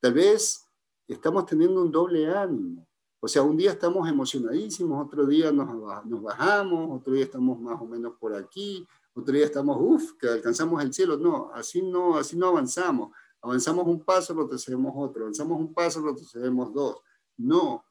Tal 0.00 0.14
vez 0.14 0.61
estamos 1.06 1.46
teniendo 1.46 1.82
un 1.82 1.90
doble 1.90 2.28
ánimo. 2.28 2.86
O 3.20 3.28
sea, 3.28 3.42
un 3.42 3.56
día 3.56 3.72
estamos 3.72 4.08
emocionadísimos, 4.08 5.06
otro 5.06 5.24
día 5.26 5.52
nos, 5.52 5.68
nos 6.06 6.22
bajamos, 6.22 7.00
otro 7.00 7.12
día 7.12 7.24
estamos 7.24 7.60
más 7.60 7.80
o 7.80 7.84
menos 7.84 8.14
por 8.18 8.34
aquí, 8.34 8.86
otro 9.14 9.34
día 9.34 9.44
estamos, 9.44 9.76
uff, 9.78 10.14
que 10.14 10.28
alcanzamos 10.28 10.82
el 10.82 10.92
cielo. 10.92 11.16
No, 11.16 11.50
así 11.54 11.82
no, 11.82 12.16
así 12.16 12.36
no 12.36 12.48
avanzamos. 12.48 13.12
Avanzamos 13.40 13.86
un 13.86 14.00
paso, 14.00 14.34
retrocedemos 14.34 14.92
otro. 14.96 15.22
Avanzamos 15.22 15.60
un 15.60 15.72
paso, 15.72 16.02
retrocedemos 16.02 16.72
dos. 16.72 16.96
No, 17.36 17.84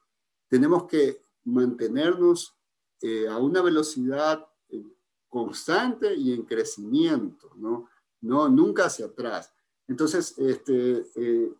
tenemos 0.48 0.84
que 0.84 1.20
mantenernos 1.44 2.54
eh, 3.00 3.28
a 3.28 3.38
una 3.38 3.62
velocidad 3.62 4.46
eh, 4.68 4.84
constante 5.28 6.14
y 6.14 6.32
en 6.32 6.42
crecimiento, 6.42 7.50
¿no? 7.56 7.88
No, 8.20 8.48
nunca 8.48 8.86
hacia 8.86 9.06
atrás. 9.06 9.52
Entonces, 9.88 10.36
este, 10.38 11.06
eh, 11.16 11.52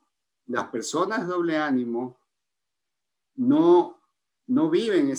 las 0.53 0.68
personas 0.68 1.26
doble 1.26 1.57
ánimo 1.57 2.18
no, 3.36 3.98
no 4.48 4.68
viven 4.68 5.14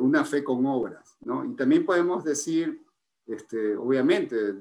una 0.00 0.24
fe 0.24 0.44
con 0.44 0.64
obras, 0.66 1.16
¿no? 1.22 1.44
Y 1.44 1.56
también 1.56 1.84
podemos 1.84 2.22
decir, 2.22 2.84
este, 3.26 3.76
obviamente, 3.76 4.60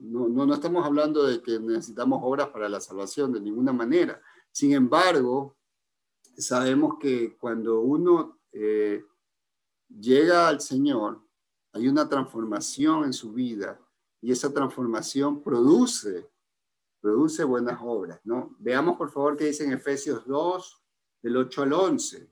no, 0.00 0.28
no, 0.28 0.52
estamos 0.52 0.84
hablando 0.84 1.24
de 1.24 1.40
que 1.40 1.60
necesitamos 1.60 2.20
obras 2.24 2.48
para 2.48 2.68
la 2.68 2.80
salvación 2.80 3.32
de 3.32 3.40
ninguna 3.40 3.72
manera. 3.72 4.20
Sin 4.50 4.72
embargo, 4.72 5.56
sabemos 6.36 6.96
que 6.98 7.36
cuando 7.38 7.80
uno 7.80 8.40
eh, 8.50 9.04
llega 9.88 10.48
al 10.48 10.60
Señor, 10.60 11.20
hay 11.72 11.86
una 11.86 12.08
transformación 12.08 13.04
en 13.04 13.12
su 13.12 13.32
vida 13.32 13.80
y 14.20 14.32
esa 14.32 14.52
transformación 14.52 15.40
produce, 15.40 16.28
produce 17.00 17.44
buenas 17.44 17.80
obras. 17.82 18.20
¿no? 18.24 18.56
Veamos 18.58 18.96
por 18.96 19.10
favor 19.10 19.36
qué 19.36 19.46
dice 19.46 19.64
en 19.64 19.72
Efesios 19.72 20.26
2, 20.26 20.82
del 21.22 21.36
8 21.36 21.62
al 21.62 21.72
11. 21.72 22.30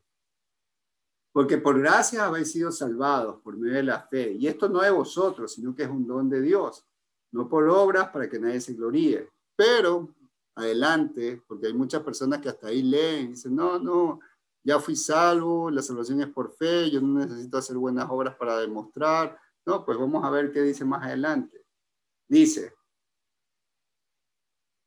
Porque 1.33 1.59
por 1.59 1.79
gracia 1.79 2.27
habéis 2.27 2.53
sido 2.53 2.73
salvados 2.73 3.41
por 3.43 3.57
medio 3.57 3.77
de 3.77 3.83
la 3.83 4.01
fe. 4.01 4.33
Y 4.33 4.47
esto 4.47 4.69
no 4.69 4.83
es 4.83 4.93
vosotros, 4.93 5.53
sino 5.53 5.75
que 5.75 5.85
es 5.85 5.89
un 5.89 6.07
don 6.07 6.29
de 6.29 6.41
Dios 6.41 6.89
no 7.33 7.49
por 7.49 7.69
obras 7.69 8.09
para 8.11 8.29
que 8.29 8.39
nadie 8.39 8.61
se 8.61 8.75
gloríe. 8.75 9.29
Pero 9.57 10.15
adelante, 10.55 11.43
porque 11.47 11.69
hay 11.69 11.75
muchas 11.75 12.03
personas 12.03 12.41
que 12.41 12.49
hasta 12.49 12.69
ahí 12.69 12.83
leen 12.83 13.27
y 13.27 13.29
dicen, 13.29 13.55
no, 13.55 13.79
no, 13.79 14.21
ya 14.65 14.79
fui 14.81 14.97
salvo, 14.97 15.71
la 15.71 15.83
salvación 15.83 16.21
es 16.21 16.29
por 16.29 16.53
fe, 16.53 16.91
yo 16.91 17.01
no 17.01 17.21
necesito 17.21 17.59
hacer 17.59 17.77
buenas 17.77 18.09
obras 18.11 18.35
para 18.37 18.59
demostrar. 18.59 19.39
No, 19.65 19.85
pues 19.85 19.99
vamos 19.99 20.25
a 20.25 20.31
ver 20.31 20.51
qué 20.51 20.63
dice 20.63 20.85
más 20.85 21.05
adelante. 21.05 21.65
Dice, 22.27 22.75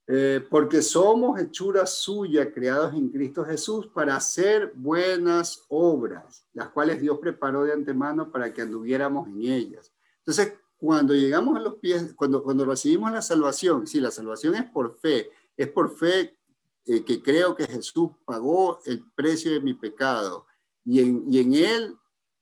eh, 0.07 0.45
porque 0.49 0.81
somos 0.81 1.39
hechura 1.39 1.85
suya, 1.85 2.51
creados 2.51 2.93
en 2.93 3.09
Cristo 3.09 3.45
Jesús, 3.45 3.87
para 3.87 4.15
hacer 4.15 4.73
buenas 4.75 5.63
obras, 5.69 6.45
las 6.53 6.69
cuales 6.69 6.99
Dios 6.99 7.19
preparó 7.19 7.63
de 7.63 7.73
antemano 7.73 8.31
para 8.31 8.53
que 8.53 8.61
anduviéramos 8.61 9.27
en 9.27 9.43
ellas. 9.43 9.91
Entonces, 10.19 10.53
cuando 10.77 11.13
llegamos 11.13 11.55
a 11.55 11.59
los 11.59 11.75
pies, 11.75 12.13
cuando, 12.15 12.43
cuando 12.43 12.65
recibimos 12.65 13.11
la 13.11 13.21
salvación, 13.21 13.85
sí, 13.85 13.99
la 13.99 14.11
salvación 14.11 14.55
es 14.55 14.69
por 14.71 14.97
fe, 14.97 15.29
es 15.55 15.67
por 15.67 15.95
fe 15.95 16.37
eh, 16.85 17.05
que 17.05 17.21
creo 17.21 17.55
que 17.55 17.67
Jesús 17.67 18.09
pagó 18.25 18.79
el 18.85 19.03
precio 19.13 19.51
de 19.51 19.61
mi 19.61 19.75
pecado 19.75 20.47
y 20.83 20.99
en, 21.01 21.23
y 21.31 21.39
en 21.39 21.53
Él 21.53 21.95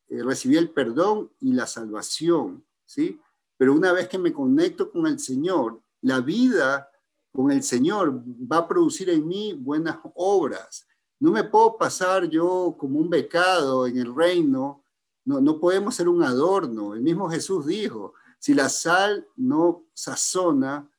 eh, 0.08 0.24
recibí 0.24 0.56
el 0.56 0.72
perdón 0.72 1.32
y 1.42 1.52
la 1.52 1.68
salvación, 1.68 2.66
¿sí? 2.86 3.20
Pero 3.58 3.74
una 3.74 3.92
vez 3.92 4.08
que 4.08 4.18
me 4.18 4.32
conecto 4.32 4.90
con 4.90 5.06
el 5.06 5.20
Señor, 5.20 5.82
la 6.02 6.22
vida 6.22 6.90
con 7.32 7.52
el 7.52 7.64
Señor 7.64 8.24
va 8.26 8.58
a 8.58 8.68
producir 8.68 9.10
en 9.10 9.28
mí 9.28 9.54
buenas 9.54 9.98
obras. 10.16 10.88
No 11.20 11.32
me 11.32 11.44
puedo 11.44 11.78
pasar 11.78 12.30
yo 12.30 12.76
como 12.78 13.00
un 13.00 13.10
becado 13.10 13.88
en 13.88 13.98
el 13.98 14.16
reino, 14.16 14.84
no, 15.26 15.40
no 15.40 15.60
podemos 15.60 15.96
ser 15.96 16.08
un 16.08 16.24
adorno. 16.24 16.94
El 16.94 17.02
mismo 17.02 17.30
Jesús 17.30 17.66
dijo, 17.66 18.14
si 18.40 18.54
la 18.54 18.70
sal 18.70 19.28
no 19.36 19.86
sazona, 19.94 20.90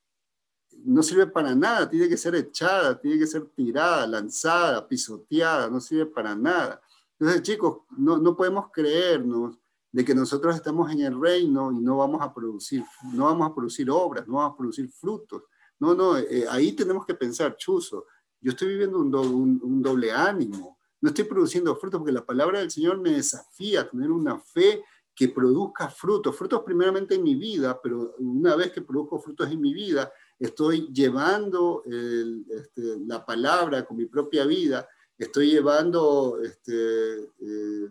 no 0.84 1.02
sirve 1.02 1.26
para 1.26 1.54
nada, 1.54 1.88
tiene 1.88 2.08
que 2.08 2.16
ser 2.16 2.34
echada, 2.34 2.98
tiene 3.00 3.18
que 3.18 3.26
ser 3.26 3.46
tirada, 3.54 4.06
lanzada, 4.06 4.86
pisoteada, 4.86 5.68
no 5.68 5.80
sirve 5.80 6.06
para 6.06 6.34
nada. 6.34 6.80
Entonces, 7.18 7.42
chicos, 7.42 7.78
no, 7.96 8.18
no 8.18 8.36
podemos 8.36 8.70
creernos 8.72 9.58
de 9.92 10.04
que 10.04 10.14
nosotros 10.14 10.54
estamos 10.54 10.90
en 10.92 11.00
el 11.00 11.20
reino 11.20 11.72
y 11.72 11.80
no 11.80 11.96
vamos 11.96 12.22
a 12.22 12.32
producir, 12.32 12.84
no 13.12 13.24
vamos 13.24 13.50
a 13.50 13.54
producir 13.54 13.90
obras, 13.90 14.26
no 14.26 14.34
vamos 14.34 14.54
a 14.54 14.56
producir 14.56 14.88
frutos. 14.88 15.42
No, 15.80 15.94
no, 15.94 16.18
eh, 16.18 16.46
ahí 16.50 16.72
tenemos 16.72 17.06
que 17.06 17.14
pensar, 17.14 17.56
chuzo, 17.56 18.06
yo 18.40 18.50
estoy 18.52 18.68
viviendo 18.68 18.98
un, 18.98 19.82
doble 19.82 20.12
ánimo, 20.12 20.78
no 21.00 21.08
estoy 21.08 21.24
produciendo 21.24 21.74
frutos 21.76 21.98
porque 21.98 22.12
la 22.12 22.24
palabra 22.24 22.60
del 22.60 22.70
Señor 22.70 23.00
me 23.00 23.12
desafía 23.12 23.80
a 23.80 23.88
tener 23.88 24.10
una 24.10 24.38
fe 24.38 24.84
que 25.14 25.28
produzca 25.28 25.88
frutos, 25.88 26.36
frutos 26.36 26.62
primeramente 26.62 27.14
en 27.14 27.22
mi 27.22 27.34
vida, 27.34 27.80
pero 27.82 28.14
una 28.18 28.56
vez 28.56 28.72
que 28.72 28.82
produzco 28.82 29.18
frutos 29.18 29.50
en 29.50 29.60
mi 29.60 29.72
vida, 29.72 30.12
estoy 30.38 30.88
llevando 30.92 31.82
este, 31.84 32.98
la 33.06 33.24
palabra 33.24 33.84
con 33.84 33.96
mi 33.96 34.06
propia 34.06 34.44
vida, 34.44 34.86
estoy 35.16 35.50
llevando 35.50 36.38
este, 36.42 37.20
eh, 37.40 37.90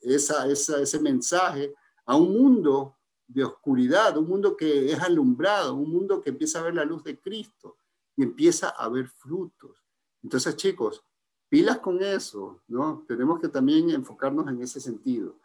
ese 0.00 1.00
mensaje 1.00 1.74
a 2.06 2.16
un 2.16 2.32
mundo 2.32 2.96
de 3.32 3.44
oscuridad, 3.44 4.16
un 4.18 4.28
mundo 4.28 4.56
que 4.56 4.92
es 4.92 5.00
alumbrado, 5.00 5.74
un 5.74 5.90
mundo 5.90 6.20
que 6.20 6.30
empieza 6.30 6.60
a 6.60 6.62
ver 6.62 6.74
la 6.74 6.84
luz 6.84 7.02
de 7.02 7.18
Cristo 7.18 7.76
y 8.16 8.22
empieza 8.22 8.68
a 8.68 8.88
ver 8.88 9.08
frutos. 9.08 9.84
Entonces, 10.22 10.56
chicos, 10.56 11.04
pilas 11.48 11.78
con 11.78 12.02
eso, 12.02 12.62
¿no? 12.68 13.04
Tenemos 13.08 13.40
que 13.40 13.48
también 13.48 13.90
enfocarnos 13.90 14.48
en 14.48 14.62
ese 14.62 14.80
sentido. 14.80 15.38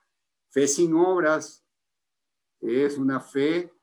Fe 0.50 0.68
sin 0.68 0.94
obras 0.96 1.64
es 2.60 2.98
una 2.98 3.20
fe 3.20 3.74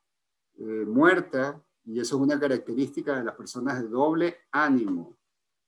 eh, 0.59 0.85
muerta 0.87 1.63
y 1.85 2.01
eso 2.01 2.17
es 2.17 2.23
una 2.23 2.39
característica 2.39 3.17
de 3.17 3.25
las 3.25 3.35
personas 3.35 3.81
de 3.81 3.89
doble 3.89 4.39
ánimo. 4.51 5.17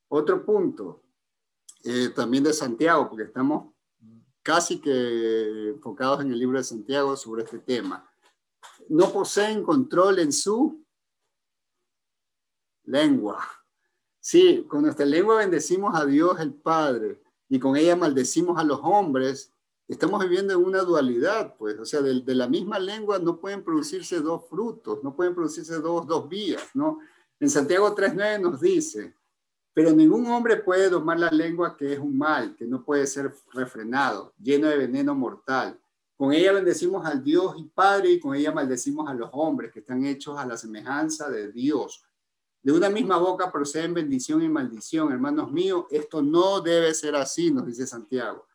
Otro 0.08 0.44
punto, 0.44 1.02
eh, 1.84 2.10
también 2.14 2.44
de 2.44 2.52
Santiago, 2.52 3.08
porque 3.08 3.24
estamos 3.24 3.72
casi 4.42 4.80
que 4.80 5.70
enfocados 5.70 6.20
en 6.20 6.32
el 6.32 6.38
libro 6.38 6.58
de 6.58 6.64
Santiago 6.64 7.16
sobre 7.16 7.42
este 7.42 7.58
tema. 7.58 8.08
No 8.88 9.12
poseen 9.12 9.62
control 9.62 10.18
en 10.18 10.32
su 10.32 10.84
lengua. 12.84 13.46
Sí, 14.20 14.64
con 14.68 14.82
nuestra 14.82 15.06
lengua 15.06 15.36
bendecimos 15.36 15.98
a 15.98 16.04
Dios 16.04 16.40
el 16.40 16.54
Padre 16.54 17.22
y 17.48 17.58
con 17.58 17.76
ella 17.76 17.96
maldecimos 17.96 18.58
a 18.58 18.64
los 18.64 18.80
hombres 18.82 19.52
estamos 19.88 20.22
viviendo 20.22 20.52
en 20.54 20.64
una 20.64 20.82
dualidad, 20.82 21.54
pues, 21.56 21.78
o 21.78 21.84
sea, 21.84 22.02
de, 22.02 22.34
la 22.34 22.48
misma 22.48 22.78
lengua 22.78 23.18
no 23.18 23.40
pueden 23.40 23.62
producirse 23.62 24.20
dos 24.20 24.44
frutos, 24.48 25.02
no 25.02 25.14
pueden 25.14 25.34
producirse 25.34 25.78
dos, 25.78 26.06
dos 26.06 26.28
vías, 26.28 26.62
¿no? 26.74 26.98
En 27.38 27.50
Santiago 27.50 27.94
3.9 27.94 28.40
nos 28.40 28.60
dice, 28.60 29.14
Pero 29.72 29.92
ningún 29.92 30.26
hombre 30.28 30.56
puede 30.56 30.88
domar 30.88 31.20
la 31.20 31.30
lengua 31.30 31.76
que 31.76 31.92
es 31.92 31.98
un 31.98 32.16
mal, 32.16 32.56
que 32.56 32.66
no 32.66 32.82
puede 32.82 33.06
ser 33.06 33.32
refrenado, 33.52 34.32
lleno 34.38 34.68
de 34.68 34.78
veneno 34.78 35.14
mortal. 35.14 35.78
Con 36.16 36.32
ella 36.32 36.52
bendecimos 36.52 37.04
al 37.04 37.22
Dios 37.22 37.54
y 37.58 37.64
Padre 37.64 38.12
y 38.12 38.20
con 38.20 38.34
ella 38.34 38.50
maldecimos 38.50 39.08
a 39.08 39.12
los 39.12 39.28
hombres 39.32 39.70
que 39.70 39.80
están 39.80 40.04
hechos 40.06 40.38
a 40.38 40.46
la 40.46 40.56
semejanza 40.56 41.28
de 41.28 41.52
Dios. 41.52 42.02
De 42.62 42.72
una 42.72 42.88
misma 42.88 43.18
boca 43.18 43.52
proceden 43.52 43.92
bendición 43.92 44.42
y 44.42 44.48
maldición. 44.48 45.12
Hermanos 45.12 45.52
míos, 45.52 45.84
esto 45.90 46.22
no 46.22 46.60
debe 46.62 46.94
ser 46.94 47.14
así, 47.16 47.50
nos 47.50 47.66
dice 47.66 47.86
Santiago. 47.86 48.46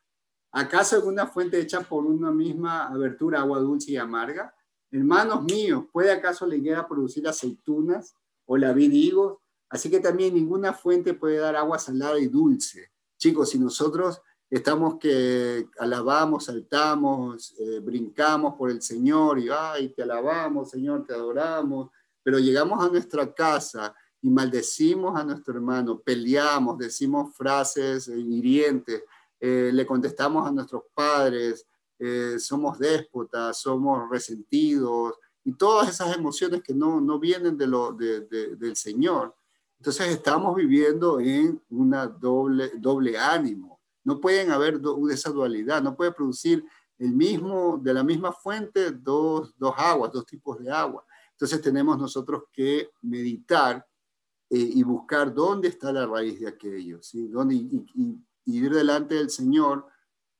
¿Acaso 0.50 0.96
alguna 0.96 1.26
fuente 1.28 1.58
hecha 1.58 1.80
por 1.80 2.04
una 2.04 2.32
misma 2.32 2.88
abertura 2.88 3.40
agua 3.40 3.60
dulce 3.60 3.92
y 3.92 3.96
amarga? 3.96 4.54
Hermanos 4.90 5.44
míos, 5.44 5.84
¿puede 5.90 6.10
acaso 6.10 6.44
la 6.44 6.56
higuera 6.56 6.86
producir 6.86 7.26
aceitunas 7.26 8.14
o 8.44 8.56
la 8.56 8.72
vid 8.72 8.92
higos? 8.92 9.38
Así 9.70 9.88
que 9.88 10.00
también 10.00 10.34
ninguna 10.34 10.74
fuente 10.74 11.14
puede 11.14 11.38
dar 11.38 11.56
agua 11.56 11.78
salada 11.78 12.18
y 12.18 12.26
dulce. 12.26 12.90
Chicos, 13.16 13.50
si 13.50 13.58
nosotros 13.58 14.20
estamos 14.56 14.98
que 14.98 15.66
alabamos, 15.78 16.44
saltamos, 16.44 17.54
eh, 17.58 17.80
brincamos 17.80 18.54
por 18.54 18.70
el 18.70 18.82
Señor 18.82 19.38
y, 19.38 19.48
ay, 19.48 19.88
te 19.88 20.02
alabamos, 20.02 20.68
Señor, 20.68 21.06
te 21.06 21.14
adoramos, 21.14 21.90
pero 22.22 22.38
llegamos 22.38 22.84
a 22.84 22.90
nuestra 22.90 23.32
casa 23.32 23.94
y 24.20 24.28
maldecimos 24.28 25.18
a 25.18 25.24
nuestro 25.24 25.54
hermano, 25.54 26.00
peleamos, 26.00 26.76
decimos 26.76 27.34
frases 27.34 28.08
hirientes, 28.08 29.02
eh, 29.40 29.70
le 29.72 29.86
contestamos 29.86 30.46
a 30.46 30.52
nuestros 30.52 30.82
padres, 30.92 31.66
eh, 31.98 32.36
somos 32.38 32.78
déspotas, 32.78 33.58
somos 33.58 34.10
resentidos 34.10 35.14
y 35.44 35.54
todas 35.54 35.88
esas 35.88 36.14
emociones 36.14 36.62
que 36.62 36.74
no, 36.74 37.00
no 37.00 37.18
vienen 37.18 37.56
de 37.56 37.66
lo, 37.66 37.92
del 37.92 38.76
Señor. 38.76 39.34
Entonces 39.78 40.08
estamos 40.08 40.54
viviendo 40.54 41.18
en 41.20 41.60
una 41.70 42.06
doble, 42.06 42.70
doble 42.76 43.16
ánimo. 43.16 43.71
No 44.04 44.20
pueden 44.20 44.50
haber 44.50 44.80
esa 45.10 45.30
dualidad, 45.30 45.82
no 45.82 45.96
puede 45.96 46.12
producir 46.12 46.64
el 46.98 47.12
mismo, 47.12 47.78
de 47.82 47.94
la 47.94 48.04
misma 48.04 48.32
fuente 48.32 48.92
dos, 48.92 49.54
dos 49.58 49.74
aguas, 49.76 50.12
dos 50.12 50.26
tipos 50.26 50.58
de 50.58 50.70
agua. 50.70 51.04
Entonces 51.32 51.60
tenemos 51.60 51.98
nosotros 51.98 52.44
que 52.52 52.90
meditar 53.02 53.84
eh, 54.48 54.70
y 54.74 54.82
buscar 54.82 55.34
dónde 55.34 55.68
está 55.68 55.92
la 55.92 56.06
raíz 56.06 56.38
de 56.38 56.48
aquello. 56.48 57.00
¿Dónde, 57.12 57.54
y, 57.54 57.84
ir 58.44 58.72
delante 58.72 59.14
del 59.14 59.30
Señor 59.30 59.86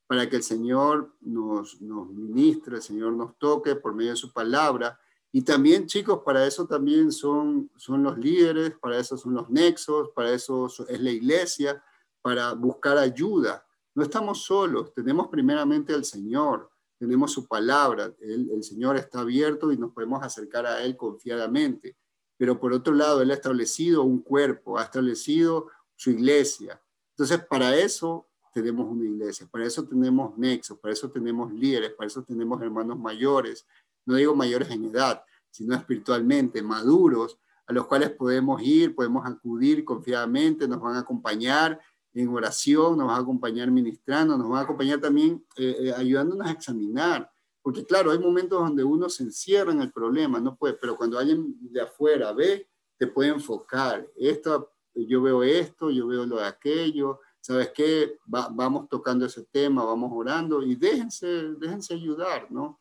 para 0.06 0.28
que 0.28 0.36
el 0.36 0.42
Señor 0.42 1.16
nos, 1.20 1.80
nos 1.80 2.10
ministre, 2.10 2.76
el 2.76 2.82
Señor 2.82 3.12
nos 3.14 3.38
toque 3.38 3.76
por 3.76 3.94
medio 3.94 4.10
de 4.10 4.16
su 4.16 4.32
palabra. 4.32 4.98
Y 5.32 5.42
también, 5.42 5.86
chicos, 5.86 6.20
para 6.24 6.46
eso 6.46 6.66
también 6.66 7.10
son, 7.10 7.70
son 7.76 8.02
los 8.02 8.18
líderes, 8.18 8.74
para 8.78 8.98
eso 8.98 9.16
son 9.16 9.34
los 9.34 9.48
nexos, 9.48 10.10
para 10.10 10.32
eso 10.32 10.66
es 10.66 11.00
la 11.00 11.10
iglesia, 11.10 11.82
para 12.23 12.55
buscar 12.55 12.97
ayuda. 12.97 13.66
No 13.95 14.03
estamos 14.03 14.45
solos, 14.45 14.95
tenemos 14.95 15.29
primeramente 15.29 15.93
al 15.93 16.05
Señor, 16.05 16.70
tenemos 16.99 17.33
su 17.33 17.47
palabra, 17.47 18.14
el, 18.20 18.62
Señor 18.62 18.97
está 18.97 19.20
abierto 19.20 19.73
y 19.73 19.77
nos 19.77 19.93
podemos 19.93 20.23
acercar 20.23 20.64
a 20.66 20.83
Él 20.83 20.97
confiadamente. 20.97 21.97
Pero 22.39 22.59
por 22.59 22.73
otro 22.73 22.95
lado, 22.95 23.20
Él 23.20 23.31
ha 23.33 23.35
establecido 23.35 24.05
un 24.05 24.23
cuerpo, 24.23 24.79
ha 24.79 24.85
establecido 24.85 25.66
su 25.97 26.11
iglesia. 26.11 26.81
Entonces, 27.11 27.45
para 27.45 27.77
eso 27.77 28.29
tenemos 28.55 28.89
una 28.89 29.05
iglesia, 29.05 29.49
para 29.51 29.66
eso 29.66 29.85
tenemos 29.85 30.39
nexos, 30.39 30.79
para 30.79 30.95
eso 30.95 31.11
tenemos 31.11 31.53
líderes, 31.53 31.91
para 31.91 32.07
eso 32.07 32.23
tenemos 32.23 32.62
hermanos 32.62 32.99
mayores, 32.99 33.66
no 34.07 34.14
digo 34.14 34.35
mayores 34.35 34.70
en 34.70 34.85
edad, 34.85 35.23
sino 35.51 35.75
espiritualmente, 35.75 36.62
maduros, 36.62 37.39
a 37.66 37.73
los 37.73 37.87
cuales 37.87 38.11
podemos 38.11 38.61
ir, 38.62 38.95
podemos 38.95 39.27
acudir 39.27 39.85
confiadamente, 39.85 40.68
nos 40.68 40.81
van 40.81 40.97
a 40.97 41.01
acompañar 41.01 41.81
en 42.14 42.28
oración, 42.28 42.96
nos 42.96 43.06
van 43.06 43.16
a 43.16 43.20
acompañar 43.22 43.70
ministrando, 43.70 44.36
nos 44.36 44.48
van 44.48 44.60
a 44.60 44.62
acompañar 44.62 45.00
también 45.00 45.44
eh, 45.56 45.76
eh, 45.80 45.92
ayudándonos 45.96 46.46
a 46.46 46.52
examinar. 46.52 47.30
Porque 47.62 47.84
claro, 47.84 48.10
hay 48.10 48.18
momentos 48.18 48.58
donde 48.58 48.84
uno 48.84 49.08
se 49.08 49.22
encierra 49.22 49.72
en 49.72 49.80
el 49.80 49.92
problema, 49.92 50.40
no 50.40 50.56
puede, 50.56 50.74
pero 50.74 50.96
cuando 50.96 51.18
alguien 51.18 51.56
de 51.60 51.80
afuera 51.80 52.32
ve, 52.32 52.68
te 52.98 53.06
puede 53.06 53.30
enfocar. 53.30 54.06
Esto, 54.16 54.72
yo 54.94 55.22
veo 55.22 55.42
esto, 55.42 55.90
yo 55.90 56.06
veo 56.06 56.26
lo 56.26 56.36
de 56.36 56.46
aquello, 56.46 57.20
¿sabes 57.40 57.70
qué? 57.74 58.18
vamos 58.26 58.88
tocando 58.88 59.26
ese 59.26 59.44
tema, 59.44 59.84
vamos 59.84 60.10
orando 60.14 60.62
y 60.62 60.74
déjense, 60.74 61.26
déjense 61.58 61.94
ayudar, 61.94 62.50
¿no? 62.50 62.78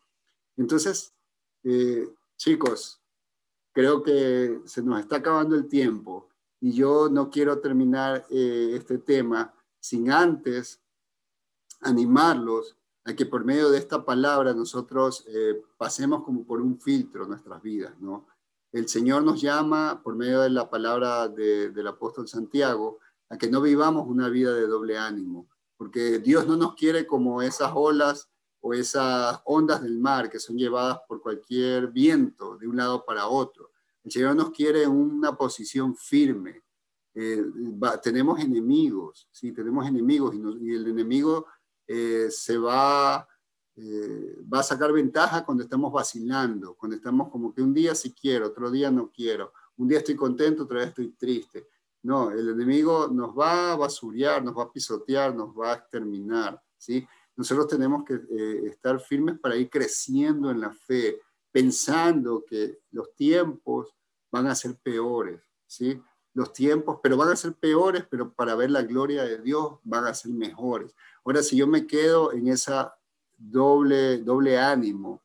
Entonces, 0.56 1.14
eh, 1.64 2.08
chicos, 2.36 3.00
creo 3.72 4.02
que 4.02 4.60
se 4.64 4.82
nos 4.82 5.00
está 5.00 5.16
acabando 5.16 5.56
el 5.56 5.68
tiempo 5.68 6.28
y 6.62 6.72
yo 6.72 7.08
no 7.10 7.28
quiero 7.28 7.58
terminar 7.58 8.24
eh, 8.30 8.74
este 8.74 8.98
tema 8.98 9.52
sin 9.80 10.12
antes 10.12 10.80
animarlos 11.80 12.76
a 13.04 13.14
que 13.14 13.26
por 13.26 13.44
medio 13.44 13.68
de 13.68 13.78
esta 13.78 14.04
palabra 14.04 14.54
nosotros 14.54 15.24
eh, 15.26 15.60
pasemos 15.76 16.22
como 16.22 16.46
por 16.46 16.60
un 16.60 16.78
filtro 16.78 17.26
nuestras 17.26 17.60
vidas, 17.60 17.98
¿no? 17.98 18.28
El 18.70 18.88
Señor 18.88 19.24
nos 19.24 19.40
llama 19.40 20.00
por 20.04 20.14
medio 20.14 20.40
de 20.40 20.50
la 20.50 20.70
palabra 20.70 21.28
del 21.28 21.86
apóstol 21.86 22.28
Santiago 22.28 23.00
a 23.28 23.36
que 23.36 23.50
no 23.50 23.60
vivamos 23.60 24.06
una 24.06 24.28
vida 24.28 24.54
de 24.54 24.68
doble 24.68 24.96
ánimo, 24.96 25.48
porque 25.76 26.20
Dios 26.20 26.46
no 26.46 26.56
nos 26.56 26.76
quiere 26.76 27.08
como 27.08 27.42
esas 27.42 27.72
olas 27.74 28.30
o 28.60 28.72
esas 28.72 29.40
ondas 29.44 29.82
del 29.82 29.98
mar 29.98 30.30
que 30.30 30.38
son 30.38 30.56
llevadas 30.56 31.00
por 31.08 31.20
cualquier 31.20 31.88
viento 31.88 32.56
de 32.56 32.68
un 32.68 32.76
lado 32.76 33.04
para 33.04 33.26
otro. 33.26 33.71
El 34.04 34.10
Señor 34.10 34.36
nos 34.36 34.50
quiere 34.50 34.82
en 34.82 34.90
una 34.90 35.36
posición 35.36 35.96
firme. 35.96 36.62
Eh, 37.14 37.44
tenemos 38.02 38.40
enemigos, 38.40 39.28
sí, 39.30 39.52
tenemos 39.52 39.86
enemigos 39.86 40.34
y, 40.34 40.72
el 40.72 40.86
enemigo 40.88 41.46
eh, 41.86 42.28
se 42.30 42.56
va, 42.56 43.28
eh, 43.76 44.38
va 44.52 44.60
a 44.60 44.62
sacar 44.62 44.92
ventaja 44.92 45.44
cuando 45.44 45.62
estamos 45.62 45.92
vacilando, 45.92 46.74
cuando 46.74 46.96
estamos 46.96 47.28
como 47.28 47.52
que 47.54 47.60
un 47.60 47.74
día 47.74 47.94
sí 47.94 48.14
quiero, 48.18 48.46
otro 48.46 48.70
día 48.70 48.90
no 48.90 49.10
quiero, 49.10 49.52
un 49.76 49.88
día 49.88 49.98
estoy 49.98 50.16
contento, 50.16 50.62
otro 50.62 50.78
día 50.78 50.88
estoy 50.88 51.08
triste. 51.10 51.68
No, 52.02 52.30
el 52.30 52.48
enemigo 52.48 53.08
nos 53.08 53.38
va 53.38 53.72
a 53.72 53.76
basurear, 53.76 54.42
nos 54.42 54.56
va 54.56 54.64
a 54.64 54.72
pisotear, 54.72 55.34
nos 55.34 55.50
va 55.50 55.72
a 55.72 55.76
exterminar, 55.76 56.60
¿sí? 56.76 57.06
Nosotros 57.36 57.68
tenemos 57.68 58.04
que 58.04 58.14
eh, 58.14 58.66
estar 58.66 59.00
firmes 59.00 59.38
para 59.38 59.56
ir 59.56 59.70
creciendo 59.70 60.50
en 60.50 60.60
la 60.60 60.70
fe, 60.70 61.20
pensando 61.52 62.44
que 62.44 62.80
los 62.90 63.14
tiempos 63.14 63.94
van 64.30 64.46
a 64.46 64.54
ser 64.54 64.76
peores, 64.76 65.40
¿sí? 65.66 66.02
Los 66.34 66.52
tiempos, 66.54 66.98
pero 67.02 67.18
van 67.18 67.28
a 67.28 67.36
ser 67.36 67.52
peores, 67.52 68.04
pero 68.10 68.32
para 68.32 68.54
ver 68.54 68.70
la 68.70 68.82
gloria 68.82 69.22
de 69.22 69.38
Dios 69.38 69.74
van 69.84 70.06
a 70.06 70.14
ser 70.14 70.32
mejores. 70.32 70.94
Ahora, 71.24 71.42
si 71.42 71.56
yo 71.56 71.66
me 71.66 71.86
quedo 71.86 72.32
en 72.32 72.48
esa 72.48 72.96
doble, 73.36 74.18
doble 74.18 74.58
ánimo, 74.58 75.22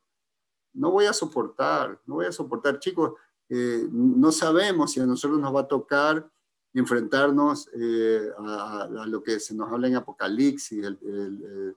no 0.74 0.92
voy 0.92 1.06
a 1.06 1.14
soportar, 1.14 2.00
no 2.06 2.16
voy 2.16 2.26
a 2.26 2.32
soportar. 2.32 2.80
Chicos, 2.80 3.14
eh, 3.50 3.88
no 3.90 4.32
sabemos 4.34 4.92
si 4.92 5.00
a 5.00 5.06
nosotros 5.06 5.40
nos 5.40 5.56
va 5.56 5.62
a 5.62 5.68
tocar 5.68 6.30
enfrentarnos 6.74 7.70
eh, 7.74 8.30
a, 8.38 9.06
lo 9.08 9.24
que 9.24 9.40
se 9.40 9.56
nos 9.56 9.72
habla 9.72 9.88
en 9.88 9.96
Apocalipsis, 9.96 10.84
el, 10.84 11.76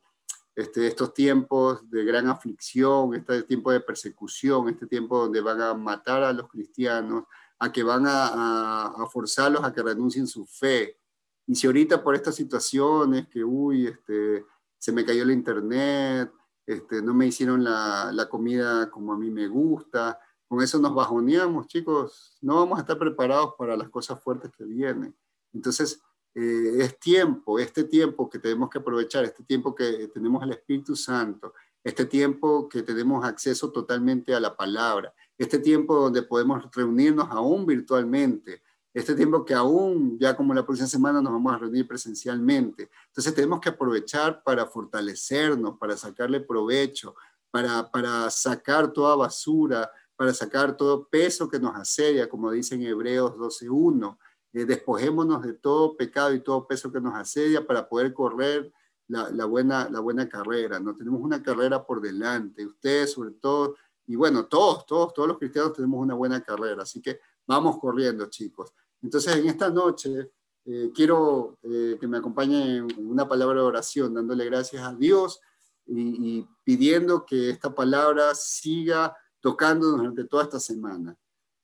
este, 0.61 0.86
estos 0.86 1.14
tiempos 1.14 1.88
de 1.90 2.04
gran 2.04 2.28
aflicción, 2.28 3.14
este 3.14 3.42
tiempo 3.44 3.72
de 3.72 3.80
persecución, 3.80 4.68
este 4.68 4.86
tiempo 4.86 5.18
donde 5.18 5.40
van 5.40 5.61
a 5.61 5.74
matar 5.74 6.22
a 6.22 6.32
los 6.32 6.48
cristianos, 6.48 7.24
a 7.58 7.72
que 7.72 7.82
van 7.82 8.04
a, 8.06 8.94
forzarlos 9.11 9.64
a 9.64 9.72
que 9.72 9.82
renuncien 9.82 10.26
su 10.26 10.46
fe. 10.46 10.98
Y 11.46 11.54
si 11.54 11.66
ahorita 11.66 12.02
por 12.02 12.14
estas 12.14 12.34
situaciones, 12.34 13.28
que 13.28 13.42
uy, 13.42 13.86
este, 13.86 14.44
se 14.78 14.92
me 14.92 15.04
cayó 15.04 15.22
el 15.22 15.30
internet, 15.30 16.32
este, 16.66 17.02
no 17.02 17.14
me 17.14 17.26
hicieron 17.26 17.64
la, 17.64 18.11
la 18.12 18.28
comida 18.28 18.90
como 18.90 19.12
a 19.12 19.18
mí 19.18 19.30
me 19.30 19.48
gusta, 19.48 20.18
con 20.46 20.62
eso 20.62 20.78
nos 20.78 20.94
bajoneamos, 20.94 21.68
chicos, 21.68 22.38
no 22.40 22.56
vamos 22.56 22.78
a 22.78 22.82
estar 22.82 22.98
preparados 22.98 23.54
para 23.56 23.76
las 23.76 23.88
cosas 23.88 24.22
fuertes 24.22 24.50
que 24.56 24.64
vienen. 24.64 25.16
Entonces, 25.52 26.02
eh, 26.34 26.76
es 26.78 26.98
tiempo, 26.98 27.58
este 27.58 27.84
tiempo 27.84 28.30
que 28.30 28.38
tenemos 28.38 28.70
que 28.70 28.78
aprovechar, 28.78 29.24
este 29.24 29.42
tiempo 29.42 29.74
que 29.74 30.08
tenemos 30.08 30.42
el 30.42 30.52
Espíritu 30.52 30.94
Santo, 30.94 31.54
este 31.82 32.04
tiempo 32.04 32.68
que 32.68 32.82
tenemos 32.82 33.24
acceso 33.24 33.72
totalmente 33.72 34.34
a 34.34 34.40
la 34.40 34.54
palabra, 34.54 35.12
este 35.36 35.58
tiempo 35.58 35.96
donde 35.96 36.22
podemos 36.22 36.64
reunirnos 36.72 37.28
aún 37.30 37.66
virtualmente, 37.66 38.62
este 38.92 39.14
tiempo 39.14 39.44
que 39.44 39.54
aún, 39.54 40.18
ya 40.18 40.36
como 40.36 40.52
la 40.52 40.64
próxima 40.64 40.88
semana, 40.88 41.20
nos 41.20 41.32
vamos 41.32 41.54
a 41.54 41.58
reunir 41.58 41.86
presencialmente. 41.86 42.90
Entonces 43.06 43.34
tenemos 43.34 43.60
que 43.60 43.68
aprovechar 43.68 44.42
para 44.42 44.66
fortalecernos, 44.66 45.78
para 45.78 45.96
sacarle 45.96 46.40
provecho, 46.40 47.14
para, 47.50 47.90
para 47.90 48.28
sacar 48.30 48.92
toda 48.92 49.16
basura, 49.16 49.90
para 50.16 50.34
sacar 50.34 50.76
todo 50.76 51.08
peso 51.08 51.48
que 51.48 51.58
nos 51.58 51.74
asedia, 51.74 52.28
como 52.28 52.50
dice 52.50 52.74
en 52.74 52.82
Hebreos 52.82 53.32
12.1 53.36 54.18
eh, 54.53 54.64
despojémonos 54.64 55.42
de 55.42 55.55
todo 55.55 55.96
pecado 55.96 56.34
y 56.34 56.40
todo 56.40 56.66
peso 56.66 56.92
que 56.92 57.01
nos 57.01 57.14
asedia 57.14 57.66
para 57.66 57.88
poder 57.88 58.12
correr 58.12 58.72
la, 59.09 59.44
buena, 59.44 59.88
la 59.90 60.01
buena 60.01 60.28
carrera. 60.28 60.78
No 60.78 60.94
tenemos 60.94 61.20
una 61.20 61.42
carrera 61.42 61.84
por 61.84 62.01
delante. 62.01 62.64
Ustedes, 62.64 63.12
sobre 63.12 63.32
todo, 63.32 63.74
y 64.07 64.16
bueno, 64.16 64.46
todos, 64.46 64.86
todos, 64.86 65.12
todos 65.12 65.28
los 65.28 65.38
cristianos 65.38 65.72
tenemos 65.72 66.01
una 66.01 66.14
buena 66.14 66.40
carrera. 66.42 66.82
Así 66.82 67.01
que 67.01 67.20
vamos 67.46 67.78
corriendo, 67.78 68.26
chicos. 68.26 68.72
Entonces, 69.03 69.36
en 69.36 69.48
esta 69.48 69.70
noche, 69.70 70.30
eh, 70.64 70.90
quiero 70.94 71.59
eh, 71.62 71.96
que 71.98 72.07
me 72.07 72.18
acompañe 72.18 72.78
en 72.78 73.11
una 73.11 73.28
palabra 73.28 73.61
de 73.61 73.66
oración, 73.66 74.14
dándole 74.14 74.44
gracias 74.44 74.82
a 74.82 74.94
Dios 74.94 75.40
y, 75.86 76.46
pidiendo 76.62 77.24
que 77.24 77.51
esta 77.51 77.74
palabra 77.74 78.34
siga 78.34 79.16
tocando 79.40 79.88
durante 79.88 80.24
toda 80.24 80.44
esta 80.44 80.61
semana. 80.61 81.16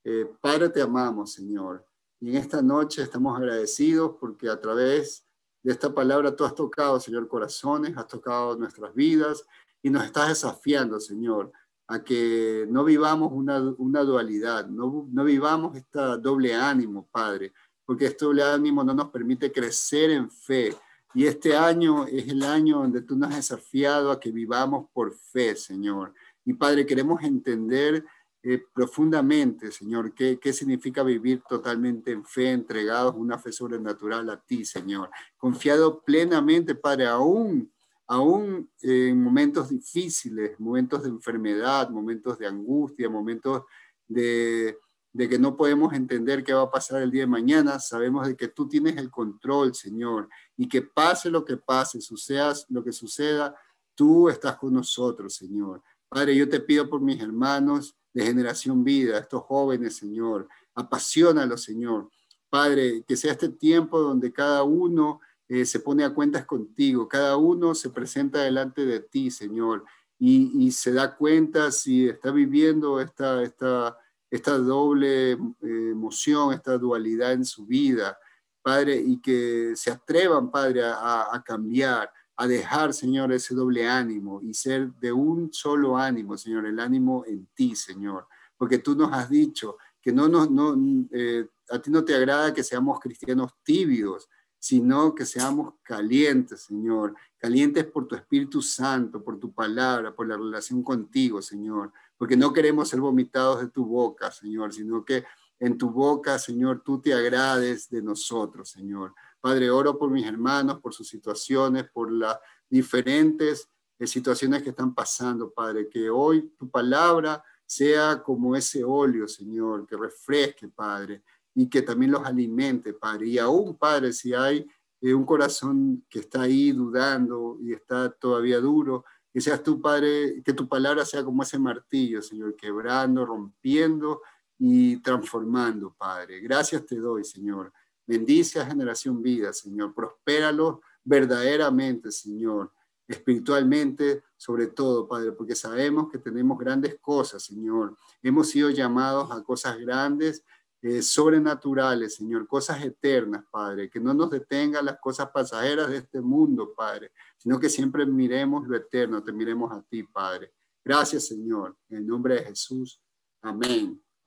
Eh, 0.03 0.28
Padre, 0.41 0.70
te 0.70 0.82
amamos, 0.82 1.32
Señor. 1.32 1.84
En 2.27 2.35
esta 2.35 2.61
noche 2.61 3.03
estamos 3.03 3.39
agradecidos 3.39 4.16
porque 4.18 4.49
a 4.49 4.61
través 4.61 5.24
de 5.62 5.70
esta 5.70 5.95
palabra 5.95 6.35
tú 6.35 6.45
has 6.45 6.57
tocado, 6.57 6.99
Señor, 6.99 7.29
corazones, 7.29 7.97
has 7.97 8.09
tocado 8.09 8.57
nuestras 8.57 8.93
vidas 8.97 9.47
y 9.81 9.91
nos 9.91 10.05
estás 10.05 10.31
desafiando, 10.31 10.99
Señor, 10.99 11.53
a 11.87 12.03
que 12.03 12.66
no 12.68 12.83
vivamos 12.83 13.31
una, 13.33 13.61
una 13.79 14.03
dualidad, 14.03 14.66
no, 14.66 15.07
no 15.09 15.22
vivamos 15.22 15.77
este 15.77 16.01
doble 16.20 16.53
ánimo, 16.53 17.09
Padre, 17.12 17.53
porque 17.85 18.07
este 18.07 18.24
doble 18.24 18.43
ánimo 18.43 18.83
no 18.83 18.93
nos 18.93 19.11
permite 19.11 19.53
crecer 19.53 20.11
en 20.11 20.29
fe, 20.29 20.77
y 21.14 21.27
este 21.27 21.57
año 21.57 22.07
es 22.07 22.27
el 22.27 22.43
año 22.43 22.79
donde 22.79 23.03
tú 23.03 23.14
nos 23.14 23.31
has 23.31 23.37
desafiado 23.37 24.11
a 24.11 24.18
que 24.18 24.33
vivamos 24.33 24.89
por 24.93 25.14
fe, 25.14 25.55
Señor. 25.55 26.12
Y 26.45 26.55
Padre, 26.55 26.85
queremos 26.85 27.22
entender 27.22 28.05
eh, 28.49 28.62
profundamente, 28.72 29.72
Señor, 29.72 30.14
qué, 30.14 30.38
qué 30.38 30.53
significa 30.53 31.03
vivir 31.03 31.42
totalmente 31.49 32.12
en 32.12 32.24
fe, 32.24 32.53
entregados 32.53 33.12
a 33.12 33.16
una 33.16 33.40
fe 33.40 33.51
sobrenatural 33.51 34.30
a 34.30 34.40
ti, 34.40 34.64
Señor. 34.64 35.11
Confiado 35.36 36.01
plenamente, 36.05 36.76
Padre, 36.76 37.07
aún, 37.07 37.72
aún 38.07 38.70
en 38.82 39.20
momentos 39.20 39.70
difíciles, 39.70 40.61
momentos 40.61 41.03
de 41.03 41.09
enfermedad, 41.09 41.90
momentos 41.90 42.38
de 42.38 42.47
angustia, 42.47 43.11
momentos 43.11 43.64
de, 44.07 44.78
de 45.12 45.28
que 45.28 45.40
no 45.40 45.57
podemos 45.57 45.92
entender 45.92 46.44
qué 46.44 46.55
va 46.55 46.62
a 46.62 46.70
pasar 46.70 47.03
el 47.03 47.11
día 47.11 47.22
de 47.22 47.26
mañana, 47.26 47.80
sabemos 47.80 48.28
de 48.28 48.36
que 48.36 48.47
tú 48.47 48.68
tienes 48.68 48.97
el 48.97 49.11
control, 49.11 49.74
Señor, 49.74 50.28
y 50.57 50.68
que 50.68 50.82
pase 50.82 51.30
lo 51.30 51.44
que 51.44 51.57
pase, 51.57 52.01
suceda 52.01 52.55
lo 52.68 52.84
que 52.84 52.92
suceda, 52.92 53.57
tú 53.97 54.28
estás 54.28 54.57
con 54.57 54.72
nosotros, 54.72 55.34
Señor. 55.34 55.82
Padre, 56.09 56.36
yo 56.36 56.49
te 56.49 56.61
pido 56.61 56.88
por 56.88 57.01
mis 57.01 57.20
hermanos 57.20 57.97
de 58.16 58.24
generación 58.24 58.82
vida, 58.82 59.18
estos 59.18 59.42
jóvenes, 59.42 59.94
Señor, 59.94 60.48
apasionalos, 60.74 61.62
Señor. 61.62 62.08
Padre, 62.48 63.04
que 63.06 63.14
sea 63.14 63.32
este 63.32 63.50
tiempo 63.50 64.00
donde 64.00 64.32
cada 64.32 64.62
uno 64.62 65.20
eh, 65.46 65.66
se 65.66 65.80
pone 65.80 66.02
a 66.02 66.14
cuentas 66.14 66.46
contigo, 66.46 67.06
cada 67.06 67.36
uno 67.36 67.74
se 67.74 67.90
presenta 67.90 68.40
delante 68.40 68.86
de 68.86 69.00
ti, 69.00 69.30
Señor, 69.30 69.84
y, 70.18 70.66
y 70.66 70.72
se 70.72 70.94
da 70.94 71.14
cuenta 71.14 71.70
si 71.70 72.08
está 72.08 72.30
viviendo 72.30 73.02
esta, 73.02 73.42
esta, 73.42 73.98
esta 74.30 74.56
doble 74.56 75.32
eh, 75.32 75.38
emoción, 75.60 76.54
esta 76.54 76.78
dualidad 76.78 77.34
en 77.34 77.44
su 77.44 77.66
vida, 77.66 78.16
Padre, 78.62 78.96
y 78.96 79.20
que 79.20 79.74
se 79.76 79.90
atrevan, 79.90 80.50
Padre, 80.50 80.84
a, 80.86 81.42
cambiar, 81.44 82.10
a 82.37 82.47
dejar, 82.47 82.93
Señor, 82.93 83.32
ese 83.32 83.55
doble 83.55 83.89
ánimo 83.89 84.41
y 84.43 84.53
ser 84.53 84.93
de 84.95 85.12
un 85.12 85.53
solo 85.53 85.97
ánimo, 85.97 86.37
Señor, 86.37 86.66
el 86.66 86.78
ánimo 86.78 87.24
en 87.26 87.47
ti, 87.55 87.74
Señor, 87.74 88.26
porque 88.57 88.78
tú 88.78 88.95
nos 88.95 89.12
has 89.12 89.30
dicho 89.30 89.76
que 90.03 90.12
no, 90.12 90.28
no, 90.28 90.47
no 90.47 90.76
eh, 91.12 91.49
a 91.70 91.80
ti 91.80 91.91
no 91.91 92.05
te 92.05 92.14
agrada 92.14 92.53
que 92.53 92.62
seamos 92.62 93.01
cristianos 93.01 93.53
tibios, 93.64 94.28
sino 94.59 95.14
que 95.14 95.24
seamos 95.24 95.74
calientes, 95.82 96.62
Señor, 96.62 97.14
calientes 97.39 97.84
por 97.84 98.07
tu 98.07 98.14
Espíritu 98.14 98.62
Santo, 98.62 99.22
por 99.22 99.39
tu 99.39 99.53
palabra, 99.53 100.14
por 100.14 100.26
la 100.26 100.37
relación 100.37 100.82
contigo, 100.82 101.41
Señor, 101.41 101.93
porque 102.16 102.37
no 102.37 102.53
queremos 102.53 102.89
ser 102.89 103.01
vomitados 103.01 103.61
de 103.61 103.68
tu 103.68 103.84
boca, 103.84 104.30
Señor, 104.30 104.72
sino 104.72 105.05
que 105.05 105.24
en 105.59 105.78
tu 105.78 105.91
boca, 105.91 106.39
Señor, 106.39 106.82
tú 106.84 107.01
te 107.01 107.14
agrades 107.14 107.89
de 107.89 108.03
nosotros, 108.03 108.70
Señor. 108.70 109.14
Padre, 109.47 109.70
oro 109.70 109.97
por 109.97 110.11
mis 110.11 110.26
hermanos, 110.26 110.80
por 110.80 110.92
sus 110.92 111.07
situaciones, 111.07 111.88
por 111.90 112.11
las 112.11 112.36
diferentes 112.68 113.70
eh, 113.97 114.05
situaciones 114.05 114.61
que 114.61 114.70
están 114.70 114.92
pasando, 114.92 115.53
Padre, 115.53 115.88
que 115.88 116.11
hoy 116.11 116.53
tu 116.59 116.68
palabra 116.68 117.44
sea 117.64 118.20
como 118.24 118.57
ese 118.57 118.82
óleo, 118.82 119.28
Señor, 119.28 119.86
que 119.86 119.97
refresque, 119.97 120.66
Padre, 120.66 121.22
y 121.55 121.68
que 121.68 121.82
también 121.82 122.11
los 122.11 122.26
alimente, 122.26 122.92
Padre. 122.92 123.28
Y 123.28 123.38
aún, 123.38 123.78
Padre, 123.78 124.12
si 124.12 124.34
hay 124.34 124.66
eh, 125.01 125.14
un 125.14 125.24
corazón 125.24 126.05
que 126.11 126.18
está 126.18 126.42
ahí 126.42 126.72
dudando 126.72 127.57
y 127.62 127.72
está 127.72 128.11
todavía 128.11 128.59
duro, 128.59 129.05
que 129.32 129.40
seas 129.40 129.62
tú, 129.62 129.80
Padre, 129.80 130.42
que 130.44 130.55
tu 130.55 130.66
palabra 130.66 131.05
sea 131.05 131.22
como 131.22 131.44
ese 131.44 131.61
martillo, 131.61 132.20
Señor, 132.20 132.57
quebrando, 132.57 133.24
rompiendo 133.24 134.22
y 134.59 134.97
transformando, 134.97 135.94
Padre. 135.97 136.40
Gracias 136.40 136.84
te 136.84 136.97
doy, 136.97 137.22
Señor. 137.22 137.72
Bendice 138.07 138.61
a 138.61 138.66
generación 138.66 139.20
vida, 139.20 139.52
Señor. 139.52 139.94
Prospéralo 139.94 140.80
verdaderamente, 141.02 142.12
Señor. 142.12 142.72
Espiritualmente, 143.09 144.24
sobre 144.36 144.68
todo, 144.68 145.07
Padre, 145.07 145.32
porque 145.32 145.54
sabemos 145.54 146.11
que 146.11 146.18
tenemos 146.18 146.59
grandes 146.59 146.98
cosas, 147.00 147.42
Señor. 147.42 147.96
Hemos 148.22 148.48
sido 148.48 148.70
llamados 148.70 149.30
a 149.30 149.42
cosas 149.42 149.78
grandes 149.78 150.44
eh, 150.82 151.02
sobrenaturales, 151.02 152.16
Señor, 152.16 152.46
cosas 152.46 152.84
eternas, 152.84 153.44
Padre, 153.50 153.88
que 153.90 154.00
no 154.00 154.12
nos 154.14 154.30
detengan 154.30 154.84
las 154.84 154.98
cosas 154.98 155.30
pasajeras 155.30 155.88
de 155.88 155.98
este 155.98 156.20
mundo, 156.20 156.74
Padre, 156.76 157.12
sino 157.36 157.59
que 157.59 157.68
siempre 157.68 158.07
miremos 158.07 158.68
lo 158.68 158.76
eterno, 158.76 159.22
te 159.22 159.32
miremos 159.32 159.72
a 159.72 159.82
ti, 159.82 160.02
Padre. 160.02 160.52
Gracias, 160.84 161.26
Señor, 161.26 161.76
en 161.88 161.98
el 161.98 162.07
nombre 162.07 162.34
de 162.34 162.44
Jesús. 162.44 163.00
Amén 163.40 164.05